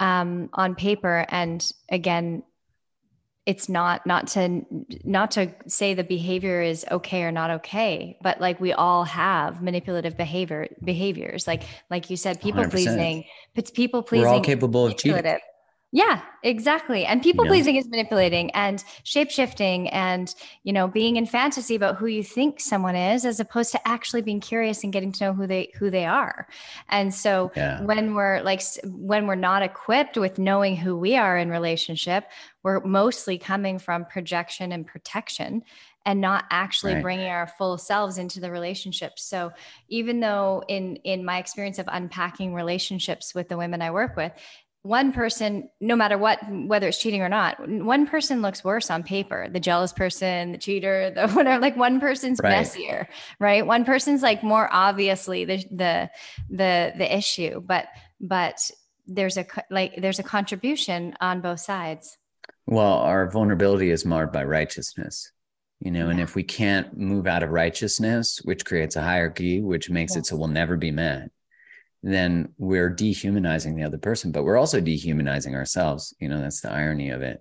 um 0.00 0.48
on 0.52 0.74
paper 0.74 1.24
and 1.28 1.70
again 1.90 2.42
it's 3.46 3.68
not 3.68 4.06
not 4.06 4.26
to 4.26 4.64
not 5.04 5.30
to 5.32 5.54
say 5.66 5.92
the 5.94 6.04
behavior 6.04 6.62
is 6.62 6.84
okay 6.90 7.22
or 7.22 7.32
not 7.32 7.50
okay 7.50 8.16
but 8.22 8.40
like 8.40 8.58
we 8.60 8.72
all 8.72 9.04
have 9.04 9.62
manipulative 9.62 10.16
behavior 10.16 10.68
behaviors. 10.82 11.46
Like 11.46 11.62
like 11.90 12.08
you 12.10 12.16
said 12.16 12.40
people 12.40 12.64
100%. 12.64 12.70
pleasing 12.70 13.24
people 13.74 14.02
pleasing 14.02 14.26
we're 14.26 14.34
all 14.34 14.40
capable 14.40 14.86
of 14.86 14.96
cheating 14.96 15.22
yeah, 15.94 16.22
exactly. 16.42 17.06
And 17.06 17.22
people 17.22 17.46
pleasing 17.46 17.76
is 17.76 17.86
manipulating 17.86 18.50
and 18.50 18.82
shape 19.04 19.30
shifting 19.30 19.88
and, 19.90 20.34
you 20.64 20.72
know, 20.72 20.88
being 20.88 21.14
in 21.14 21.24
fantasy 21.24 21.76
about 21.76 21.98
who 21.98 22.06
you 22.06 22.24
think 22.24 22.58
someone 22.58 22.96
is 22.96 23.24
as 23.24 23.38
opposed 23.38 23.70
to 23.70 23.88
actually 23.88 24.22
being 24.22 24.40
curious 24.40 24.82
and 24.82 24.92
getting 24.92 25.12
to 25.12 25.24
know 25.26 25.32
who 25.32 25.46
they 25.46 25.70
who 25.78 25.90
they 25.90 26.04
are. 26.04 26.48
And 26.88 27.14
so 27.14 27.52
yeah. 27.54 27.80
when 27.82 28.16
we're 28.16 28.42
like 28.42 28.60
when 28.84 29.28
we're 29.28 29.36
not 29.36 29.62
equipped 29.62 30.16
with 30.16 30.36
knowing 30.36 30.74
who 30.74 30.96
we 30.96 31.14
are 31.14 31.38
in 31.38 31.48
relationship, 31.48 32.24
we're 32.64 32.80
mostly 32.80 33.38
coming 33.38 33.78
from 33.78 34.04
projection 34.04 34.72
and 34.72 34.84
protection 34.84 35.62
and 36.06 36.20
not 36.20 36.44
actually 36.50 36.94
right. 36.94 37.02
bringing 37.02 37.28
our 37.28 37.46
full 37.46 37.78
selves 37.78 38.18
into 38.18 38.40
the 38.40 38.50
relationship 38.50 39.18
so 39.18 39.50
even 39.88 40.20
though 40.20 40.62
in 40.68 40.96
in 40.96 41.24
my 41.24 41.38
experience 41.38 41.78
of 41.78 41.88
unpacking 41.90 42.52
relationships 42.52 43.34
with 43.34 43.48
the 43.48 43.56
women 43.56 43.80
i 43.80 43.90
work 43.90 44.16
with 44.16 44.32
one 44.84 45.12
person, 45.12 45.70
no 45.80 45.96
matter 45.96 46.18
what, 46.18 46.38
whether 46.50 46.88
it's 46.88 46.98
cheating 46.98 47.22
or 47.22 47.28
not, 47.30 47.56
one 47.66 48.06
person 48.06 48.42
looks 48.42 48.62
worse 48.62 48.90
on 48.90 49.02
paper. 49.02 49.48
The 49.50 49.58
jealous 49.58 49.94
person, 49.94 50.52
the 50.52 50.58
cheater, 50.58 51.10
the 51.14 51.28
whatever. 51.28 51.58
Like 51.60 51.74
one 51.76 52.00
person's 52.00 52.38
right. 52.42 52.50
messier, 52.50 53.08
right? 53.40 53.66
One 53.66 53.86
person's 53.86 54.22
like 54.22 54.42
more 54.42 54.68
obviously 54.70 55.46
the 55.46 55.56
the 55.70 56.10
the 56.50 56.92
the 56.98 57.16
issue, 57.16 57.62
but 57.62 57.86
but 58.20 58.70
there's 59.06 59.38
a 59.38 59.46
like 59.70 59.94
there's 59.96 60.18
a 60.18 60.22
contribution 60.22 61.16
on 61.18 61.40
both 61.40 61.60
sides. 61.60 62.18
Well, 62.66 62.98
our 62.98 63.30
vulnerability 63.30 63.90
is 63.90 64.04
marred 64.04 64.32
by 64.32 64.44
righteousness, 64.44 65.32
you 65.80 65.92
know, 65.92 66.04
yeah. 66.04 66.10
and 66.10 66.20
if 66.20 66.34
we 66.34 66.42
can't 66.42 66.94
move 66.94 67.26
out 67.26 67.42
of 67.42 67.50
righteousness, 67.50 68.40
which 68.44 68.66
creates 68.66 68.96
a 68.96 69.02
hierarchy, 69.02 69.62
which 69.62 69.88
makes 69.88 70.14
it 70.14 70.26
so 70.26 70.36
we'll 70.36 70.48
never 70.48 70.76
be 70.76 70.90
met 70.90 71.30
then 72.04 72.52
we're 72.58 72.90
dehumanizing 72.90 73.76
the 73.76 73.84
other 73.84 73.96
person, 73.96 74.30
but 74.30 74.44
we're 74.44 74.58
also 74.58 74.78
dehumanizing 74.78 75.54
ourselves. 75.54 76.14
You 76.20 76.28
know, 76.28 76.38
that's 76.38 76.60
the 76.60 76.70
irony 76.70 77.08
of 77.10 77.22
it. 77.22 77.40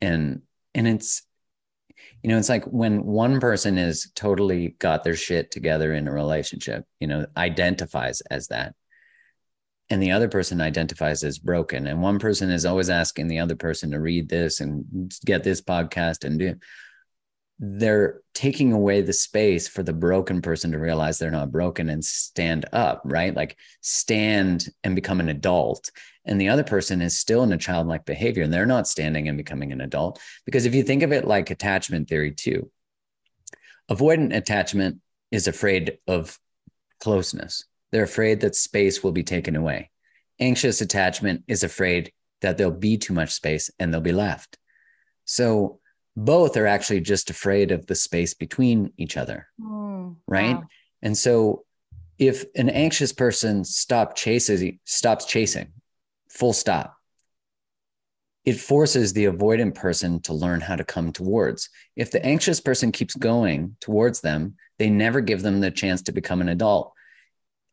And 0.00 0.42
and 0.72 0.86
it's 0.86 1.22
you 2.22 2.30
know, 2.30 2.38
it's 2.38 2.48
like 2.48 2.64
when 2.64 3.04
one 3.04 3.40
person 3.40 3.76
is 3.76 4.10
totally 4.14 4.76
got 4.78 5.02
their 5.02 5.16
shit 5.16 5.50
together 5.50 5.92
in 5.94 6.06
a 6.06 6.12
relationship, 6.12 6.84
you 7.00 7.08
know, 7.08 7.26
identifies 7.36 8.20
as 8.30 8.48
that. 8.48 8.74
And 9.90 10.02
the 10.02 10.12
other 10.12 10.28
person 10.28 10.60
identifies 10.60 11.24
as 11.24 11.38
broken. 11.38 11.86
And 11.86 12.00
one 12.00 12.18
person 12.18 12.50
is 12.50 12.64
always 12.64 12.90
asking 12.90 13.26
the 13.26 13.40
other 13.40 13.56
person 13.56 13.90
to 13.90 14.00
read 14.00 14.28
this 14.28 14.60
and 14.60 15.12
get 15.24 15.42
this 15.42 15.60
podcast 15.60 16.24
and 16.24 16.38
do 16.38 16.54
they're 17.58 18.20
taking 18.34 18.72
away 18.72 19.00
the 19.00 19.12
space 19.12 19.68
for 19.68 19.82
the 19.82 19.92
broken 19.92 20.42
person 20.42 20.72
to 20.72 20.78
realize 20.78 21.18
they're 21.18 21.30
not 21.30 21.52
broken 21.52 21.88
and 21.88 22.04
stand 22.04 22.66
up, 22.72 23.02
right? 23.04 23.34
Like 23.34 23.56
stand 23.80 24.68
and 24.82 24.96
become 24.96 25.20
an 25.20 25.28
adult. 25.28 25.90
And 26.24 26.40
the 26.40 26.48
other 26.48 26.64
person 26.64 27.00
is 27.00 27.16
still 27.16 27.42
in 27.42 27.52
a 27.52 27.58
childlike 27.58 28.04
behavior 28.04 28.42
and 28.42 28.52
they're 28.52 28.66
not 28.66 28.88
standing 28.88 29.28
and 29.28 29.36
becoming 29.36 29.72
an 29.72 29.80
adult. 29.80 30.20
Because 30.44 30.66
if 30.66 30.74
you 30.74 30.82
think 30.82 31.02
of 31.02 31.12
it 31.12 31.26
like 31.26 31.50
attachment 31.50 32.08
theory, 32.08 32.32
too, 32.32 32.70
avoidant 33.90 34.34
attachment 34.34 35.00
is 35.30 35.46
afraid 35.46 35.98
of 36.08 36.38
closeness, 37.00 37.64
they're 37.92 38.04
afraid 38.04 38.40
that 38.40 38.56
space 38.56 39.04
will 39.04 39.12
be 39.12 39.22
taken 39.22 39.54
away. 39.54 39.90
Anxious 40.40 40.80
attachment 40.80 41.44
is 41.46 41.62
afraid 41.62 42.12
that 42.40 42.58
there'll 42.58 42.72
be 42.72 42.98
too 42.98 43.12
much 43.12 43.32
space 43.32 43.70
and 43.78 43.92
they'll 43.92 44.00
be 44.00 44.12
left. 44.12 44.58
So, 45.24 45.78
both 46.16 46.56
are 46.56 46.66
actually 46.66 47.00
just 47.00 47.30
afraid 47.30 47.72
of 47.72 47.86
the 47.86 47.94
space 47.94 48.34
between 48.34 48.92
each 48.96 49.16
other. 49.16 49.48
Mm, 49.60 50.16
right. 50.28 50.56
Wow. 50.56 50.64
And 51.02 51.16
so 51.16 51.64
if 52.18 52.44
an 52.54 52.68
anxious 52.68 53.12
person 53.12 53.64
stop 53.64 54.14
chases, 54.14 54.62
stops 54.84 55.24
chasing, 55.24 55.72
full 56.28 56.52
stop, 56.52 56.96
it 58.44 58.60
forces 58.60 59.12
the 59.12 59.24
avoidant 59.24 59.74
person 59.74 60.20
to 60.20 60.34
learn 60.34 60.60
how 60.60 60.76
to 60.76 60.84
come 60.84 61.12
towards. 61.12 61.70
If 61.96 62.10
the 62.10 62.24
anxious 62.24 62.60
person 62.60 62.92
keeps 62.92 63.14
going 63.14 63.76
towards 63.80 64.20
them, 64.20 64.56
they 64.78 64.90
never 64.90 65.20
give 65.20 65.42
them 65.42 65.60
the 65.60 65.70
chance 65.70 66.02
to 66.02 66.12
become 66.12 66.40
an 66.40 66.50
adult. 66.50 66.92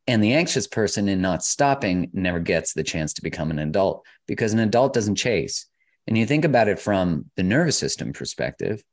And 0.08 0.24
the 0.24 0.34
anxious 0.34 0.68
person, 0.68 1.10
in 1.10 1.22
not 1.22 1.44
stopping, 1.44 2.10
never 2.14 2.40
gets 2.40 2.74
the 2.74 2.84
chance 2.84 3.14
to 3.14 3.22
become 3.22 3.52
an 3.52 3.60
adult 3.60 4.06
because 4.28 4.54
an 4.54 4.60
adult 4.60 4.94
doesn't 4.94 5.16
chase. 5.16 5.68
And 6.08 6.18
you 6.18 6.26
think 6.26 6.46
about 6.46 6.68
it 6.68 6.80
from 6.80 7.26
the 7.36 7.44
nervous 7.44 7.78
system 7.78 8.14
perspective, 8.14 8.84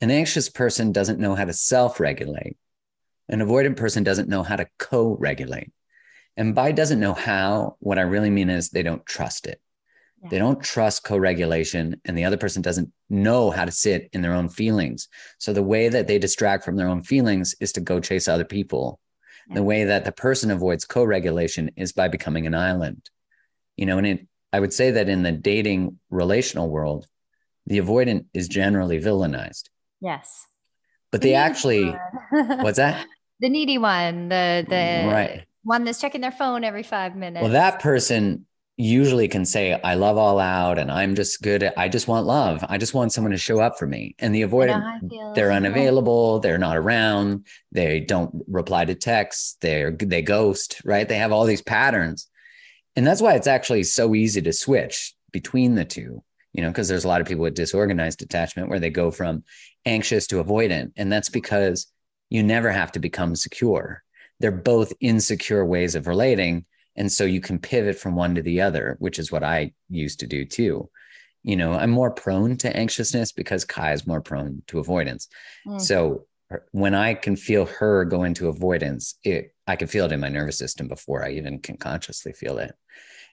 an 0.00 0.10
anxious 0.10 0.48
person 0.48 0.92
doesn't 0.92 1.18
know 1.18 1.34
how 1.34 1.44
to 1.44 1.52
self 1.52 2.00
regulate. 2.00 2.56
An 3.28 3.40
avoidant 3.40 3.76
person 3.76 4.04
doesn't 4.04 4.28
know 4.28 4.42
how 4.42 4.56
to 4.56 4.66
co 4.78 5.16
regulate. 5.18 5.72
And 6.36 6.54
by 6.54 6.72
doesn't 6.72 7.00
know 7.00 7.14
how, 7.14 7.76
what 7.78 7.98
I 7.98 8.02
really 8.02 8.30
mean 8.30 8.50
is 8.50 8.68
they 8.68 8.82
don't 8.82 9.06
trust 9.06 9.46
it. 9.46 9.60
Yeah. 10.22 10.28
They 10.30 10.38
don't 10.38 10.62
trust 10.62 11.04
co 11.04 11.16
regulation, 11.16 12.00
and 12.04 12.18
the 12.18 12.24
other 12.24 12.36
person 12.36 12.60
doesn't 12.60 12.92
know 13.08 13.50
how 13.50 13.64
to 13.64 13.72
sit 13.72 14.10
in 14.12 14.20
their 14.20 14.34
own 14.34 14.48
feelings. 14.48 15.08
So 15.38 15.52
the 15.52 15.62
way 15.62 15.88
that 15.88 16.06
they 16.06 16.18
distract 16.18 16.64
from 16.64 16.76
their 16.76 16.88
own 16.88 17.02
feelings 17.02 17.54
is 17.60 17.72
to 17.72 17.80
go 17.80 18.00
chase 18.00 18.28
other 18.28 18.44
people. 18.44 19.00
Yeah. 19.48 19.56
The 19.56 19.62
way 19.62 19.84
that 19.84 20.04
the 20.04 20.12
person 20.12 20.50
avoids 20.50 20.84
co 20.84 21.04
regulation 21.04 21.70
is 21.76 21.92
by 21.92 22.08
becoming 22.08 22.46
an 22.46 22.54
island. 22.54 23.08
You 23.76 23.86
know, 23.86 23.98
and 23.98 24.06
it, 24.06 24.26
I 24.54 24.60
would 24.60 24.72
say 24.72 24.92
that 24.92 25.08
in 25.08 25.24
the 25.24 25.32
dating 25.32 25.98
relational 26.10 26.70
world, 26.70 27.08
the 27.66 27.78
avoidant 27.78 28.26
is 28.32 28.46
generally 28.46 29.00
villainized. 29.00 29.64
Yes. 30.00 30.46
But 31.10 31.22
the 31.22 31.30
they 31.30 31.34
actually 31.34 31.92
what's 32.30 32.76
that? 32.76 33.04
The 33.40 33.48
needy 33.48 33.78
one, 33.78 34.28
the 34.28 34.64
the 34.68 35.10
right. 35.10 35.44
one 35.64 35.82
that's 35.82 36.00
checking 36.00 36.20
their 36.20 36.30
phone 36.30 36.62
every 36.62 36.84
5 36.84 37.16
minutes. 37.16 37.42
Well, 37.42 37.50
that 37.50 37.80
person 37.80 38.46
usually 38.76 39.26
can 39.26 39.44
say 39.44 39.72
I 39.72 39.94
love 39.94 40.18
all 40.18 40.38
out 40.38 40.78
and 40.78 40.88
I'm 40.88 41.16
just 41.16 41.42
good 41.42 41.64
at 41.64 41.76
I 41.76 41.88
just 41.88 42.06
want 42.06 42.24
love. 42.24 42.64
I 42.68 42.78
just 42.78 42.94
want 42.94 43.12
someone 43.12 43.32
to 43.32 43.38
show 43.38 43.58
up 43.58 43.76
for 43.76 43.88
me. 43.88 44.14
And 44.20 44.32
the 44.32 44.42
avoidant 44.42 45.34
they're 45.34 45.50
unavailable, 45.50 46.38
they're 46.38 46.58
not 46.58 46.76
around, 46.76 47.48
they 47.72 47.98
don't 47.98 48.44
reply 48.46 48.84
to 48.84 48.94
texts, 48.94 49.56
they're 49.60 49.90
they 49.90 50.22
ghost, 50.22 50.80
right? 50.84 51.08
They 51.08 51.18
have 51.18 51.32
all 51.32 51.44
these 51.44 51.62
patterns 51.62 52.28
and 52.96 53.06
that's 53.06 53.22
why 53.22 53.34
it's 53.34 53.46
actually 53.46 53.82
so 53.84 54.14
easy 54.14 54.40
to 54.42 54.52
switch 54.52 55.14
between 55.32 55.74
the 55.74 55.84
two, 55.84 56.22
you 56.52 56.62
know, 56.62 56.68
because 56.68 56.88
there's 56.88 57.04
a 57.04 57.08
lot 57.08 57.20
of 57.20 57.26
people 57.26 57.42
with 57.42 57.54
disorganized 57.54 58.22
attachment 58.22 58.68
where 58.68 58.78
they 58.78 58.90
go 58.90 59.10
from 59.10 59.44
anxious 59.84 60.26
to 60.28 60.42
avoidant. 60.42 60.92
And 60.96 61.12
that's 61.12 61.28
because 61.28 61.90
you 62.30 62.42
never 62.42 62.70
have 62.70 62.92
to 62.92 63.00
become 63.00 63.34
secure. 63.34 64.02
They're 64.40 64.52
both 64.52 64.92
insecure 65.00 65.64
ways 65.64 65.94
of 65.94 66.06
relating. 66.06 66.66
And 66.96 67.10
so 67.10 67.24
you 67.24 67.40
can 67.40 67.58
pivot 67.58 67.98
from 67.98 68.14
one 68.14 68.36
to 68.36 68.42
the 68.42 68.60
other, 68.60 68.96
which 69.00 69.18
is 69.18 69.32
what 69.32 69.42
I 69.42 69.72
used 69.88 70.20
to 70.20 70.26
do 70.26 70.44
too. 70.44 70.88
You 71.42 71.56
know, 71.56 71.72
I'm 71.72 71.90
more 71.90 72.10
prone 72.10 72.56
to 72.58 72.74
anxiousness 72.74 73.32
because 73.32 73.64
Kai 73.64 73.92
is 73.92 74.06
more 74.06 74.20
prone 74.20 74.62
to 74.68 74.78
avoidance. 74.78 75.28
Mm. 75.66 75.80
So 75.80 76.26
when 76.70 76.94
I 76.94 77.14
can 77.14 77.36
feel 77.36 77.66
her 77.66 78.04
go 78.04 78.24
into 78.24 78.48
avoidance, 78.48 79.18
it 79.24 79.53
I 79.66 79.76
can 79.76 79.88
feel 79.88 80.06
it 80.06 80.12
in 80.12 80.20
my 80.20 80.28
nervous 80.28 80.58
system 80.58 80.88
before 80.88 81.24
I 81.24 81.32
even 81.32 81.60
can 81.60 81.76
consciously 81.76 82.32
feel 82.32 82.58
it. 82.58 82.74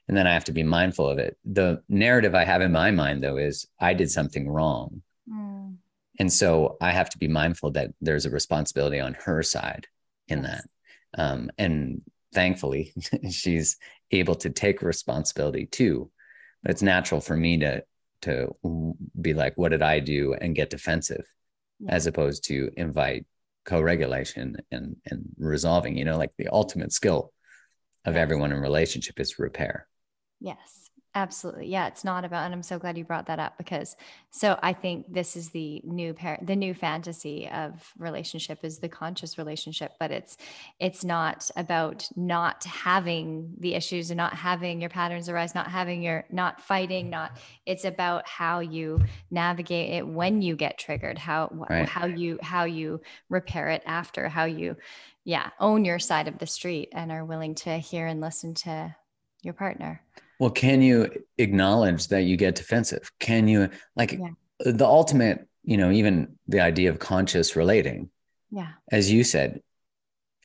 And 0.07 0.17
then 0.17 0.27
I 0.27 0.33
have 0.33 0.45
to 0.45 0.51
be 0.51 0.63
mindful 0.63 1.07
of 1.07 1.19
it. 1.19 1.37
The 1.45 1.83
narrative 1.87 2.35
I 2.35 2.45
have 2.45 2.61
in 2.61 2.71
my 2.71 2.91
mind, 2.91 3.23
though, 3.23 3.37
is 3.37 3.67
I 3.79 3.93
did 3.93 4.09
something 4.09 4.49
wrong. 4.49 5.01
Mm. 5.29 5.75
And 6.19 6.31
so 6.31 6.77
I 6.81 6.91
have 6.91 7.09
to 7.11 7.17
be 7.17 7.27
mindful 7.27 7.71
that 7.71 7.91
there's 8.01 8.25
a 8.25 8.29
responsibility 8.31 8.99
on 8.99 9.13
her 9.25 9.43
side 9.43 9.87
in 10.27 10.43
yes. 10.43 10.51
that. 11.15 11.21
Um, 11.21 11.51
and 11.57 12.01
thankfully, 12.33 12.93
she's 13.31 13.77
able 14.11 14.35
to 14.35 14.49
take 14.49 14.81
responsibility 14.81 15.65
too. 15.65 16.09
But 16.63 16.71
it's 16.71 16.81
natural 16.81 17.21
for 17.21 17.35
me 17.35 17.57
to 17.59 17.83
to 18.21 18.55
be 19.19 19.33
like, 19.33 19.57
what 19.57 19.69
did 19.69 19.81
I 19.81 19.99
do, 19.99 20.35
and 20.35 20.55
get 20.55 20.69
defensive, 20.69 21.25
yeah. 21.79 21.91
as 21.91 22.05
opposed 22.05 22.43
to 22.45 22.69
invite 22.77 23.25
co-regulation 23.65 24.57
and 24.71 24.95
and 25.05 25.25
resolving 25.37 25.97
you 25.97 26.05
know 26.05 26.17
like 26.17 26.31
the 26.37 26.47
ultimate 26.49 26.91
skill 26.91 27.31
of 28.05 28.15
everyone 28.15 28.51
in 28.51 28.59
relationship 28.59 29.19
is 29.19 29.39
repair. 29.39 29.87
Yes 30.39 30.90
Absolutely. 31.13 31.67
Yeah, 31.67 31.87
it's 31.87 32.05
not 32.05 32.23
about 32.23 32.45
and 32.45 32.53
I'm 32.53 32.63
so 32.63 32.79
glad 32.79 32.97
you 32.97 33.03
brought 33.03 33.25
that 33.25 33.37
up 33.37 33.57
because 33.57 33.97
so 34.29 34.57
I 34.63 34.71
think 34.71 35.13
this 35.13 35.35
is 35.35 35.49
the 35.49 35.81
new 35.83 36.13
par- 36.13 36.39
the 36.41 36.55
new 36.55 36.73
fantasy 36.73 37.49
of 37.49 37.91
relationship 37.97 38.59
is 38.63 38.79
the 38.79 38.87
conscious 38.87 39.37
relationship, 39.37 39.91
but 39.99 40.11
it's 40.11 40.37
it's 40.79 41.03
not 41.03 41.51
about 41.57 42.07
not 42.15 42.63
having 42.63 43.55
the 43.59 43.73
issues 43.73 44.09
and 44.09 44.17
not 44.17 44.33
having 44.33 44.79
your 44.79 44.89
patterns 44.89 45.27
arise, 45.27 45.53
not 45.53 45.67
having 45.67 46.01
your 46.01 46.23
not 46.31 46.61
fighting, 46.61 47.09
not 47.09 47.31
mm-hmm. 47.31 47.41
it's 47.65 47.83
about 47.83 48.25
how 48.25 48.61
you 48.61 49.03
navigate 49.29 49.93
it 49.93 50.07
when 50.07 50.41
you 50.41 50.55
get 50.55 50.77
triggered, 50.77 51.17
how 51.17 51.49
right. 51.69 51.89
how 51.89 52.05
you 52.05 52.39
how 52.41 52.63
you 52.63 53.01
repair 53.27 53.67
it 53.67 53.83
after, 53.85 54.29
how 54.29 54.45
you 54.45 54.77
yeah, 55.25 55.49
own 55.59 55.83
your 55.83 55.99
side 55.99 56.29
of 56.29 56.37
the 56.39 56.47
street 56.47 56.89
and 56.93 57.11
are 57.11 57.25
willing 57.25 57.55
to 57.55 57.77
hear 57.77 58.07
and 58.07 58.21
listen 58.21 58.53
to 58.53 58.95
your 59.43 59.53
partner. 59.53 60.01
Well, 60.41 60.49
can 60.49 60.81
you 60.81 61.07
acknowledge 61.37 62.07
that 62.07 62.23
you 62.23 62.35
get 62.35 62.55
defensive? 62.55 63.11
Can 63.19 63.47
you 63.47 63.69
like 63.95 64.13
yeah. 64.13 64.29
the 64.59 64.87
ultimate, 64.87 65.47
you 65.63 65.77
know, 65.77 65.91
even 65.91 66.39
the 66.47 66.61
idea 66.61 66.89
of 66.89 66.97
conscious 66.97 67.55
relating? 67.55 68.09
Yeah. 68.49 68.69
As 68.91 69.11
you 69.11 69.23
said, 69.23 69.61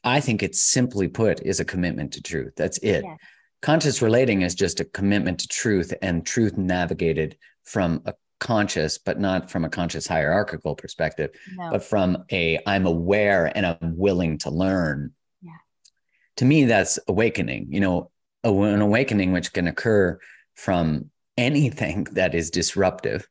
I 0.05 0.21
think 0.21 0.43
it's 0.43 0.63
simply 0.63 1.09
put 1.09 1.41
is 1.41 1.61
a 1.61 1.65
commitment 1.65 2.13
to 2.13 2.23
truth. 2.23 2.53
That's 2.59 2.77
it. 2.79 3.05
Yeah. 3.05 3.17
Conscious 3.63 4.03
relating 4.03 4.43
is 4.43 4.55
just 4.55 4.81
a 4.81 4.85
commitment 4.85 5.39
to 5.39 5.49
truth 5.49 5.95
and 6.03 6.27
truth 6.27 6.59
navigated 6.59 7.39
from 7.65 8.03
a 8.05 8.13
conscious, 8.39 8.99
but 8.99 9.19
not 9.19 9.51
from 9.51 9.65
a 9.65 9.71
conscious 9.71 10.07
hierarchical 10.07 10.75
perspective, 10.75 11.31
no. 11.57 11.71
but 11.71 11.83
from 11.83 12.23
a 12.31 12.59
I'm 12.67 12.85
aware 12.85 13.51
and 13.57 13.65
I'm 13.65 13.97
willing 13.97 14.37
to 14.41 14.51
learn. 14.51 15.13
Yeah. 15.41 15.53
To 16.37 16.45
me, 16.45 16.67
that's 16.67 16.99
awakening. 17.09 17.69
You 17.71 17.81
know, 17.81 18.11
an 18.47 18.81
awakening 18.81 19.33
which 19.33 19.53
can 19.53 19.69
occur 19.69 20.19
from 20.55 21.11
anything 21.37 22.05
that 22.13 22.35
is 22.35 22.51
disruptive 22.51 23.29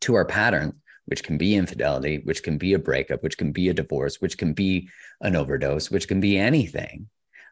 to 0.00 0.14
our 0.14 0.24
pattern, 0.24 0.80
which 1.06 1.22
can 1.22 1.36
be 1.36 1.54
infidelity, 1.54 2.20
which 2.24 2.42
can 2.42 2.56
be 2.58 2.72
a 2.72 2.78
breakup, 2.78 3.22
which 3.22 3.36
can 3.36 3.52
be 3.52 3.68
a 3.68 3.74
divorce, 3.74 4.20
which 4.20 4.38
can 4.38 4.52
be 4.52 4.88
an 5.20 5.36
overdose, 5.36 5.90
which 5.90 6.08
can 6.08 6.20
be 6.20 6.38
anything, 6.38 7.08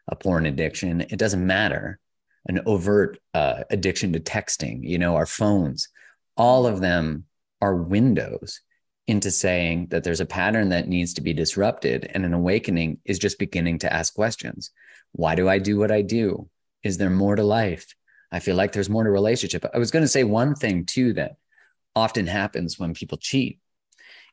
a 0.09 0.17
porn 0.17 0.47
addiction. 0.47 1.03
It 1.03 1.19
doesn't 1.19 1.47
matter. 1.47 1.99
an 2.47 2.61
overt 2.65 3.19
uh, 3.35 3.65
addiction 3.69 4.13
to 4.13 4.21
texting, 4.21 4.81
you 4.83 4.99
know, 4.99 5.17
our 5.17 5.27
phones, 5.27 5.89
all 6.37 6.67
of 6.67 6.81
them 6.81 7.25
are 7.61 7.75
windows 7.75 8.61
into 9.07 9.31
saying 9.31 9.89
that 9.89 10.05
there's 10.05 10.21
a 10.21 10.27
pattern 10.27 10.69
that 10.69 10.89
needs 10.89 11.15
to 11.15 11.21
be 11.21 11.33
disrupted 11.33 12.11
and 12.15 12.25
an 12.25 12.33
awakening 12.33 12.99
is 13.05 13.19
just 13.19 13.39
beginning 13.39 13.79
to 13.79 13.93
ask 13.93 14.15
questions. 14.15 14.71
Why 15.13 15.35
do 15.35 15.49
I 15.49 15.59
do 15.59 15.79
what 15.79 15.91
I 15.91 16.03
do? 16.03 16.49
Is 16.89 16.97
there 16.97 17.11
more 17.11 17.37
to 17.37 17.43
life? 17.43 17.95
I 18.33 18.41
feel 18.41 18.57
like 18.57 18.73
there's 18.73 18.89
more 18.89 19.05
to 19.05 19.11
relationship. 19.11 19.65
I 19.73 19.79
was 19.79 19.91
going 19.91 20.05
to 20.05 20.09
say 20.09 20.25
one 20.25 20.55
thing 20.55 20.87
too 20.87 21.13
that 21.13 21.37
often 21.95 22.27
happens 22.27 22.79
when 22.79 22.95
people 22.95 23.19
cheat 23.19 23.61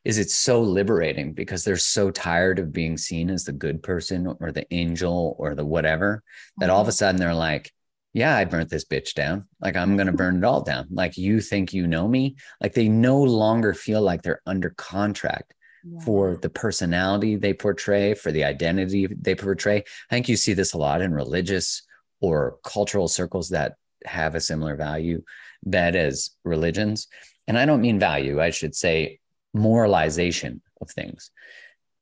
is 0.04 0.18
it's 0.18 0.34
so 0.34 0.62
liberating 0.62 1.34
because 1.34 1.64
they're 1.64 1.76
so 1.76 2.10
tired 2.10 2.58
of 2.58 2.72
being 2.72 2.96
seen 2.96 3.28
as 3.28 3.44
the 3.44 3.52
good 3.52 3.82
person 3.82 4.34
or 4.40 4.52
the 4.52 4.66
angel 4.72 5.36
or 5.38 5.54
the 5.54 5.66
whatever 5.66 6.22
that 6.56 6.70
all 6.70 6.80
of 6.80 6.88
a 6.88 6.90
mm-hmm. 6.90 6.96
sudden 6.96 7.20
they're 7.20 7.34
like 7.34 7.72
yeah, 8.14 8.34
I 8.34 8.46
burnt 8.46 8.70
this 8.70 8.86
bitch 8.86 9.12
down. 9.12 9.46
Like 9.60 9.76
I'm 9.76 9.94
going 9.94 10.06
to 10.06 10.12
burn 10.14 10.38
it 10.38 10.44
all 10.44 10.62
down. 10.62 10.86
Like 10.90 11.18
you 11.18 11.42
think 11.42 11.74
you 11.74 11.86
know 11.86 12.08
me. 12.08 12.36
Like 12.62 12.72
they 12.72 12.88
no 12.88 13.22
longer 13.22 13.74
feel 13.74 14.00
like 14.00 14.22
they're 14.22 14.40
under 14.46 14.70
contract 14.70 15.52
yeah. 15.84 16.00
for 16.00 16.38
the 16.40 16.48
personality 16.48 17.36
they 17.36 17.52
portray, 17.52 18.14
for 18.14 18.32
the 18.32 18.44
identity 18.44 19.06
they 19.06 19.34
portray. 19.34 19.80
I 20.10 20.14
think 20.14 20.30
you 20.30 20.36
see 20.38 20.54
this 20.54 20.72
a 20.72 20.78
lot 20.78 21.02
in 21.02 21.12
religious 21.12 21.82
or 22.20 22.58
cultural 22.64 23.08
circles 23.08 23.50
that 23.50 23.74
have 24.04 24.34
a 24.34 24.40
similar 24.40 24.76
value 24.76 25.22
that 25.64 25.96
as 25.96 26.30
religions. 26.44 27.08
And 27.46 27.58
I 27.58 27.66
don't 27.66 27.80
mean 27.80 27.98
value, 27.98 28.40
I 28.40 28.50
should 28.50 28.74
say 28.74 29.20
moralization 29.54 30.60
of 30.80 30.90
things 30.90 31.30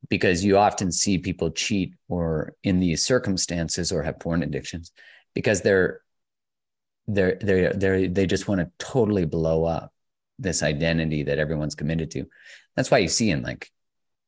because 0.08 0.44
you 0.44 0.58
often 0.58 0.92
see 0.92 1.18
people 1.18 1.50
cheat 1.50 1.94
or 2.08 2.54
in 2.62 2.80
these 2.80 3.04
circumstances 3.04 3.92
or 3.92 4.02
have 4.02 4.20
porn 4.20 4.42
addictions 4.42 4.92
because 5.34 5.62
they're 5.62 6.00
they're 7.06 7.38
they 7.40 7.70
they 7.74 8.06
they 8.08 8.26
just 8.26 8.48
want 8.48 8.60
to 8.60 8.70
totally 8.78 9.24
blow 9.24 9.64
up 9.64 9.92
this 10.38 10.62
identity 10.62 11.22
that 11.24 11.38
everyone's 11.38 11.74
committed 11.74 12.10
to. 12.12 12.26
That's 12.76 12.90
why 12.90 12.98
you 12.98 13.08
see 13.08 13.30
in 13.30 13.42
like 13.42 13.70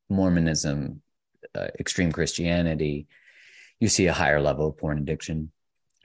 Mormonism, 0.09 1.03
uh, 1.55 1.69
extreme 1.79 2.13
Christianity, 2.13 3.07
you 3.81 3.89
see 3.89 4.07
a 4.07 4.13
higher 4.13 4.41
level 4.41 4.69
of 4.69 4.79
porn 4.79 4.99
addiction. 4.99 5.51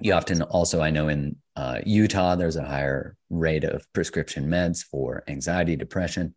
You 0.02 0.14
often 0.14 0.42
also, 0.42 0.82
I 0.82 0.92
know 0.92 1.08
in 1.08 1.36
uh, 1.56 1.80
Utah, 1.86 2.36
there's 2.36 2.56
a 2.56 2.66
higher 2.66 3.16
rate 3.30 3.64
of 3.64 3.86
prescription 3.94 4.48
meds 4.48 4.84
for 4.84 5.24
anxiety, 5.28 5.76
depression. 5.76 6.36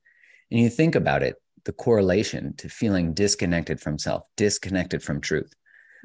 And 0.51 0.61
you 0.61 0.69
think 0.69 0.95
about 0.95 1.23
it, 1.23 1.37
the 1.65 1.73
correlation 1.73 2.55
to 2.59 2.69
feeling 2.69 3.15
disconnected 3.15 3.81
from 3.81 3.99
self, 3.99 4.25
disconnected 4.37 5.03
from 5.03 5.21
truth. 5.21 5.53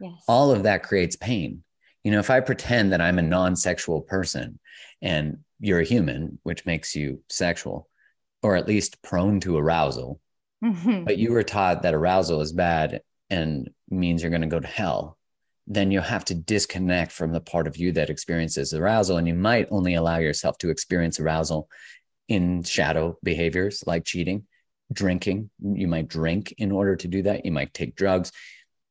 Yes. 0.01 0.13
All 0.27 0.51
of 0.51 0.63
that 0.63 0.83
creates 0.83 1.15
pain 1.15 1.63
you 2.03 2.11
know 2.11 2.19
if 2.19 2.29
i 2.29 2.39
pretend 2.39 2.91
that 2.91 3.01
i'm 3.01 3.19
a 3.19 3.23
non-sexual 3.23 4.01
person 4.01 4.59
and 5.01 5.37
you're 5.59 5.79
a 5.79 5.85
human 5.85 6.39
which 6.43 6.65
makes 6.65 6.95
you 6.95 7.21
sexual 7.29 7.87
or 8.41 8.55
at 8.55 8.67
least 8.67 9.01
prone 9.03 9.39
to 9.39 9.57
arousal 9.57 10.19
mm-hmm. 10.63 11.03
but 11.03 11.17
you 11.17 11.31
were 11.31 11.43
taught 11.43 11.83
that 11.83 11.93
arousal 11.93 12.41
is 12.41 12.51
bad 12.51 13.01
and 13.29 13.69
means 13.89 14.21
you're 14.21 14.31
going 14.31 14.41
to 14.41 14.47
go 14.47 14.59
to 14.59 14.67
hell 14.67 15.18
then 15.71 15.91
you 15.91 16.01
have 16.01 16.25
to 16.25 16.35
disconnect 16.35 17.11
from 17.11 17.31
the 17.31 17.39
part 17.39 17.67
of 17.67 17.77
you 17.77 17.91
that 17.91 18.09
experiences 18.09 18.73
arousal 18.73 19.17
and 19.17 19.27
you 19.27 19.35
might 19.35 19.67
only 19.69 19.93
allow 19.93 20.17
yourself 20.17 20.57
to 20.57 20.69
experience 20.69 21.19
arousal 21.19 21.69
in 22.27 22.63
shadow 22.63 23.17
behaviors 23.23 23.83
like 23.87 24.03
cheating 24.03 24.45
drinking 24.91 25.49
you 25.61 25.87
might 25.87 26.07
drink 26.07 26.53
in 26.57 26.71
order 26.71 26.95
to 26.95 27.07
do 27.07 27.21
that 27.21 27.45
you 27.45 27.51
might 27.51 27.73
take 27.73 27.95
drugs 27.95 28.31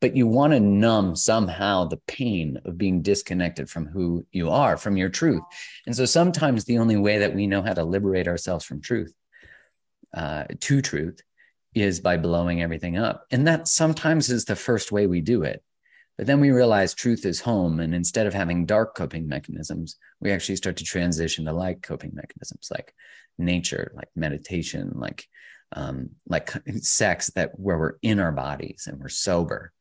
but 0.00 0.16
you 0.16 0.26
want 0.26 0.52
to 0.52 0.60
numb 0.60 1.16
somehow 1.16 1.84
the 1.84 2.00
pain 2.06 2.58
of 2.64 2.78
being 2.78 3.02
disconnected 3.02 3.68
from 3.68 3.86
who 3.86 4.24
you 4.30 4.50
are, 4.50 4.76
from 4.76 4.96
your 4.96 5.08
truth. 5.08 5.42
And 5.86 5.96
so 5.96 6.04
sometimes 6.04 6.64
the 6.64 6.78
only 6.78 6.96
way 6.96 7.18
that 7.18 7.34
we 7.34 7.46
know 7.46 7.62
how 7.62 7.74
to 7.74 7.84
liberate 7.84 8.28
ourselves 8.28 8.64
from 8.64 8.80
truth, 8.80 9.12
uh, 10.14 10.44
to 10.60 10.82
truth, 10.82 11.20
is 11.74 12.00
by 12.00 12.16
blowing 12.16 12.62
everything 12.62 12.96
up. 12.96 13.26
And 13.30 13.46
that 13.46 13.68
sometimes 13.68 14.30
is 14.30 14.44
the 14.44 14.56
first 14.56 14.92
way 14.92 15.06
we 15.06 15.20
do 15.20 15.42
it. 15.42 15.62
But 16.18 16.26
then 16.26 16.40
we 16.40 16.50
realize 16.50 16.92
truth 16.92 17.24
is 17.24 17.40
home. 17.40 17.80
And 17.80 17.94
instead 17.94 18.26
of 18.26 18.34
having 18.34 18.66
dark 18.66 18.94
coping 18.94 19.28
mechanisms, 19.28 19.96
we 20.20 20.32
actually 20.32 20.56
start 20.56 20.76
to 20.78 20.84
transition 20.84 21.46
to 21.46 21.52
light 21.52 21.82
coping 21.82 22.10
mechanisms 22.12 22.68
like 22.70 22.92
nature, 23.38 23.92
like 23.94 24.08
meditation, 24.14 24.92
like 24.96 25.26
um, 25.72 26.10
like 26.28 26.50
sex 26.80 27.30
that 27.36 27.52
where 27.58 27.78
we're 27.78 27.98
in 28.02 28.18
our 28.18 28.32
bodies 28.32 28.86
and 28.86 28.98
we're 28.98 29.08
sober 29.08 29.72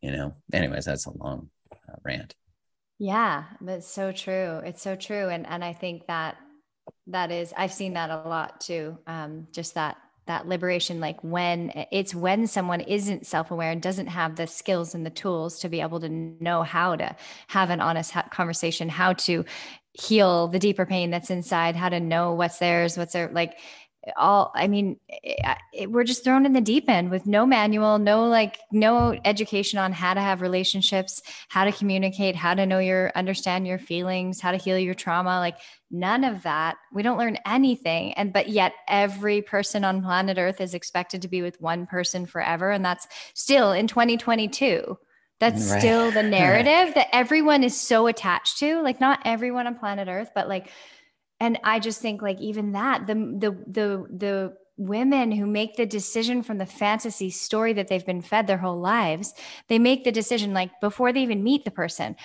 you 0.00 0.10
know? 0.10 0.34
Anyways 0.52 0.84
that's 0.84 1.06
a 1.06 1.16
long 1.16 1.50
uh, 1.72 1.96
rant. 2.02 2.34
Yeah 2.98 3.44
that's 3.60 3.86
so 3.86 4.12
true. 4.12 4.60
It's 4.64 4.82
so 4.82 4.96
true. 4.96 5.28
And 5.28 5.46
and 5.46 5.64
i 5.64 5.72
think 5.72 6.06
that 6.06 6.36
that 7.06 7.30
is 7.30 7.54
i've 7.56 7.72
seen 7.72 7.92
that 7.92 8.10
a 8.10 8.28
lot 8.28 8.60
too 8.60 8.98
um 9.06 9.46
just 9.52 9.74
that 9.74 9.96
that 10.26 10.46
liberation 10.46 11.00
like 11.00 11.22
when 11.22 11.72
it's 11.90 12.14
when 12.14 12.46
someone 12.46 12.80
isn't 12.80 13.26
self-aware 13.26 13.70
and 13.70 13.82
doesn't 13.82 14.06
have 14.06 14.36
the 14.36 14.46
skills 14.46 14.94
and 14.94 15.04
the 15.04 15.10
tools 15.10 15.58
to 15.58 15.68
be 15.68 15.80
able 15.80 16.00
to 16.00 16.08
know 16.08 16.62
how 16.62 16.94
to 16.94 17.14
have 17.48 17.70
an 17.70 17.80
honest 17.80 18.12
conversation 18.30 18.88
how 18.88 19.12
to 19.12 19.44
heal 19.92 20.46
the 20.48 20.58
deeper 20.58 20.86
pain 20.86 21.10
that's 21.10 21.30
inside 21.30 21.74
how 21.74 21.88
to 21.88 21.98
know 21.98 22.32
what's 22.32 22.58
theirs 22.58 22.96
what's 22.96 23.12
their 23.12 23.28
like 23.32 23.58
all 24.16 24.50
i 24.54 24.66
mean 24.66 24.98
it, 25.08 25.58
it, 25.72 25.90
we're 25.90 26.04
just 26.04 26.24
thrown 26.24 26.46
in 26.46 26.52
the 26.52 26.60
deep 26.60 26.88
end 26.88 27.10
with 27.10 27.26
no 27.26 27.44
manual 27.44 27.98
no 27.98 28.26
like 28.26 28.58
no 28.72 29.18
education 29.24 29.78
on 29.78 29.92
how 29.92 30.14
to 30.14 30.20
have 30.20 30.40
relationships 30.40 31.22
how 31.48 31.64
to 31.64 31.72
communicate 31.72 32.34
how 32.34 32.54
to 32.54 32.64
know 32.64 32.78
your 32.78 33.12
understand 33.14 33.66
your 33.66 33.78
feelings 33.78 34.40
how 34.40 34.50
to 34.50 34.56
heal 34.56 34.78
your 34.78 34.94
trauma 34.94 35.38
like 35.38 35.56
none 35.90 36.24
of 36.24 36.42
that. 36.44 36.76
We 36.92 37.02
don't 37.02 37.18
learn 37.18 37.38
anything 37.44 38.12
and 38.14 38.32
but 38.32 38.48
yet 38.48 38.72
every 38.86 39.42
person 39.42 39.84
on 39.84 40.02
planet 40.02 40.38
earth 40.38 40.60
is 40.60 40.74
expected 40.74 41.22
to 41.22 41.28
be 41.28 41.42
with 41.42 41.60
one 41.60 41.86
person 41.86 42.26
forever 42.26 42.70
and 42.70 42.84
that's 42.84 43.08
still 43.34 43.72
in 43.72 43.86
2022 43.86 44.96
that's 45.40 45.70
right. 45.70 45.80
still 45.80 46.10
the 46.10 46.22
narrative 46.22 46.94
that 46.94 47.08
everyone 47.12 47.64
is 47.64 47.78
so 47.78 48.06
attached 48.06 48.58
to 48.58 48.80
like 48.82 49.00
not 49.00 49.20
everyone 49.24 49.66
on 49.66 49.74
planet 49.74 50.08
earth 50.08 50.30
but 50.34 50.48
like 50.48 50.70
and 51.40 51.58
i 51.64 51.78
just 51.78 52.00
think 52.00 52.22
like 52.22 52.40
even 52.40 52.72
that 52.72 53.06
the 53.06 53.14
the 53.14 53.50
the 53.66 54.06
the 54.16 54.56
women 54.80 55.30
who 55.30 55.46
make 55.46 55.76
the 55.76 55.84
decision 55.84 56.42
from 56.42 56.56
the 56.56 56.64
fantasy 56.64 57.28
story 57.28 57.74
that 57.74 57.88
they've 57.88 58.06
been 58.06 58.22
fed 58.22 58.46
their 58.46 58.56
whole 58.56 58.80
lives 58.80 59.34
they 59.68 59.78
make 59.78 60.04
the 60.04 60.12
decision 60.12 60.54
like 60.54 60.70
before 60.80 61.12
they 61.12 61.20
even 61.20 61.44
meet 61.44 61.66
the 61.66 61.70
person 61.70 62.16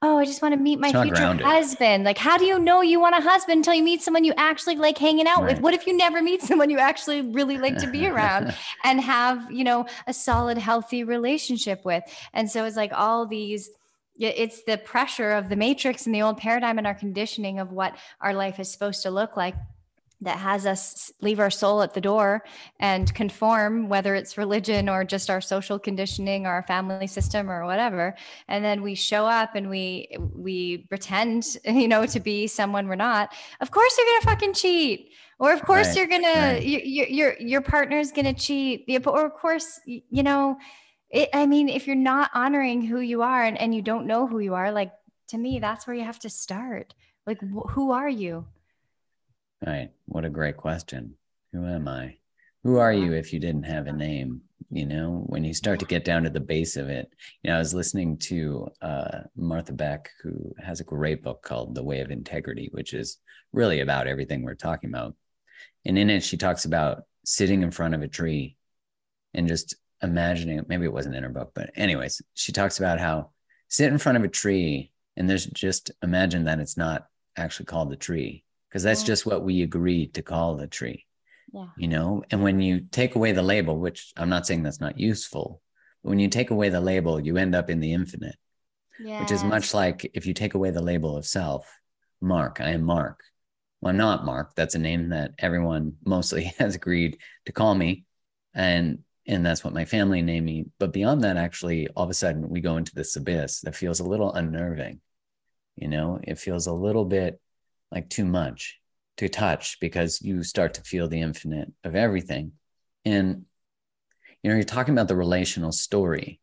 oh 0.00 0.16
i 0.16 0.24
just 0.24 0.40
want 0.40 0.54
to 0.54 0.60
meet 0.60 0.78
my 0.78 0.92
future 0.92 1.14
grounded. 1.14 1.44
husband 1.44 2.04
like 2.04 2.16
how 2.16 2.38
do 2.38 2.44
you 2.44 2.56
know 2.60 2.82
you 2.82 3.00
want 3.00 3.18
a 3.18 3.20
husband 3.20 3.58
until 3.58 3.74
you 3.74 3.82
meet 3.82 4.00
someone 4.00 4.22
you 4.22 4.32
actually 4.36 4.76
like 4.76 4.96
hanging 4.96 5.26
out 5.26 5.42
right. 5.42 5.54
with 5.54 5.60
what 5.60 5.74
if 5.74 5.88
you 5.88 5.96
never 5.96 6.22
meet 6.22 6.40
someone 6.40 6.70
you 6.70 6.78
actually 6.78 7.20
really 7.20 7.58
like 7.58 7.76
to 7.76 7.90
be 7.90 8.06
around 8.10 8.54
and 8.84 9.00
have 9.00 9.50
you 9.50 9.64
know 9.64 9.84
a 10.06 10.14
solid 10.14 10.56
healthy 10.56 11.02
relationship 11.02 11.84
with 11.84 12.04
and 12.32 12.48
so 12.48 12.64
it's 12.64 12.76
like 12.76 12.92
all 12.94 13.26
these 13.26 13.70
it's 14.18 14.62
the 14.62 14.78
pressure 14.78 15.32
of 15.32 15.48
the 15.48 15.56
matrix 15.56 16.06
and 16.06 16.14
the 16.14 16.22
old 16.22 16.38
paradigm 16.38 16.78
and 16.78 16.86
our 16.86 16.94
conditioning 16.94 17.58
of 17.58 17.72
what 17.72 17.96
our 18.20 18.32
life 18.32 18.60
is 18.60 18.70
supposed 18.70 19.02
to 19.02 19.10
look 19.10 19.36
like 19.36 19.54
that 20.24 20.38
has 20.38 20.66
us 20.66 21.12
leave 21.20 21.38
our 21.38 21.50
soul 21.50 21.82
at 21.82 21.94
the 21.94 22.00
door 22.00 22.44
and 22.80 23.14
conform 23.14 23.88
whether 23.88 24.14
it's 24.14 24.38
religion 24.38 24.88
or 24.88 25.04
just 25.04 25.28
our 25.28 25.40
social 25.40 25.78
conditioning 25.78 26.46
or 26.46 26.50
our 26.50 26.62
family 26.62 27.06
system 27.06 27.50
or 27.50 27.66
whatever. 27.66 28.14
And 28.48 28.64
then 28.64 28.82
we 28.82 28.94
show 28.94 29.26
up 29.26 29.54
and 29.54 29.68
we 29.68 30.16
we 30.34 30.78
pretend 30.88 31.56
you 31.64 31.88
know 31.88 32.06
to 32.06 32.20
be 32.20 32.46
someone 32.46 32.88
we're 32.88 32.94
not. 32.96 33.32
Of 33.60 33.70
course 33.70 33.96
you're 33.98 34.06
gonna 34.06 34.36
fucking 34.36 34.54
cheat. 34.54 35.10
Or 35.38 35.52
of 35.52 35.62
course 35.62 35.88
right, 35.88 35.96
you're 35.96 36.06
gonna 36.06 36.54
right. 36.54 36.64
your 36.64 37.06
your 37.06 37.36
your 37.38 37.60
partner's 37.60 38.12
gonna 38.12 38.34
cheat. 38.34 38.84
Or 39.06 39.26
of 39.26 39.34
course 39.34 39.80
you 39.84 40.22
know 40.22 40.56
it, 41.14 41.30
I 41.32 41.46
mean, 41.46 41.68
if 41.68 41.86
you're 41.86 41.96
not 41.96 42.30
honoring 42.34 42.82
who 42.82 42.98
you 42.98 43.22
are 43.22 43.44
and, 43.44 43.56
and 43.58 43.72
you 43.72 43.82
don't 43.82 44.06
know 44.06 44.26
who 44.26 44.40
you 44.40 44.54
are, 44.54 44.72
like 44.72 44.92
to 45.28 45.38
me, 45.38 45.60
that's 45.60 45.86
where 45.86 45.94
you 45.94 46.02
have 46.02 46.18
to 46.20 46.28
start. 46.28 46.92
Like, 47.24 47.40
wh- 47.40 47.70
who 47.70 47.92
are 47.92 48.08
you? 48.08 48.46
Right. 49.64 49.90
What 50.06 50.24
a 50.24 50.30
great 50.30 50.56
question. 50.56 51.14
Who 51.52 51.64
am 51.66 51.86
I? 51.86 52.16
Who 52.64 52.78
are 52.78 52.92
you 52.92 53.12
if 53.12 53.32
you 53.32 53.38
didn't 53.38 53.62
have 53.66 53.86
a 53.86 53.92
name? 53.92 54.42
You 54.70 54.86
know, 54.86 55.22
when 55.26 55.44
you 55.44 55.54
start 55.54 55.78
to 55.80 55.86
get 55.86 56.04
down 56.04 56.24
to 56.24 56.30
the 56.30 56.40
base 56.40 56.76
of 56.76 56.88
it, 56.88 57.08
you 57.42 57.50
know, 57.50 57.56
I 57.56 57.60
was 57.60 57.74
listening 57.74 58.18
to 58.18 58.66
uh, 58.82 59.18
Martha 59.36 59.72
Beck, 59.72 60.10
who 60.20 60.52
has 60.58 60.80
a 60.80 60.84
great 60.84 61.22
book 61.22 61.42
called 61.42 61.76
The 61.76 61.84
Way 61.84 62.00
of 62.00 62.10
Integrity, 62.10 62.70
which 62.72 62.92
is 62.92 63.18
really 63.52 63.80
about 63.80 64.08
everything 64.08 64.42
we're 64.42 64.54
talking 64.54 64.90
about. 64.90 65.14
And 65.84 65.96
in 65.96 66.10
it, 66.10 66.24
she 66.24 66.36
talks 66.36 66.64
about 66.64 67.04
sitting 67.24 67.62
in 67.62 67.70
front 67.70 67.94
of 67.94 68.02
a 68.02 68.08
tree 68.08 68.56
and 69.32 69.46
just 69.46 69.76
imagining 70.02 70.64
maybe 70.68 70.84
it 70.84 70.92
wasn't 70.92 71.14
in 71.14 71.22
her 71.22 71.28
book 71.28 71.52
but 71.54 71.70
anyways 71.76 72.20
she 72.34 72.52
talks 72.52 72.78
about 72.78 73.00
how 73.00 73.30
sit 73.68 73.90
in 73.92 73.98
front 73.98 74.18
of 74.18 74.24
a 74.24 74.28
tree 74.28 74.90
and 75.16 75.28
there's 75.28 75.46
just 75.46 75.90
imagine 76.02 76.44
that 76.44 76.60
it's 76.60 76.76
not 76.76 77.06
actually 77.36 77.66
called 77.66 77.90
the 77.90 77.96
tree 77.96 78.44
because 78.68 78.82
that's 78.82 79.02
yeah. 79.02 79.06
just 79.06 79.26
what 79.26 79.42
we 79.42 79.62
agreed 79.62 80.14
to 80.14 80.22
call 80.22 80.56
the 80.56 80.66
tree 80.66 81.06
yeah. 81.52 81.66
you 81.78 81.88
know 81.88 82.22
and 82.30 82.42
when 82.42 82.60
you 82.60 82.80
take 82.90 83.14
away 83.14 83.32
the 83.32 83.42
label 83.42 83.78
which 83.78 84.12
i'm 84.16 84.28
not 84.28 84.46
saying 84.46 84.62
that's 84.62 84.80
not 84.80 84.98
useful 84.98 85.62
but 86.02 86.10
when 86.10 86.18
you 86.18 86.28
take 86.28 86.50
away 86.50 86.68
the 86.68 86.80
label 86.80 87.18
you 87.18 87.36
end 87.36 87.54
up 87.54 87.70
in 87.70 87.80
the 87.80 87.92
infinite 87.92 88.36
which 88.98 89.32
is 89.32 89.42
much 89.42 89.74
like 89.74 90.10
if 90.14 90.26
you 90.26 90.34
take 90.34 90.54
away 90.54 90.70
the 90.70 90.82
label 90.82 91.16
of 91.16 91.26
self, 91.26 91.80
Mark, 92.20 92.60
I 92.60 92.70
am 92.70 92.82
Mark. 92.82 93.22
Well, 93.80 93.90
I'm 93.90 93.96
not 93.96 94.24
Mark. 94.24 94.54
That's 94.54 94.74
a 94.74 94.78
name 94.78 95.10
that 95.10 95.32
everyone 95.38 95.94
mostly 96.04 96.44
has 96.58 96.74
agreed 96.74 97.18
to 97.46 97.52
call 97.52 97.74
me. 97.74 98.04
And 98.54 99.00
and 99.26 99.44
that's 99.44 99.64
what 99.64 99.74
my 99.74 99.84
family 99.84 100.22
named 100.22 100.46
me. 100.46 100.66
But 100.78 100.92
beyond 100.92 101.24
that, 101.24 101.36
actually, 101.36 101.88
all 101.88 102.04
of 102.04 102.10
a 102.10 102.14
sudden 102.14 102.48
we 102.48 102.60
go 102.60 102.76
into 102.76 102.94
this 102.94 103.16
abyss 103.16 103.60
that 103.62 103.76
feels 103.76 104.00
a 104.00 104.04
little 104.04 104.32
unnerving. 104.32 105.00
You 105.76 105.88
know, 105.88 106.20
it 106.22 106.38
feels 106.38 106.66
a 106.66 106.72
little 106.72 107.04
bit 107.04 107.40
like 107.90 108.08
too 108.08 108.24
much 108.24 108.78
to 109.16 109.28
touch 109.28 109.78
because 109.80 110.20
you 110.20 110.42
start 110.42 110.74
to 110.74 110.82
feel 110.82 111.08
the 111.08 111.20
infinite 111.20 111.72
of 111.84 111.94
everything. 111.94 112.52
And, 113.04 113.44
you 114.42 114.50
know, 114.50 114.56
you're 114.56 114.64
talking 114.64 114.94
about 114.94 115.08
the 115.08 115.16
relational 115.16 115.72
story. 115.72 116.40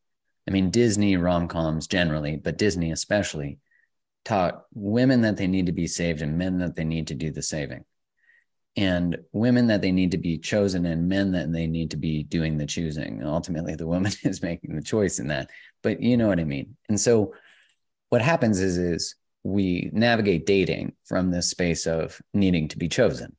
I 0.48 0.52
mean, 0.52 0.72
Disney 0.72 1.18
rom 1.18 1.48
coms 1.48 1.88
generally, 1.88 2.38
but 2.38 2.58
Disney 2.58 2.92
especially, 2.92 3.60
taught 4.24 4.66
women 4.74 5.22
that 5.22 5.38
they 5.38 5.48
need 5.48 5.66
to 5.66 5.72
be 5.72 5.88
saved 5.88 6.22
and 6.22 6.38
men 6.38 6.60
that 6.60 6.76
they 6.76 6.84
need 6.84 7.08
to 7.08 7.16
do 7.16 7.32
the 7.32 7.42
saving 7.42 7.84
and 8.78 9.18
women 9.34 9.68
that 9.68 9.82
they 9.82 9.92
need 9.92 10.12
to 10.12 10.18
be 10.18 10.38
chosen 10.38 10.86
and 10.86 11.10
men 11.10 11.32
that 11.34 11.52
they 11.52 11.68
need 11.68 11.92
to 11.92 11.98
be 11.98 12.24
doing 12.24 12.58
the 12.58 12.66
choosing. 12.66 13.22
Ultimately 13.24 13.76
the 13.76 13.88
woman 13.88 14.12
is 14.24 14.42
making 14.42 14.76
the 14.76 14.82
choice 14.82 15.20
in 15.20 15.28
that 15.28 15.50
but 15.82 16.02
you 16.02 16.18
know 16.18 16.28
what 16.28 16.40
i 16.40 16.44
mean? 16.44 16.78
And 16.90 17.00
so 17.00 17.34
what 18.10 18.22
happens 18.22 18.60
is 18.60 18.78
is 18.78 19.16
we 19.44 19.90
navigate 19.94 20.46
dating 20.46 20.94
from 21.06 21.32
this 21.32 21.50
space 21.50 21.88
of 21.88 22.22
needing 22.34 22.68
to 22.70 22.78
be 22.78 22.88
chosen 22.88 23.36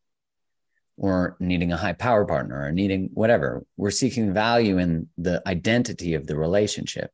or 0.96 1.36
needing 1.38 1.72
a 1.72 1.76
high 1.76 1.92
power 1.92 2.24
partner 2.24 2.66
or 2.66 2.72
needing 2.72 3.10
whatever. 3.14 3.64
We're 3.76 3.90
seeking 3.90 4.34
value 4.34 4.78
in 4.78 5.08
the 5.16 5.42
identity 5.46 6.14
of 6.14 6.26
the 6.26 6.36
relationship. 6.36 7.10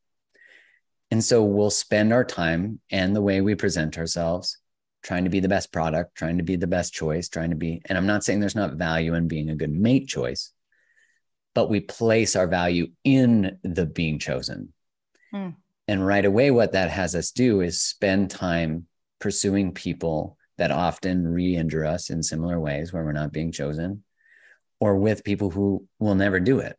And 1.11 1.23
so 1.23 1.43
we'll 1.43 1.71
spend 1.71 2.13
our 2.13 2.25
time 2.25 2.81
and 2.91 3.15
the 3.15 3.23
way 3.23 3.41
we 3.41 3.55
present 3.55 3.99
ourselves 3.99 4.59
trying 5.03 5.25
to 5.25 5.31
be 5.31 5.41
the 5.41 5.49
best 5.49 5.73
product, 5.73 6.15
trying 6.17 6.39
to 6.39 6.45
be 6.45 6.57
the 6.57 6.67
best 6.67 6.93
choice, 6.93 7.29
trying 7.29 7.51
to 7.51 7.57
be, 7.57 7.81
and 7.87 7.97
I'm 7.97 8.07
not 8.07 8.25
saying 8.25 8.41
there's 8.41 8.55
not 8.55 8.75
value 8.75 9.15
in 9.15 9.29
being 9.29 9.51
a 9.51 9.57
good 9.57 9.73
mate 9.73 10.09
choice, 10.09 10.53
but 11.55 11.71
we 11.71 11.81
place 11.81 12.37
our 12.37 12.47
value 12.47 12.89
in 13.05 13.59
the 13.63 13.87
being 13.87 14.19
chosen. 14.19 14.73
Mm. 15.33 15.55
And 15.87 16.07
right 16.07 16.25
away, 16.25 16.51
what 16.51 16.73
that 16.73 16.91
has 16.91 17.15
us 17.15 17.31
do 17.31 17.61
is 17.61 17.81
spend 17.81 18.31
time 18.31 18.87
pursuing 19.21 19.73
people 19.73 20.37
that 20.59 20.71
often 20.71 21.27
re 21.27 21.57
injure 21.57 21.87
us 21.87 22.11
in 22.11 22.23
similar 22.23 22.61
ways 22.61 22.93
where 22.93 23.05
we're 23.05 23.13
not 23.13 23.33
being 23.33 23.53
chosen, 23.53 24.05
or 24.81 24.97
with 24.97 25.25
people 25.25 25.51
who 25.51 25.87
will 25.99 26.15
never 26.15 26.41
do 26.41 26.59
it. 26.59 26.77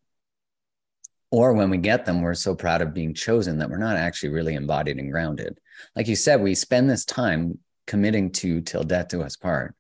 Or 1.32 1.53
when 1.53 1.70
we 1.70 1.78
get 1.78 2.05
them, 2.05 2.22
we're 2.22 2.34
so 2.34 2.55
proud 2.55 2.82
of 2.82 2.93
being 2.93 3.13
chosen 3.13 3.59
that 3.59 3.70
we're 3.70 3.78
not 3.78 3.97
actually 3.97 4.30
really 4.30 4.55
embodied 4.55 4.97
and 4.97 5.11
grounded. 5.11 5.59
Like 5.95 6.07
you 6.07 6.15
said, 6.15 6.41
we 6.41 6.55
spend 6.55 6.89
this 6.89 7.05
time 7.05 7.59
committing 7.90 8.32
to 8.32 8.62
till 8.62 8.84
death 8.84 9.08
do 9.08 9.24
us 9.24 9.36
part. 9.36 9.74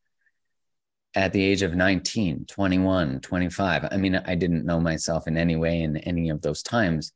At 1.13 1.31
the 1.31 1.43
age 1.43 1.61
of 1.61 1.75
19 1.75 2.45
21 2.45 3.19
25 3.19 3.87
i 3.91 3.97
mean 3.97 4.15
i 4.15 4.35
didn't 4.35 4.65
know 4.65 4.79
myself 4.79 5.27
in 5.27 5.37
any 5.37 5.55
way 5.55 5.81
in 5.81 5.95
any 5.97 6.29
of 6.29 6.41
those 6.41 6.63
times. 6.63 7.13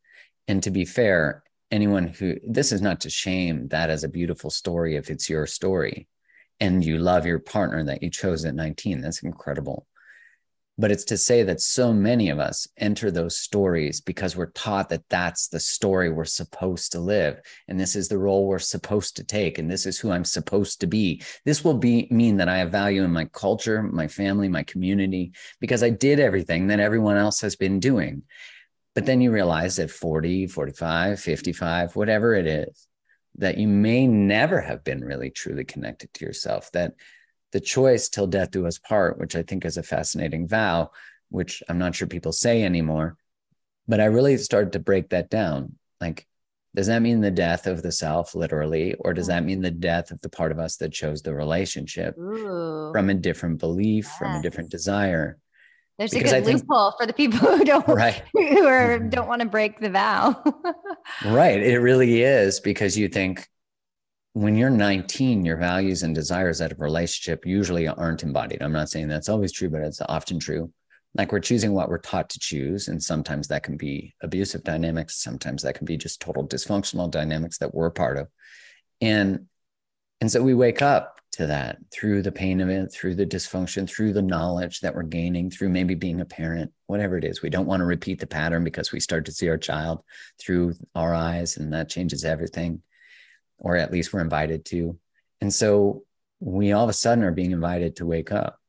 And 0.48 0.62
to 0.64 0.72
be 0.72 0.86
fair 0.86 1.44
anyone 1.72 2.08
who 2.08 2.36
this 2.48 2.72
is 2.72 2.82
not 2.82 3.02
to 3.02 3.10
shame 3.10 3.68
that 3.70 3.90
as 3.90 4.04
a 4.04 4.10
beautiful 4.10 4.52
story 4.52 4.96
if 4.96 5.10
it's 5.10 5.30
your 5.30 5.48
story. 5.48 6.08
And 6.60 6.86
you 6.86 7.00
love 7.00 7.26
your 7.26 7.40
partner 7.40 7.84
that 7.86 8.04
you 8.04 8.12
chose 8.12 8.46
at 8.46 8.56
19 8.56 9.02
that's 9.02 9.24
incredible 9.24 9.88
but 10.78 10.92
it's 10.92 11.04
to 11.06 11.18
say 11.18 11.44
that 11.44 11.62
so 11.62 11.94
many 11.94 12.30
of 12.30 12.40
us 12.40 12.68
enter 12.78 13.12
those 13.12 13.38
stories 13.38 14.02
because 14.02 14.36
we're 14.36 14.52
taught 14.52 14.90
that 14.90 15.08
that's 15.10 15.48
the 15.48 15.60
story 15.60 16.10
we're 16.10 16.26
supposed 16.26 16.92
to 16.92 17.00
live 17.00 17.40
and 17.68 17.80
this 17.80 17.96
is 17.96 18.08
the 18.08 18.18
role 18.18 18.48
we're 18.48 18.60
supposed 18.60 19.16
to 19.16 19.24
take 19.24 19.60
and 19.60 19.70
this 19.70 19.86
is 19.86 20.00
who 20.00 20.12
i'm 20.12 20.26
supposed 20.26 20.82
to 20.82 20.88
be. 20.88 21.22
This 21.46 21.64
will 21.64 21.76
be 21.76 22.08
mean 22.10 22.38
that 22.38 22.50
i 22.50 22.58
have 22.58 22.72
value 22.72 23.04
in 23.04 23.12
my 23.12 23.26
culture 23.26 23.84
my 23.84 24.08
family 24.08 24.50
my 24.50 24.64
community 24.64 25.34
because 25.60 25.84
i 25.84 25.90
did 25.90 26.20
everything 26.20 26.68
that 26.68 26.80
everyone 26.80 27.18
else 27.18 27.42
has 27.42 27.56
been 27.56 27.80
doing. 27.80 28.24
But 28.96 29.08
then 29.08 29.22
you 29.22 29.32
realize 29.32 29.80
at 29.80 29.92
40 29.92 30.48
45 30.48 31.20
55 31.20 31.96
whatever 31.96 32.34
it 32.34 32.48
is 32.48 32.88
that 33.38 33.58
you 33.58 33.68
may 33.68 34.06
never 34.06 34.62
have 34.62 34.84
been 34.84 35.04
really 35.04 35.30
truly 35.30 35.66
connected 35.66 36.14
to 36.14 36.26
yourself 36.26 36.72
that 36.72 36.94
the 37.54 37.62
choice 37.62 38.10
till 38.10 38.28
death 38.28 38.52
do 38.52 38.68
us 38.68 38.80
part, 38.80 39.20
which 39.20 39.36
I 39.36 39.44
think 39.44 39.64
is 39.64 39.78
a 39.78 39.84
fascinating 39.84 40.48
vow, 40.48 40.92
which 41.30 41.64
I'm 41.70 41.78
not 41.78 41.96
sure 41.96 42.08
people 42.08 42.34
say 42.34 42.64
anymore. 42.64 43.16
But 43.88 44.02
I 44.02 44.06
really 44.06 44.38
started 44.38 44.74
to 44.74 44.80
break 44.80 45.10
that 45.10 45.30
down. 45.30 45.76
Like, 46.02 46.28
does 46.76 46.88
that 46.88 47.02
mean 47.02 47.22
the 47.22 47.32
death 47.32 47.68
of 47.68 47.84
the 47.84 47.92
self, 47.92 48.34
literally, 48.34 48.96
or 48.96 49.14
does 49.14 49.28
that 49.28 49.46
mean 49.46 49.62
the 49.62 49.72
death 49.72 50.10
of 50.10 50.20
the 50.22 50.30
part 50.30 50.52
of 50.52 50.58
us 50.58 50.78
that 50.78 50.92
chose 50.92 51.22
the 51.22 51.34
relationship 51.34 52.18
Ooh. 52.18 52.92
from 52.92 53.10
a 53.10 53.14
different 53.14 53.60
belief, 53.60 54.06
yes. 54.06 54.18
from 54.18 54.32
a 54.36 54.42
different 54.42 54.72
desire? 54.72 55.38
There's 56.00 56.12
because 56.12 56.32
a 56.32 56.38
good 56.38 56.46
think, 56.46 56.62
loophole 56.62 56.96
for 56.98 57.06
the 57.06 57.14
people 57.14 57.38
who 57.38 57.64
don't 57.64 57.88
right. 57.88 58.24
who 58.34 58.66
are 58.66 58.98
mm-hmm. 58.98 59.10
don't 59.10 59.28
want 59.28 59.42
to 59.42 59.48
break 59.48 59.80
the 59.80 59.92
vow. 59.92 60.44
right. 61.26 61.62
It 61.62 61.80
really 61.80 62.24
is 62.24 62.60
because 62.60 62.98
you 62.98 63.08
think 63.10 63.48
when 64.34 64.56
you're 64.56 64.72
19, 64.72 65.46
your 65.46 65.58
values 65.58 66.02
and 66.02 66.16
desires 66.16 66.60
out 66.60 66.72
of 66.72 66.82
relationship 66.82 67.46
usually 67.46 67.88
aren't 67.88 68.24
embodied. 68.24 68.64
I'm 68.64 68.74
not 68.74 68.90
saying 68.90 69.08
that's 69.08 69.30
always 69.30 69.52
true, 69.52 69.70
but 69.70 69.82
it's 69.82 70.02
often 70.02 70.40
true. 70.40 70.72
Like 71.16 71.32
we're 71.32 71.40
choosing 71.40 71.74
what 71.74 71.90
we're 71.90 72.00
taught 72.00 72.32
to 72.32 72.40
choose. 72.40 72.88
And 72.88 73.02
sometimes 73.02 73.48
that 73.48 73.62
can 73.62 73.78
be 73.78 74.16
abusive 74.22 74.64
dynamics. 74.64 75.22
Sometimes 75.22 75.62
that 75.62 75.76
can 75.76 75.86
be 75.86 75.98
just 75.98 76.20
total 76.20 76.48
dysfunctional 76.48 77.12
dynamics 77.12 77.60
that 77.60 77.76
we're 77.76 77.92
part 77.92 78.18
of. 78.18 78.28
And 79.00 79.46
and 80.20 80.32
so 80.32 80.42
we 80.42 80.54
wake 80.54 80.82
up 80.82 81.20
to 81.34 81.48
that 81.48 81.78
through 81.92 82.22
the 82.22 82.32
pain 82.32 82.62
of 82.62 82.70
it, 82.70 82.92
through 82.94 83.16
the 83.16 83.26
dysfunction, 83.26 83.90
through 83.90 84.14
the 84.14 84.22
knowledge 84.22 84.80
that 84.80 84.96
we're 84.96 85.04
gaining, 85.04 85.52
through 85.52 85.70
maybe 85.70 85.96
being 85.96 86.22
a 86.22 86.26
parent, 86.26 86.72
whatever 86.88 87.18
it 87.18 87.26
is. 87.26 87.42
We 87.42 87.50
don't 87.50 87.66
want 87.66 87.82
to 87.82 87.86
repeat 87.86 88.20
the 88.20 88.28
pattern 88.28 88.64
because 88.64 88.92
we 88.92 89.02
start 89.02 89.26
to 89.26 89.32
see 89.32 89.50
our 89.50 89.58
child 89.58 90.02
through 90.40 90.76
our 90.96 91.14
eyes, 91.14 91.58
and 91.58 91.74
that 91.74 91.90
changes 91.90 92.24
everything 92.24 92.82
or 93.64 93.78
at 93.78 93.92
least 93.92 94.14
we're 94.14 94.22
invited 94.22 94.66
to. 94.66 95.00
And 95.42 95.52
so 95.52 96.04
we 96.40 96.74
all 96.74 96.84
of 96.84 96.90
a 96.90 96.94
sudden 96.94 97.24
are 97.24 97.32
being 97.32 97.52
invited 97.52 97.96
to 97.96 98.06
wake 98.06 98.32
up 98.32 98.60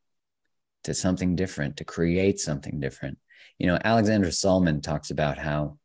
to 0.84 0.94
something 0.94 1.36
different, 1.36 1.76
to 1.78 1.84
create 1.84 2.40
something 2.40 2.80
different. 2.80 3.18
You 3.58 3.66
know, 3.66 3.78
Alexandra 3.84 4.32
Solomon 4.32 4.80
talks 4.80 5.10
about 5.10 5.36
how 5.36 5.78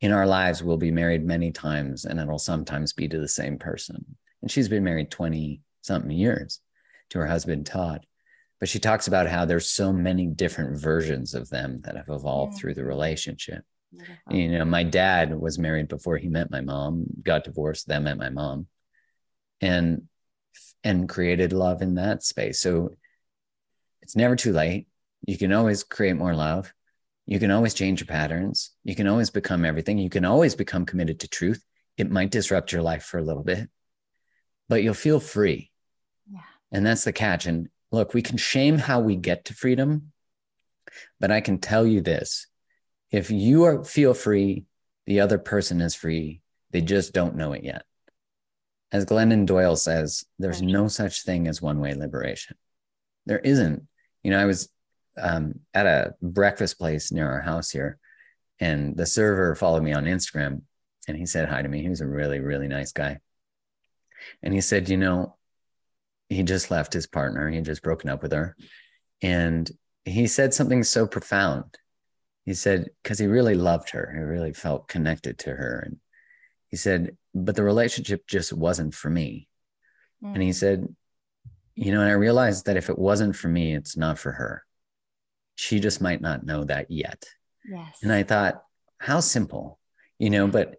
in 0.00 0.12
our 0.12 0.26
lives 0.26 0.62
we'll 0.62 0.76
be 0.76 0.90
married 0.90 1.24
many 1.24 1.50
times 1.50 2.04
and 2.04 2.20
it'll 2.20 2.38
sometimes 2.38 2.92
be 2.92 3.08
to 3.08 3.18
the 3.18 3.28
same 3.28 3.58
person. 3.58 4.16
And 4.42 4.50
she's 4.50 4.68
been 4.68 4.84
married 4.84 5.10
20 5.10 5.60
something 5.82 6.10
years 6.10 6.60
to 7.10 7.18
her 7.18 7.26
husband, 7.26 7.66
Todd. 7.66 8.06
But 8.58 8.68
she 8.68 8.78
talks 8.78 9.08
about 9.08 9.26
how 9.26 9.46
there's 9.46 9.70
so 9.70 9.92
many 9.92 10.26
different 10.26 10.78
versions 10.78 11.34
of 11.34 11.48
them 11.48 11.80
that 11.84 11.96
have 11.96 12.10
evolved 12.10 12.58
through 12.58 12.74
the 12.74 12.84
relationship. 12.84 13.64
You 14.30 14.48
know, 14.50 14.64
my 14.64 14.84
dad 14.84 15.38
was 15.38 15.58
married 15.58 15.88
before 15.88 16.16
he 16.16 16.28
met 16.28 16.50
my 16.50 16.60
mom, 16.60 17.06
got 17.22 17.44
divorced, 17.44 17.88
then 17.88 18.04
met 18.04 18.18
my 18.18 18.30
mom, 18.30 18.66
and 19.60 20.08
and 20.82 21.08
created 21.08 21.52
love 21.52 21.82
in 21.82 21.94
that 21.96 22.22
space. 22.22 22.60
So 22.60 22.90
it's 24.02 24.16
never 24.16 24.36
too 24.36 24.52
late. 24.52 24.86
You 25.26 25.36
can 25.36 25.52
always 25.52 25.82
create 25.82 26.16
more 26.16 26.34
love. 26.34 26.72
You 27.26 27.38
can 27.38 27.50
always 27.50 27.74
change 27.74 28.00
your 28.00 28.06
patterns. 28.06 28.72
You 28.82 28.94
can 28.94 29.06
always 29.06 29.30
become 29.30 29.64
everything. 29.64 29.98
You 29.98 30.10
can 30.10 30.24
always 30.24 30.54
become 30.54 30.86
committed 30.86 31.20
to 31.20 31.28
truth. 31.28 31.62
It 31.96 32.10
might 32.10 32.30
disrupt 32.30 32.72
your 32.72 32.82
life 32.82 33.04
for 33.04 33.18
a 33.18 33.22
little 33.22 33.44
bit, 33.44 33.68
but 34.68 34.82
you'll 34.82 34.94
feel 34.94 35.20
free. 35.20 35.70
Yeah. 36.32 36.40
And 36.72 36.86
that's 36.86 37.04
the 37.04 37.12
catch. 37.12 37.46
And 37.46 37.68
look, 37.92 38.14
we 38.14 38.22
can 38.22 38.36
shame 38.36 38.78
how 38.78 39.00
we 39.00 39.16
get 39.16 39.44
to 39.46 39.54
freedom, 39.54 40.12
but 41.18 41.30
I 41.30 41.40
can 41.40 41.58
tell 41.58 41.86
you 41.86 42.00
this 42.00 42.46
if 43.10 43.30
you 43.30 43.64
are 43.64 43.84
feel 43.84 44.14
free, 44.14 44.64
the 45.06 45.20
other 45.20 45.38
person 45.38 45.80
is 45.80 45.94
free. 45.94 46.40
They 46.70 46.80
just 46.80 47.12
don't 47.12 47.36
know 47.36 47.52
it 47.52 47.64
yet. 47.64 47.84
As 48.92 49.06
Glennon 49.06 49.46
Doyle 49.46 49.76
says, 49.76 50.24
there's 50.38 50.62
no 50.62 50.88
such 50.88 51.24
thing 51.24 51.46
as 51.46 51.62
one 51.62 51.80
way 51.80 51.94
liberation. 51.94 52.56
There 53.26 53.38
isn't. 53.38 53.86
You 54.22 54.32
know, 54.32 54.40
I 54.40 54.46
was 54.46 54.68
um, 55.16 55.60
at 55.74 55.86
a 55.86 56.14
breakfast 56.20 56.78
place 56.78 57.12
near 57.12 57.30
our 57.30 57.40
house 57.40 57.70
here, 57.70 57.98
and 58.58 58.96
the 58.96 59.06
server 59.06 59.54
followed 59.54 59.82
me 59.82 59.92
on 59.92 60.04
Instagram 60.04 60.62
and 61.08 61.16
he 61.16 61.26
said 61.26 61.48
hi 61.48 61.60
to 61.60 61.68
me. 61.68 61.82
He 61.82 61.88
was 61.88 62.00
a 62.00 62.06
really, 62.06 62.40
really 62.40 62.68
nice 62.68 62.92
guy. 62.92 63.18
And 64.42 64.54
he 64.54 64.60
said, 64.60 64.88
You 64.88 64.96
know, 64.96 65.36
he 66.28 66.42
just 66.42 66.70
left 66.70 66.92
his 66.92 67.06
partner, 67.06 67.48
he 67.48 67.56
had 67.56 67.64
just 67.64 67.82
broken 67.82 68.08
up 68.08 68.22
with 68.22 68.32
her. 68.32 68.56
And 69.22 69.70
he 70.04 70.26
said 70.26 70.54
something 70.54 70.82
so 70.82 71.06
profound 71.06 71.76
he 72.50 72.54
said 72.54 72.90
because 73.00 73.20
he 73.20 73.28
really 73.28 73.54
loved 73.54 73.90
her 73.90 74.12
he 74.12 74.20
really 74.20 74.52
felt 74.52 74.88
connected 74.88 75.38
to 75.38 75.50
her 75.50 75.84
and 75.86 75.98
he 76.66 76.76
said 76.76 77.16
but 77.32 77.54
the 77.54 77.62
relationship 77.62 78.26
just 78.26 78.52
wasn't 78.52 78.92
for 78.92 79.08
me 79.08 79.46
mm. 80.20 80.34
and 80.34 80.42
he 80.42 80.52
said 80.52 80.92
you 81.76 81.92
know 81.92 82.00
and 82.00 82.10
i 82.10 82.14
realized 82.14 82.66
that 82.66 82.76
if 82.76 82.90
it 82.90 82.98
wasn't 82.98 83.36
for 83.36 83.46
me 83.46 83.72
it's 83.72 83.96
not 83.96 84.18
for 84.18 84.32
her 84.32 84.64
she 85.54 85.78
just 85.78 86.00
might 86.00 86.20
not 86.20 86.44
know 86.44 86.64
that 86.64 86.90
yet 86.90 87.24
yes 87.64 87.98
and 88.02 88.12
i 88.12 88.24
thought 88.24 88.64
how 88.98 89.20
simple 89.20 89.78
you 90.18 90.28
know 90.28 90.48
but 90.48 90.74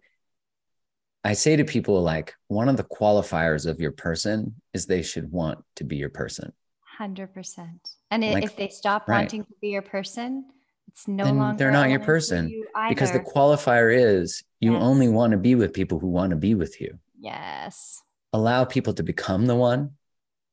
I 1.24 1.34
say 1.34 1.54
to 1.54 1.64
people 1.64 2.02
like 2.02 2.34
one 2.48 2.68
of 2.68 2.76
the 2.76 2.82
qualifiers 2.82 3.64
of 3.64 3.80
your 3.80 3.92
person 3.92 4.56
is 4.74 4.86
they 4.86 5.02
should 5.02 5.30
want 5.30 5.60
to 5.76 5.84
be 5.84 5.94
your 5.94 6.08
person. 6.08 6.52
100%. 6.98 7.78
And 8.10 8.24
Like- 8.24 8.42
if 8.42 8.56
they 8.56 8.68
stop 8.68 9.06
right. 9.06 9.18
wanting 9.18 9.44
to 9.44 9.54
be 9.60 9.68
your 9.68 9.82
person, 9.82 10.50
it's 10.92 11.08
no 11.08 11.24
Then 11.24 11.38
longer 11.38 11.56
they're 11.58 11.70
not 11.70 11.90
your 11.90 12.00
person, 12.00 12.48
you 12.48 12.66
Because 12.88 13.12
the 13.12 13.20
qualifier 13.20 13.88
is 13.94 14.42
you 14.60 14.72
Yes. 14.74 14.82
only 14.82 15.08
want 15.08 15.32
to 15.32 15.38
be 15.38 15.54
with 15.54 15.72
people 15.72 15.98
who 15.98 16.08
want 16.08 16.30
to 16.30 16.36
be 16.36 16.54
with 16.54 16.80
you. 16.80 16.98
yes. 17.18 18.00
Allow 18.34 18.64
people 18.64 18.94
to 18.94 19.02
become 19.02 19.44
the 19.46 19.54
one, 19.56 19.90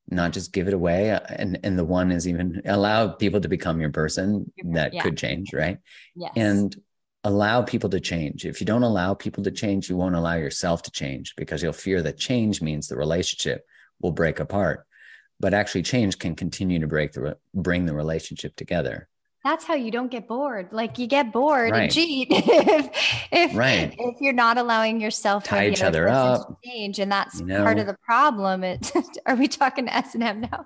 not 0.09 0.33
just 0.33 0.51
give 0.51 0.67
it 0.67 0.73
away. 0.73 1.11
uh, 1.11 1.19
And 1.29 1.59
and 1.63 1.77
the 1.79 1.85
one 1.85 2.11
is 2.11 2.27
even 2.27 2.61
allow 2.65 3.07
people 3.09 3.39
to 3.41 3.47
become 3.47 3.79
your 3.79 3.91
person. 3.91 4.51
That 4.73 4.93
yeah. 4.93 5.03
could 5.03 5.17
change, 5.17 5.53
right? 5.53 5.77
Yes. 6.15 6.33
and 6.35 6.75
allow 7.25 7.61
people 7.63 7.89
to 7.89 7.99
change. 7.99 8.45
If 8.45 8.61
you 8.61 8.65
don't 8.65 8.83
allow 8.83 9.13
people 9.13 9.43
to 9.43 9.51
change, 9.51 9.89
you 9.89 9.97
won't 9.97 10.15
allow 10.15 10.35
yourself 10.35 10.81
to 10.83 10.91
change 10.91 11.35
because 11.35 11.61
you'll 11.61 11.73
fear 11.73 12.01
that 12.01 12.17
change 12.17 12.61
means 12.61 12.87
the 12.87 12.95
relationship 12.97 13.65
will 14.01 14.13
break 14.13 14.39
apart. 14.39 14.85
But 15.41 15.53
actually, 15.53 15.83
change 15.83 16.17
can 16.17 16.33
continue 16.35 16.79
to 16.79 16.87
break 16.87 17.11
the 17.11 17.21
re- 17.21 17.33
bring 17.53 17.85
the 17.85 17.93
relationship 17.93 18.55
together. 18.55 19.08
That's 19.43 19.63
how 19.63 19.73
you 19.73 19.89
don't 19.89 20.11
get 20.11 20.27
bored. 20.27 20.69
Like 20.71 20.99
you 20.99 21.07
get 21.07 21.31
bored 21.31 21.71
Right. 21.71 21.83
and 21.83 21.91
cheat 21.93 22.27
if 22.29 22.89
if, 23.31 23.55
Right. 23.55 23.95
if 23.97 24.15
you're 24.19 24.33
not 24.33 24.57
allowing 24.57 24.99
yourself 24.99 25.45
or 25.45 25.47
Tie 25.47 25.69
each 25.69 25.81
other 25.81 26.05
to 26.05 26.11
up, 26.11 26.59
change, 26.65 26.99
and 26.99 27.11
that's 27.11 27.39
you 27.39 27.47
part 27.47 27.79
of 27.79 27.87
the 27.87 27.95
problem. 28.05 28.63
It 28.63 28.91
are 29.25 29.35
we 29.35 29.47
talking 29.47 29.87
S 29.87 30.13
and 30.15 30.23
M 30.23 30.41
now? 30.41 30.65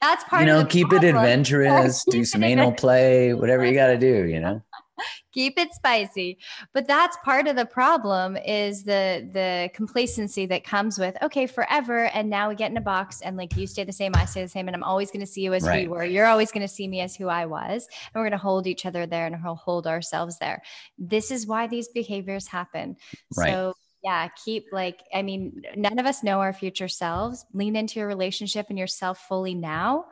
That's 0.00 0.22
part 0.24 0.42
you 0.42 0.46
know, 0.46 0.60
of 0.60 0.64
the 0.66 0.70
keep 0.70 0.92
it 0.92 1.04
adventurous, 1.04 2.04
do 2.10 2.24
some 2.24 2.44
anal 2.44 2.72
play, 2.72 3.34
whatever 3.34 3.64
you 3.64 3.74
got 3.74 3.88
to 3.88 3.98
do. 3.98 4.24
You 4.26 4.40
know, 4.40 4.62
keep 5.32 5.58
it 5.58 5.72
spicy. 5.74 6.38
But 6.72 6.86
that's 6.86 7.16
part 7.24 7.48
of 7.48 7.56
the 7.56 7.66
problem 7.66 8.36
is 8.36 8.84
the 8.84 9.28
the 9.32 9.70
complacency 9.74 10.46
that 10.46 10.64
comes 10.64 10.98
with 10.98 11.16
okay 11.22 11.46
forever 11.46 12.06
and 12.06 12.28
now 12.30 12.48
we 12.48 12.54
get 12.54 12.70
in 12.70 12.76
a 12.76 12.80
box 12.82 13.20
and 13.20 13.36
like 13.36 13.56
you 13.56 13.66
stay 13.66 13.84
the 13.84 13.92
same 13.92 14.12
i 14.14 14.24
stay 14.24 14.42
the 14.42 14.48
same 14.48 14.68
and 14.68 14.74
i'm 14.76 14.82
always 14.82 15.10
going 15.10 15.20
to 15.20 15.26
see 15.26 15.42
you 15.42 15.52
as 15.54 15.62
who 15.62 15.68
Right. 15.68 15.84
you 15.84 15.90
were. 15.90 16.04
You're 16.04 16.26
always 16.26 16.50
going 16.52 16.62
to 16.66 16.68
see 16.72 16.86
me 16.88 17.00
as 17.00 17.14
who 17.16 17.28
i 17.28 17.46
was 17.46 17.86
and 18.14 18.20
we're 18.20 18.22
going 18.28 18.32
to 18.32 18.38
hold 18.38 18.66
each 18.66 18.86
other 18.86 19.06
there 19.06 19.26
and 19.26 19.36
we'll 19.42 19.54
hold 19.54 19.86
ourselves 19.86 20.38
there. 20.38 20.62
This 20.98 21.30
is 21.30 21.46
why 21.46 21.66
these 21.66 21.88
behaviors 21.88 22.46
happen. 22.46 22.96
Right. 23.36 23.50
so 23.52 23.74
yeah 24.02 24.28
keep 24.44 24.66
like 24.72 25.02
i 25.14 25.22
mean 25.22 25.62
none 25.76 25.98
of 25.98 26.06
us 26.06 26.22
know 26.22 26.40
our 26.40 26.52
future 26.52 26.88
selves. 26.88 27.44
Lean 27.52 27.76
into 27.76 27.98
your 28.00 28.08
relationship 28.08 28.66
and 28.68 28.78
yourself 28.78 29.18
fully 29.28 29.54
now 29.54 30.06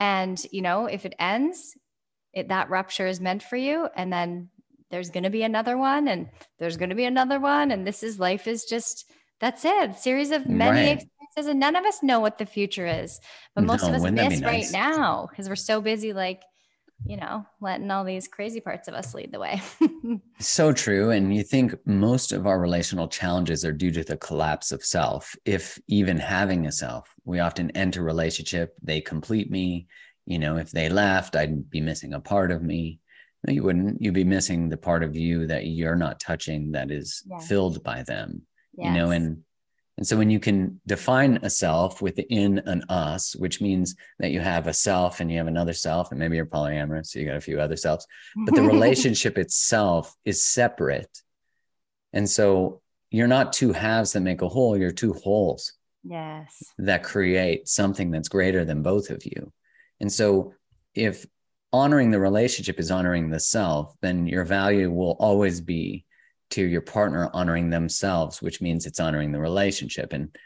and 0.00 0.44
you 0.50 0.62
know 0.62 0.86
if 0.86 1.06
it 1.06 1.14
ends 1.18 1.76
it, 2.36 2.48
that 2.48 2.68
rupture 2.68 3.06
is 3.06 3.20
meant 3.20 3.42
for 3.42 3.56
you 3.56 3.88
and 3.96 4.12
then 4.12 4.50
there's 4.90 5.10
going 5.10 5.24
to 5.24 5.30
be 5.30 5.42
another 5.42 5.76
one 5.76 6.06
and 6.06 6.28
there's 6.58 6.76
going 6.76 6.90
to 6.90 6.94
be 6.94 7.06
another 7.06 7.40
one 7.40 7.70
and 7.70 7.86
this 7.86 8.02
is 8.02 8.20
life 8.20 8.46
is 8.46 8.64
just 8.64 9.10
that's 9.40 9.64
it 9.64 9.96
series 9.96 10.30
of 10.30 10.46
many 10.46 10.88
Right. 10.88 10.90
experiences 10.90 11.50
and 11.50 11.58
none 11.58 11.74
of 11.74 11.84
us 11.86 12.02
know 12.02 12.20
what 12.20 12.38
the 12.38 12.46
future 12.46 12.86
is 12.86 13.18
but 13.54 13.64
most 13.64 13.82
No, 13.82 13.88
of 13.88 13.94
us 13.94 14.02
wouldn't 14.02 14.16
that 14.18 14.28
be 14.28 14.36
miss 14.36 14.42
right 14.42 14.70
now 14.70 15.26
because 15.26 15.48
we're 15.48 15.56
so 15.56 15.80
busy 15.80 16.12
like 16.12 16.42
you 17.06 17.16
know 17.16 17.46
letting 17.60 17.90
all 17.90 18.04
these 18.04 18.28
crazy 18.28 18.60
parts 18.60 18.86
of 18.86 18.94
us 18.94 19.14
lead 19.14 19.32
the 19.32 19.40
way 19.40 19.60
so 20.38 20.72
true. 20.72 21.10
And 21.10 21.34
you 21.34 21.42
think 21.42 21.74
most 21.86 22.32
of 22.32 22.46
our 22.46 22.60
relational 22.60 23.08
challenges 23.08 23.64
are 23.64 23.72
due 23.72 23.90
to 23.92 24.04
the 24.04 24.18
collapse 24.18 24.70
of 24.70 24.84
self, 24.84 25.34
if 25.44 25.78
even 25.88 26.18
having 26.18 26.66
a 26.66 26.72
self. 26.72 27.08
We 27.24 27.38
often 27.38 27.70
enter 27.70 28.02
relationship, 28.02 28.74
they 28.82 29.00
complete 29.00 29.50
me. 29.50 29.86
You 30.26 30.38
know, 30.38 30.56
if 30.56 30.70
they 30.70 30.88
left, 30.88 31.36
I'd 31.36 31.70
be 31.70 31.80
missing 31.80 32.12
a 32.12 32.20
part 32.20 32.50
of 32.50 32.62
me. 32.62 33.00
No, 33.46 33.52
you 33.52 33.62
wouldn't. 33.62 34.02
You'd 34.02 34.14
be 34.14 34.24
missing 34.24 34.68
the 34.68 34.76
part 34.76 35.02
of 35.02 35.16
you 35.16 35.46
that 35.46 35.66
you're 35.66 35.96
not 35.96 36.20
touching 36.20 36.72
that 36.72 36.90
is 36.90 37.22
Yes. 37.28 37.46
filled 37.46 37.82
by 37.82 38.02
them. 38.02 38.42
You 38.76 38.90
know, 38.90 39.10
and 39.10 39.42
and 39.96 40.06
so 40.06 40.18
when 40.18 40.28
you 40.28 40.38
can 40.38 40.78
define 40.86 41.38
a 41.42 41.48
self 41.48 42.02
within 42.02 42.58
an 42.66 42.82
us, 42.90 43.34
which 43.34 43.62
means 43.62 43.94
that 44.18 44.30
you 44.30 44.40
have 44.40 44.66
a 44.66 44.74
self 44.74 45.20
and 45.20 45.30
you 45.30 45.38
have 45.38 45.46
another 45.46 45.72
self, 45.72 46.10
and 46.10 46.18
maybe 46.20 46.36
you're 46.36 46.44
polyamorous, 46.44 47.06
so 47.06 47.18
you 47.18 47.24
got 47.24 47.36
a 47.36 47.40
few 47.40 47.58
other 47.58 47.76
selves, 47.76 48.06
but 48.44 48.54
the 48.54 48.62
relationship 48.74 49.38
itself 49.38 50.14
is 50.26 50.42
separate. 50.42 51.22
And 52.12 52.28
so 52.28 52.82
you're 53.10 53.26
not 53.26 53.54
two 53.54 53.72
halves 53.72 54.12
that 54.12 54.20
make 54.20 54.42
a 54.42 54.48
whole, 54.48 54.76
you're 54.76 54.92
two 54.92 55.14
wholes 55.14 55.72
yes 56.08 56.62
that 56.78 57.02
create 57.02 57.66
something 57.66 58.10
that's 58.10 58.28
greater 58.28 58.64
than 58.64 58.82
both 58.82 59.10
of 59.10 59.24
you. 59.24 59.52
And 60.00 60.12
so 60.12 60.54
if 60.94 61.26
honoring 61.72 62.10
the 62.10 62.20
relationship 62.20 62.78
is 62.78 62.90
honoring 62.90 63.30
the 63.30 63.40
self, 63.40 63.94
then 64.00 64.26
your 64.26 64.44
value 64.44 64.90
will 64.90 65.16
always 65.18 65.60
be 65.60 66.04
to 66.50 66.62
your 66.62 66.80
partner 66.80 67.28
honoring 67.32 67.70
themselves, 67.70 68.40
which 68.40 68.60
means 68.60 68.86
it's 68.86 69.00
honoring 69.00 69.32
the 69.32 69.40
relationship. 69.40 70.12
And, 70.12 70.36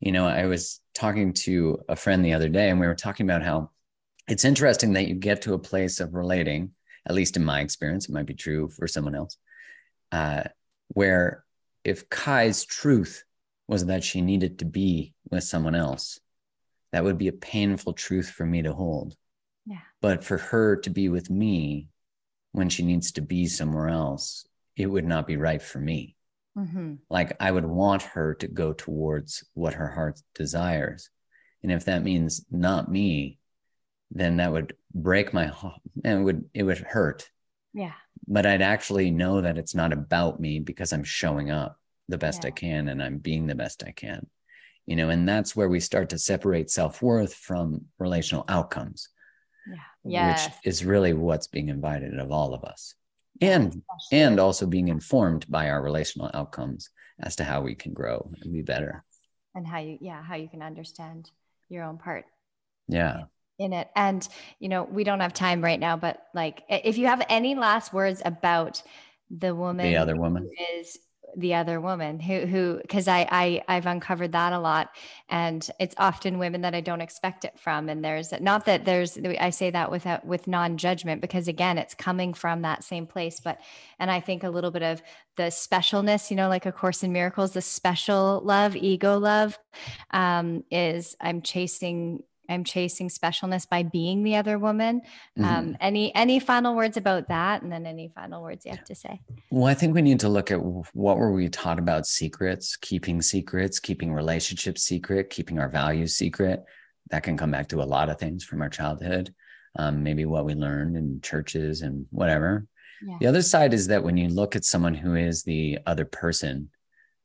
you 0.00 0.12
know, 0.12 0.26
I 0.26 0.46
was 0.46 0.80
talking 0.94 1.34
to 1.34 1.78
a 1.88 1.96
friend 1.96 2.24
the 2.24 2.32
other 2.32 2.48
day 2.48 2.70
and 2.70 2.80
we 2.80 2.86
were 2.86 2.94
talking 2.94 3.26
about 3.26 3.42
how 3.42 3.70
it's 4.28 4.44
interesting 4.44 4.94
that 4.94 5.06
you 5.06 5.14
get 5.14 5.42
to 5.42 5.54
a 5.54 5.58
place 5.58 6.00
of 6.00 6.14
relating, 6.14 6.72
at 7.06 7.14
least 7.14 7.36
in 7.36 7.44
my 7.44 7.60
experience, 7.60 8.08
it 8.08 8.12
might 8.12 8.26
be 8.26 8.34
true 8.34 8.68
for 8.68 8.88
someone 8.88 9.14
else, 9.14 9.36
uh, 10.10 10.44
where 10.88 11.44
if 11.84 12.08
Kai's 12.08 12.64
truth 12.64 13.22
was 13.68 13.86
that 13.86 14.02
she 14.02 14.20
needed 14.20 14.58
to 14.58 14.64
be 14.64 15.14
with 15.30 15.44
someone 15.44 15.74
else, 15.74 16.18
that 16.96 17.04
would 17.04 17.18
be 17.18 17.28
a 17.28 17.32
painful 17.32 17.92
truth 17.92 18.30
for 18.30 18.46
me 18.46 18.62
to 18.62 18.72
hold. 18.72 19.14
Yeah. 19.66 19.82
But 20.00 20.24
for 20.24 20.38
her 20.38 20.76
to 20.76 20.88
be 20.88 21.10
with 21.10 21.28
me 21.28 21.88
when 22.52 22.70
she 22.70 22.82
needs 22.82 23.12
to 23.12 23.20
be 23.20 23.48
somewhere 23.48 23.90
else, 23.90 24.46
it 24.76 24.86
would 24.86 25.04
not 25.04 25.26
be 25.26 25.36
right 25.36 25.60
for 25.60 25.78
me. 25.78 26.16
Mhm. 26.56 27.00
Like 27.10 27.36
I 27.38 27.50
would 27.50 27.66
want 27.66 28.00
her 28.00 28.32
to 28.36 28.48
go 28.48 28.72
towards 28.72 29.44
what 29.52 29.74
her 29.74 29.88
heart 29.88 30.22
desires. 30.34 31.10
And 31.62 31.70
if 31.70 31.84
that 31.84 32.02
means 32.02 32.46
not 32.50 32.90
me, 32.90 33.40
then 34.10 34.38
that 34.38 34.50
would 34.50 34.74
break 34.94 35.34
my 35.34 35.48
heart 35.48 35.82
and 36.02 36.20
it 36.20 36.24
would 36.24 36.48
it 36.54 36.62
would 36.62 36.78
hurt. 36.78 37.30
yeah 37.74 37.92
But 38.26 38.46
I'd 38.46 38.62
actually 38.62 39.10
know 39.10 39.42
that 39.42 39.58
it's 39.58 39.74
not 39.74 39.92
about 39.92 40.40
me 40.40 40.60
because 40.60 40.94
I'm 40.94 41.04
showing 41.04 41.50
up 41.50 41.78
the 42.08 42.16
best 42.16 42.46
I 42.46 42.52
can 42.52 42.88
and 42.88 43.02
I'm 43.02 43.18
being 43.18 43.48
the 43.48 43.54
best 43.54 43.84
I 43.84 43.92
can. 43.92 44.30
You 44.86 44.96
know, 44.96 45.10
and 45.10 45.28
that's 45.28 45.56
where 45.56 45.68
we 45.68 45.80
start 45.80 46.10
to 46.10 46.18
separate 46.18 46.70
self-worth 46.70 47.34
from 47.34 47.86
relational 47.98 48.44
outcomes 48.48 49.08
yeah. 50.06 50.32
which 50.32 50.54
is 50.64 50.84
really 50.84 51.12
what's 51.12 51.46
being 51.46 51.68
invited 51.68 52.18
of 52.18 52.30
all 52.30 52.54
of 52.54 52.64
us. 52.64 52.94
And 53.40 53.82
and 54.12 54.40
also 54.40 54.66
being 54.66 54.88
informed 54.88 55.50
by 55.50 55.68
our 55.68 55.82
relational 55.82 56.30
outcomes 56.32 56.88
as 57.20 57.36
to 57.36 57.44
how 57.44 57.60
we 57.60 57.74
can 57.74 57.92
grow 57.92 58.30
and 58.40 58.52
be 58.52 58.62
better. 58.62 59.04
And 59.54 59.66
how 59.66 59.78
you 59.78 59.98
yeah 60.00 60.22
how 60.22 60.36
you 60.36 60.48
can 60.48 60.62
understand 60.62 61.30
your 61.68 61.84
own 61.84 61.98
part 61.98 62.24
yeah. 62.88 63.24
in 63.58 63.74
it. 63.74 63.88
And 63.94 64.26
you 64.58 64.70
know 64.70 64.84
we 64.84 65.04
don't 65.04 65.20
have 65.20 65.34
time 65.34 65.62
right 65.62 65.78
now 65.78 65.98
but 65.98 66.22
like 66.34 66.62
if 66.68 66.96
you 66.96 67.08
have 67.08 67.26
any 67.28 67.54
last 67.54 67.92
words 67.92 68.22
about 68.24 68.82
the 69.28 69.54
woman 69.54 69.86
the 69.86 69.96
other 69.96 70.16
woman? 70.16 70.48
is 70.78 70.96
the 71.36 71.54
other 71.54 71.80
woman 71.80 72.18
who 72.20 72.46
who 72.46 72.78
because 72.80 73.08
I, 73.08 73.26
I 73.30 73.62
i've 73.68 73.86
uncovered 73.86 74.32
that 74.32 74.52
a 74.52 74.58
lot. 74.58 74.90
And 75.28 75.68
it's 75.80 75.94
often 75.98 76.38
women 76.38 76.62
that 76.62 76.74
i 76.74 76.80
don't 76.80 77.00
expect 77.00 77.44
it 77.44 77.58
from. 77.58 77.88
And 77.88 78.04
there's 78.04 78.32
not 78.40 78.64
that 78.66 78.84
there's 78.84 79.18
i 79.18 79.50
say 79.50 79.70
that 79.70 79.90
without 79.90 80.24
with 80.24 80.46
non-judgment 80.46 81.20
because 81.20 81.48
again 81.48 81.78
it's 81.78 81.94
coming 81.94 82.34
from 82.34 82.62
that 82.62 82.84
same 82.84 83.06
place. 83.06 83.40
But 83.40 83.60
and 83.98 84.10
i 84.10 84.20
think 84.20 84.44
a 84.44 84.50
little 84.50 84.70
bit 84.70 84.82
of 84.82 85.02
the 85.36 85.44
specialness 85.44 86.30
you 86.30 86.36
know 86.36 86.48
like 86.48 86.66
a 86.66 86.72
course 86.72 87.02
in 87.02 87.12
miracles 87.12 87.52
the 87.52 87.60
special 87.60 88.40
love 88.44 88.74
ego 88.74 89.18
love 89.18 89.58
um 90.12 90.64
is 90.70 91.16
i'm 91.20 91.42
chasing 91.42 92.22
i'm 92.48 92.64
chasing 92.64 93.08
specialness 93.08 93.68
by 93.68 93.82
being 93.82 94.22
the 94.22 94.36
other 94.36 94.58
woman. 94.58 95.02
Mhm. 95.38 95.44
um 95.44 95.76
any 95.80 96.14
any 96.14 96.38
final 96.38 96.74
words 96.74 96.96
about 96.96 97.28
that? 97.28 97.62
And 97.62 97.70
then 97.72 97.86
any 97.86 98.08
final 98.14 98.42
words 98.42 98.64
you 98.64 98.72
have 98.72 98.84
to 98.84 98.94
say? 98.94 99.20
Well 99.50 99.66
i 99.66 99.74
think 99.74 99.94
we 99.94 100.02
need 100.02 100.20
to 100.20 100.28
look 100.28 100.50
at 100.50 100.60
what 100.62 101.18
were 101.18 101.32
we 101.32 101.48
taught 101.48 101.78
about 101.78 102.06
secrets 102.06 102.76
keeping 102.76 103.22
secrets 103.22 103.80
keeping 103.80 104.12
relationships 104.12 104.82
secret 104.82 105.30
keeping 105.30 105.58
our 105.58 105.68
values 105.68 106.16
secret. 106.16 106.64
That 107.10 107.22
can 107.22 107.36
come 107.36 107.52
back 107.52 107.68
to 107.68 107.82
a 107.82 107.84
lot 107.96 108.08
of 108.08 108.18
things 108.18 108.44
from 108.44 108.62
our 108.62 108.68
childhood 108.68 109.32
um, 109.78 110.02
maybe 110.02 110.24
what 110.24 110.46
we 110.46 110.54
learned 110.54 110.96
in 110.96 111.20
churches 111.20 111.82
and 111.82 112.06
whatever. 112.10 112.66
Yeah. 113.06 113.18
the 113.20 113.26
other 113.26 113.42
side 113.42 113.74
is 113.74 113.88
that 113.88 114.02
when 114.02 114.16
you 114.16 114.28
look 114.28 114.56
at 114.56 114.64
someone 114.64 114.94
who 114.94 115.14
is 115.16 115.42
the 115.42 115.78
other 115.86 116.06
person 116.06 116.70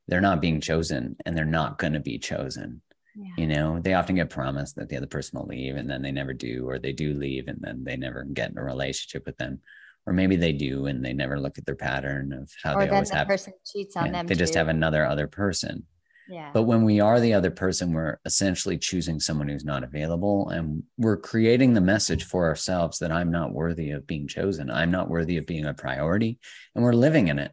they're 0.06 0.20
not 0.20 0.40
being 0.42 0.60
chosen 0.60 1.16
and 1.24 1.34
they're 1.34 1.44
not 1.46 1.78
going 1.78 1.94
to 1.94 2.00
be 2.00 2.18
chosen 2.18 2.82
yeah. 3.14 3.32
you 3.36 3.46
know 3.46 3.78
they 3.80 3.94
often 3.94 4.16
get 4.16 4.30
promised 4.30 4.76
that 4.76 4.88
the 4.88 4.96
other 4.96 5.06
person 5.06 5.38
will 5.38 5.46
leave 5.46 5.76
and 5.76 5.88
then 5.88 6.02
they 6.02 6.12
never 6.12 6.32
do 6.32 6.68
or 6.68 6.78
they 6.78 6.92
do 6.92 7.14
leave 7.14 7.48
and 7.48 7.58
then 7.60 7.84
they 7.84 7.96
never 7.96 8.24
get 8.24 8.50
in 8.50 8.58
a 8.58 8.62
relationship 8.62 9.26
with 9.26 9.36
them. 9.38 9.60
Or 10.04 10.12
maybe 10.12 10.34
they 10.34 10.52
do 10.52 10.86
and 10.86 11.04
they 11.04 11.12
never 11.12 11.38
look 11.38 11.58
at 11.58 11.66
their 11.66 11.76
pattern 11.76 12.32
of 12.32 12.50
how 12.62 12.74
or 12.74 12.84
they 12.84 12.90
always 12.90 13.10
the 13.10 13.16
have 13.16 13.28
person 13.28 13.52
cheats 13.64 13.96
on 13.96 14.10
them 14.10 14.26
they 14.26 14.34
just 14.34 14.54
have 14.54 14.68
another 14.68 15.06
other 15.06 15.28
person. 15.28 15.86
Yeah. 16.28 16.50
But 16.52 16.62
when 16.62 16.84
we 16.84 17.00
are 17.00 17.20
the 17.20 17.34
other 17.34 17.50
person 17.50 17.92
we're 17.92 18.18
essentially 18.24 18.78
choosing 18.78 19.20
someone 19.20 19.48
who's 19.48 19.64
not 19.64 19.84
available 19.84 20.48
and 20.48 20.82
we're 20.96 21.18
creating 21.18 21.74
the 21.74 21.80
message 21.80 22.24
for 22.24 22.46
ourselves 22.46 22.98
that 23.00 23.12
i'm 23.12 23.30
not 23.30 23.52
worthy 23.52 23.90
of 23.90 24.06
being 24.06 24.26
chosen. 24.26 24.70
I'm 24.70 24.90
not 24.90 25.08
worthy 25.08 25.36
of 25.36 25.46
being 25.46 25.66
a 25.66 25.74
priority 25.74 26.38
and 26.74 26.82
we're 26.82 26.94
living 26.94 27.28
in 27.28 27.38
it. 27.38 27.52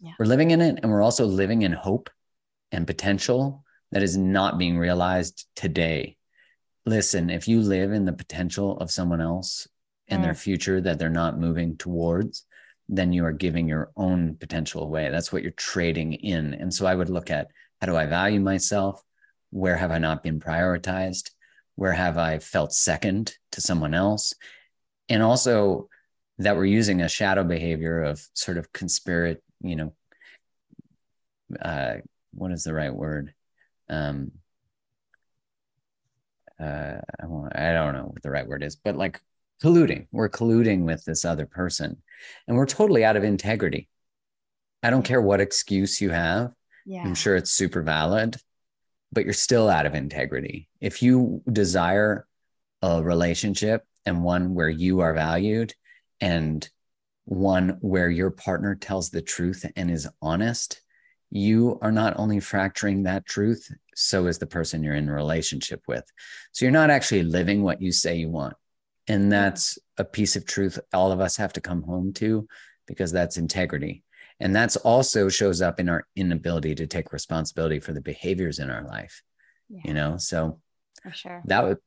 Yeah. 0.00 0.12
we're 0.18 0.26
living 0.26 0.50
in 0.50 0.60
it 0.60 0.80
and 0.82 0.90
we're 0.90 1.02
also 1.02 1.26
living 1.26 1.62
in 1.62 1.72
hope 1.72 2.10
and 2.72 2.86
potential 2.86 3.64
that 3.92 4.02
is 4.02 4.16
not 4.16 4.58
being 4.58 4.78
realized 4.78 5.46
today. 5.54 6.16
Listen, 6.84 7.30
if 7.30 7.46
you 7.46 7.60
live 7.60 7.92
in 7.92 8.04
the 8.04 8.12
potential 8.12 8.76
of 8.78 8.90
someone 8.90 9.20
else 9.20 9.68
and 10.08 10.20
mm. 10.20 10.24
their 10.24 10.34
future 10.34 10.80
that 10.80 10.98
they're 10.98 11.10
not 11.10 11.38
moving 11.38 11.76
towards, 11.76 12.44
then 12.88 13.12
you 13.12 13.24
are 13.24 13.32
giving 13.32 13.68
your 13.68 13.92
own 13.96 14.34
potential 14.34 14.82
away. 14.82 15.08
That's 15.10 15.32
what 15.32 15.42
you're 15.42 15.52
trading 15.52 16.14
in. 16.14 16.54
And 16.54 16.74
so 16.74 16.86
I 16.86 16.94
would 16.94 17.10
look 17.10 17.30
at 17.30 17.48
how 17.80 17.86
do 17.86 17.96
I 17.96 18.06
value 18.06 18.40
myself? 18.40 19.02
Where 19.50 19.76
have 19.76 19.90
I 19.90 19.98
not 19.98 20.22
been 20.22 20.40
prioritized? 20.40 21.30
Where 21.76 21.92
have 21.92 22.18
I 22.18 22.38
felt 22.38 22.72
second 22.72 23.36
to 23.52 23.60
someone 23.60 23.94
else? 23.94 24.34
And 25.08 25.22
also 25.22 25.88
that 26.38 26.56
we're 26.56 26.64
using 26.64 27.02
a 27.02 27.08
shadow 27.08 27.44
behavior 27.44 28.02
of 28.02 28.26
sort 28.34 28.58
of 28.58 28.72
conspirate, 28.72 29.38
you 29.60 29.76
know, 29.76 29.92
uh, 31.60 31.96
what 32.32 32.52
is 32.52 32.64
the 32.64 32.74
right 32.74 32.94
word? 32.94 33.34
Um, 33.92 34.32
uh, 36.58 36.98
I 37.20 37.72
don't 37.72 37.94
know 37.94 38.10
what 38.12 38.22
the 38.22 38.30
right 38.30 38.46
word 38.46 38.62
is, 38.62 38.76
but 38.76 38.96
like 38.96 39.20
colluding. 39.62 40.06
We're 40.12 40.28
colluding 40.28 40.82
with 40.82 41.04
this 41.04 41.24
other 41.24 41.46
person 41.46 42.02
and 42.46 42.56
we're 42.56 42.66
totally 42.66 43.04
out 43.04 43.16
of 43.16 43.24
integrity. 43.24 43.88
I 44.82 44.90
don't 44.90 45.04
care 45.04 45.20
what 45.20 45.40
excuse 45.40 46.00
you 46.00 46.10
have. 46.10 46.52
Yeah. 46.84 47.04
I'm 47.04 47.14
sure 47.14 47.36
it's 47.36 47.50
super 47.50 47.82
valid, 47.82 48.36
but 49.12 49.24
you're 49.24 49.32
still 49.34 49.68
out 49.68 49.86
of 49.86 49.94
integrity. 49.94 50.68
If 50.80 51.02
you 51.02 51.42
desire 51.50 52.26
a 52.80 53.02
relationship 53.02 53.84
and 54.04 54.24
one 54.24 54.54
where 54.54 54.68
you 54.68 55.00
are 55.00 55.14
valued 55.14 55.74
and 56.20 56.68
one 57.24 57.78
where 57.80 58.10
your 58.10 58.30
partner 58.30 58.74
tells 58.74 59.10
the 59.10 59.22
truth 59.22 59.64
and 59.76 59.90
is 59.90 60.08
honest, 60.20 60.81
you 61.34 61.78
are 61.80 61.90
not 61.90 62.18
only 62.18 62.40
fracturing 62.40 63.04
that 63.04 63.24
truth, 63.24 63.72
so 63.94 64.26
is 64.26 64.38
the 64.38 64.46
person 64.46 64.82
you're 64.82 64.94
in 64.94 65.08
a 65.08 65.14
relationship 65.14 65.80
with. 65.88 66.04
So 66.52 66.66
you're 66.66 66.72
not 66.72 66.90
actually 66.90 67.22
living 67.22 67.62
what 67.62 67.80
you 67.80 67.90
say 67.90 68.16
you 68.16 68.28
want. 68.28 68.54
And 69.08 69.32
that's 69.32 69.78
a 69.96 70.04
piece 70.04 70.36
of 70.36 70.46
truth 70.46 70.78
all 70.92 71.10
of 71.10 71.20
us 71.20 71.38
have 71.38 71.54
to 71.54 71.60
come 71.62 71.82
home 71.82 72.12
to 72.14 72.46
because 72.86 73.12
that's 73.12 73.38
integrity. 73.38 74.04
And 74.40 74.54
that's 74.54 74.76
also 74.76 75.30
shows 75.30 75.62
up 75.62 75.80
in 75.80 75.88
our 75.88 76.06
inability 76.16 76.74
to 76.74 76.86
take 76.86 77.14
responsibility 77.14 77.80
for 77.80 77.94
the 77.94 78.02
behaviors 78.02 78.58
in 78.58 78.68
our 78.68 78.84
life. 78.84 79.22
Yeah. 79.70 79.80
You 79.86 79.94
know, 79.94 80.16
so 80.18 80.60
for 81.02 81.12
sure. 81.12 81.42
That 81.46 81.64
would 81.64 81.78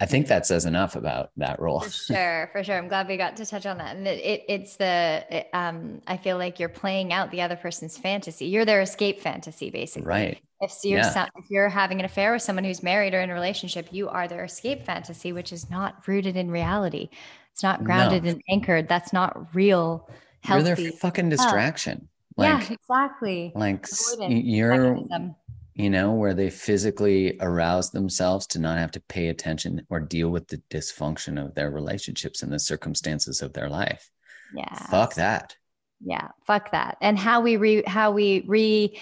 I 0.00 0.06
think 0.06 0.28
that 0.28 0.46
says 0.46 0.64
enough 0.64 0.94
about 0.94 1.30
that 1.38 1.58
role. 1.60 1.80
For 1.80 1.90
sure, 1.90 2.48
for 2.52 2.62
sure. 2.62 2.78
I'm 2.78 2.86
glad 2.86 3.08
we 3.08 3.16
got 3.16 3.36
to 3.36 3.46
touch 3.46 3.66
on 3.66 3.78
that. 3.78 3.96
And 3.96 4.06
it, 4.06 4.24
it 4.24 4.44
it's 4.48 4.76
the 4.76 5.24
it, 5.28 5.48
um 5.52 6.00
I 6.06 6.16
feel 6.16 6.38
like 6.38 6.60
you're 6.60 6.68
playing 6.68 7.12
out 7.12 7.32
the 7.32 7.42
other 7.42 7.56
person's 7.56 7.98
fantasy. 7.98 8.46
You're 8.46 8.64
their 8.64 8.80
escape 8.80 9.20
fantasy, 9.20 9.70
basically. 9.70 10.06
Right. 10.06 10.38
If 10.60 10.72
you're 10.84 11.00
yeah. 11.00 11.26
if 11.34 11.50
you're 11.50 11.68
having 11.68 11.98
an 11.98 12.04
affair 12.04 12.32
with 12.32 12.42
someone 12.42 12.64
who's 12.64 12.82
married 12.82 13.12
or 13.12 13.20
in 13.20 13.30
a 13.30 13.34
relationship, 13.34 13.88
you 13.90 14.08
are 14.08 14.28
their 14.28 14.44
escape 14.44 14.84
fantasy, 14.84 15.32
which 15.32 15.52
is 15.52 15.68
not 15.68 16.06
rooted 16.06 16.36
in 16.36 16.48
reality. 16.48 17.08
It's 17.52 17.64
not 17.64 17.82
grounded 17.82 18.22
no. 18.22 18.30
and 18.30 18.42
anchored. 18.48 18.88
That's 18.88 19.12
not 19.12 19.52
real. 19.52 20.08
Healthy. 20.42 20.68
You're 20.68 20.76
their 20.76 20.92
fucking 20.92 21.28
distraction. 21.28 22.08
Like, 22.36 22.68
yeah, 22.68 22.74
exactly. 22.74 23.50
Like 23.56 23.84
Avoidance 23.84 24.46
you're. 24.46 24.94
Mechanism 24.94 25.34
you 25.78 25.88
know, 25.88 26.12
where 26.12 26.34
they 26.34 26.50
physically 26.50 27.38
arouse 27.40 27.90
themselves 27.90 28.48
to 28.48 28.58
not 28.58 28.78
have 28.78 28.90
to 28.90 29.00
pay 29.02 29.28
attention 29.28 29.86
or 29.88 30.00
deal 30.00 30.28
with 30.28 30.48
the 30.48 30.60
dysfunction 30.70 31.42
of 31.42 31.54
their 31.54 31.70
relationships 31.70 32.42
and 32.42 32.52
the 32.52 32.58
circumstances 32.58 33.42
of 33.42 33.52
their 33.52 33.68
life. 33.68 34.10
Yeah. 34.52 34.74
Fuck 34.74 35.14
that. 35.14 35.56
Yeah. 36.04 36.28
Fuck 36.48 36.72
that. 36.72 36.98
And 37.00 37.16
how 37.16 37.42
we 37.42 37.56
re, 37.56 37.84
how 37.86 38.10
we 38.10 38.44
re, 38.48 38.98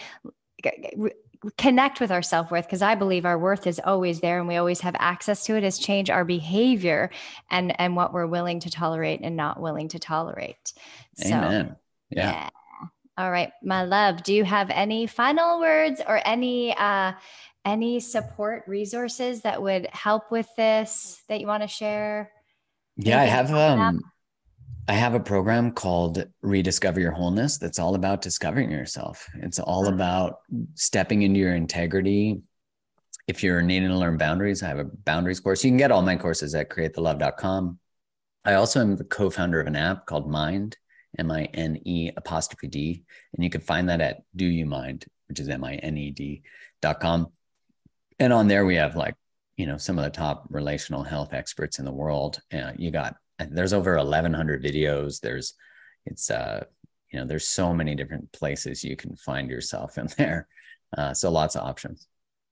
re 0.96 1.10
connect 1.56 2.00
with 2.00 2.10
our 2.10 2.22
self-worth 2.22 2.64
because 2.64 2.82
i 2.82 2.94
believe 2.94 3.26
our 3.26 3.38
worth 3.38 3.66
is 3.66 3.78
always 3.84 4.20
there 4.20 4.38
and 4.38 4.48
we 4.48 4.56
always 4.56 4.80
have 4.80 4.96
access 4.98 5.44
to 5.44 5.54
it 5.54 5.62
is 5.62 5.78
change 5.78 6.08
our 6.08 6.24
behavior 6.24 7.10
and 7.50 7.78
and 7.78 7.94
what 7.94 8.12
we're 8.12 8.26
willing 8.26 8.58
to 8.58 8.70
tolerate 8.70 9.20
and 9.22 9.36
not 9.36 9.60
willing 9.60 9.86
to 9.86 9.98
tolerate 9.98 10.72
Amen. 11.24 11.68
So, 11.68 11.76
yeah. 12.10 12.30
yeah 12.32 12.48
all 13.18 13.30
right, 13.30 13.52
my 13.62 13.84
love. 13.84 14.22
Do 14.22 14.34
you 14.34 14.44
have 14.44 14.68
any 14.70 15.06
final 15.06 15.58
words 15.60 16.00
or 16.06 16.20
any 16.24 16.76
uh, 16.76 17.12
any 17.64 17.98
support 17.98 18.64
resources 18.66 19.40
that 19.42 19.60
would 19.60 19.88
help 19.92 20.30
with 20.30 20.48
this 20.56 21.22
that 21.28 21.40
you 21.40 21.46
want 21.46 21.62
to 21.62 21.68
share? 21.68 22.30
Yeah, 22.96 23.20
Anything 23.20 23.32
I 23.32 23.36
have 23.36 23.80
um 23.80 24.00
I 24.88 24.92
have 24.92 25.14
a 25.14 25.20
program 25.20 25.72
called 25.72 26.24
Rediscover 26.42 27.00
Your 27.00 27.10
Wholeness 27.10 27.58
that's 27.58 27.80
all 27.80 27.96
about 27.96 28.22
discovering 28.22 28.70
yourself. 28.70 29.28
It's 29.42 29.58
all 29.58 29.88
about 29.88 30.40
stepping 30.74 31.22
into 31.22 31.40
your 31.40 31.56
integrity. 31.56 32.42
If 33.26 33.42
you're 33.42 33.62
needing 33.62 33.88
to 33.88 33.96
learn 33.96 34.16
boundaries, 34.16 34.62
I 34.62 34.68
have 34.68 34.78
a 34.78 34.84
boundaries 34.84 35.40
course. 35.40 35.64
You 35.64 35.70
can 35.70 35.76
get 35.76 35.90
all 35.90 36.02
my 36.02 36.14
courses 36.14 36.54
at 36.54 36.70
createthelove.com. 36.70 37.80
I 38.44 38.54
also 38.54 38.80
am 38.80 38.94
the 38.94 39.02
co-founder 39.02 39.60
of 39.60 39.66
an 39.66 39.74
app 39.74 40.06
called 40.06 40.30
Mind 40.30 40.76
M 41.18 41.30
I 41.30 41.44
N 41.54 41.80
E 41.84 42.10
apostrophe 42.16 42.68
D. 42.68 43.02
And 43.34 43.44
you 43.44 43.50
can 43.50 43.60
find 43.60 43.88
that 43.88 44.00
at 44.00 44.22
Do 44.34 44.44
You 44.44 44.66
Mind, 44.66 45.06
which 45.28 45.40
is 45.40 45.48
M 45.48 45.64
I 45.64 45.74
N 45.76 45.96
E 45.96 46.10
D 46.10 46.42
dot 46.82 47.00
com. 47.00 47.28
And 48.18 48.32
on 48.32 48.48
there, 48.48 48.64
we 48.64 48.76
have 48.76 48.96
like, 48.96 49.14
you 49.56 49.66
know, 49.66 49.76
some 49.76 49.98
of 49.98 50.04
the 50.04 50.10
top 50.10 50.46
relational 50.50 51.02
health 51.02 51.32
experts 51.32 51.78
in 51.78 51.84
the 51.84 51.92
world. 51.92 52.40
Uh, 52.52 52.72
you 52.76 52.90
got, 52.90 53.16
there's 53.38 53.72
over 53.72 53.96
1100 53.96 54.62
videos. 54.62 55.20
There's, 55.20 55.54
it's, 56.06 56.30
uh, 56.30 56.64
you 57.12 57.20
know, 57.20 57.26
there's 57.26 57.46
so 57.46 57.74
many 57.74 57.94
different 57.94 58.32
places 58.32 58.84
you 58.84 58.96
can 58.96 59.16
find 59.16 59.50
yourself 59.50 59.98
in 59.98 60.08
there. 60.16 60.48
Uh, 60.96 61.12
so 61.12 61.30
lots 61.30 61.56
of 61.56 61.62
options. 61.62 62.06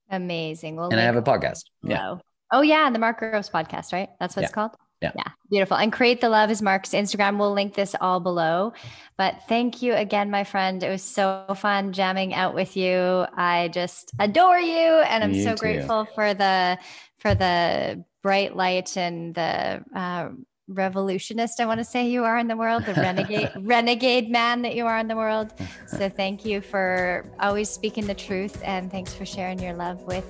Amazing. 0.09 0.75
Well, 0.75 0.89
and 0.89 0.99
I 0.99 1.03
have 1.03 1.15
a 1.15 1.21
podcast. 1.21 1.63
Yeah. 1.83 2.17
Oh 2.51 2.61
yeah, 2.61 2.89
the 2.91 2.99
Mark 2.99 3.19
Groves 3.19 3.49
podcast, 3.49 3.91
right? 3.91 4.09
That's 4.19 4.35
what 4.35 4.41
yeah. 4.41 4.47
it's 4.47 4.53
called. 4.53 4.75
Yeah. 5.05 5.11
Yeah. 5.15 5.31
Beautiful. 5.49 5.77
And 5.77 5.93
create 5.93 6.21
the 6.21 6.29
love 6.29 6.49
is 6.49 6.61
Mark's 6.61 6.91
Instagram. 6.91 7.37
We'll 7.37 7.53
link 7.53 7.73
this 7.73 7.95
all 8.01 8.19
below. 8.19 8.73
But 9.17 9.41
thank 9.47 9.81
you 9.81 9.93
again, 9.93 10.31
my 10.31 10.43
friend. 10.43 10.81
It 10.83 10.89
was 10.89 11.03
so 11.03 11.45
fun 11.57 11.93
jamming 11.93 12.33
out 12.33 12.53
with 12.53 12.75
you. 12.75 13.25
I 13.35 13.69
just 13.73 14.11
adore 14.19 14.59
you. 14.59 15.01
And 15.07 15.23
I'm 15.23 15.33
you 15.33 15.43
so 15.43 15.51
too. 15.51 15.57
grateful 15.57 16.05
for 16.15 16.33
the 16.33 16.77
for 17.19 17.35
the 17.35 18.03
bright 18.21 18.55
light 18.55 18.97
and 18.97 19.33
the 19.35 19.83
uh, 19.95 20.29
revolutionist 20.67 21.59
I 21.59 21.65
want 21.67 21.79
to 21.79 21.83
say 21.83 22.07
you 22.07 22.23
are 22.23 22.37
in 22.37 22.47
the 22.47 22.55
world, 22.55 22.85
the 22.85 22.93
renegade 22.95 23.51
renegade 23.61 24.29
man 24.29 24.63
that 24.63 24.75
you 24.75 24.85
are 24.85 24.97
in 24.97 25.07
the 25.07 25.15
world. 25.15 25.53
So 25.87 26.09
thank 26.21 26.43
you 26.43 26.61
for 26.61 27.31
always 27.39 27.69
speaking 27.69 28.07
the 28.07 28.15
truth 28.15 28.61
and 28.63 28.91
thanks 28.91 29.13
for 29.13 29.25
sharing 29.25 29.59
your 29.59 29.73
love 29.73 30.01
with 30.03 30.25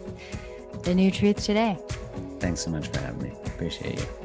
the 0.83 0.93
new 0.93 1.09
truth 1.09 1.43
today. 1.43 1.77
Thanks 2.39 2.61
so 2.61 2.71
much 2.71 2.89
for 2.89 2.99
having 2.99 3.23
me. 3.23 3.31
Appreciate 3.45 3.99
you. 3.99 4.24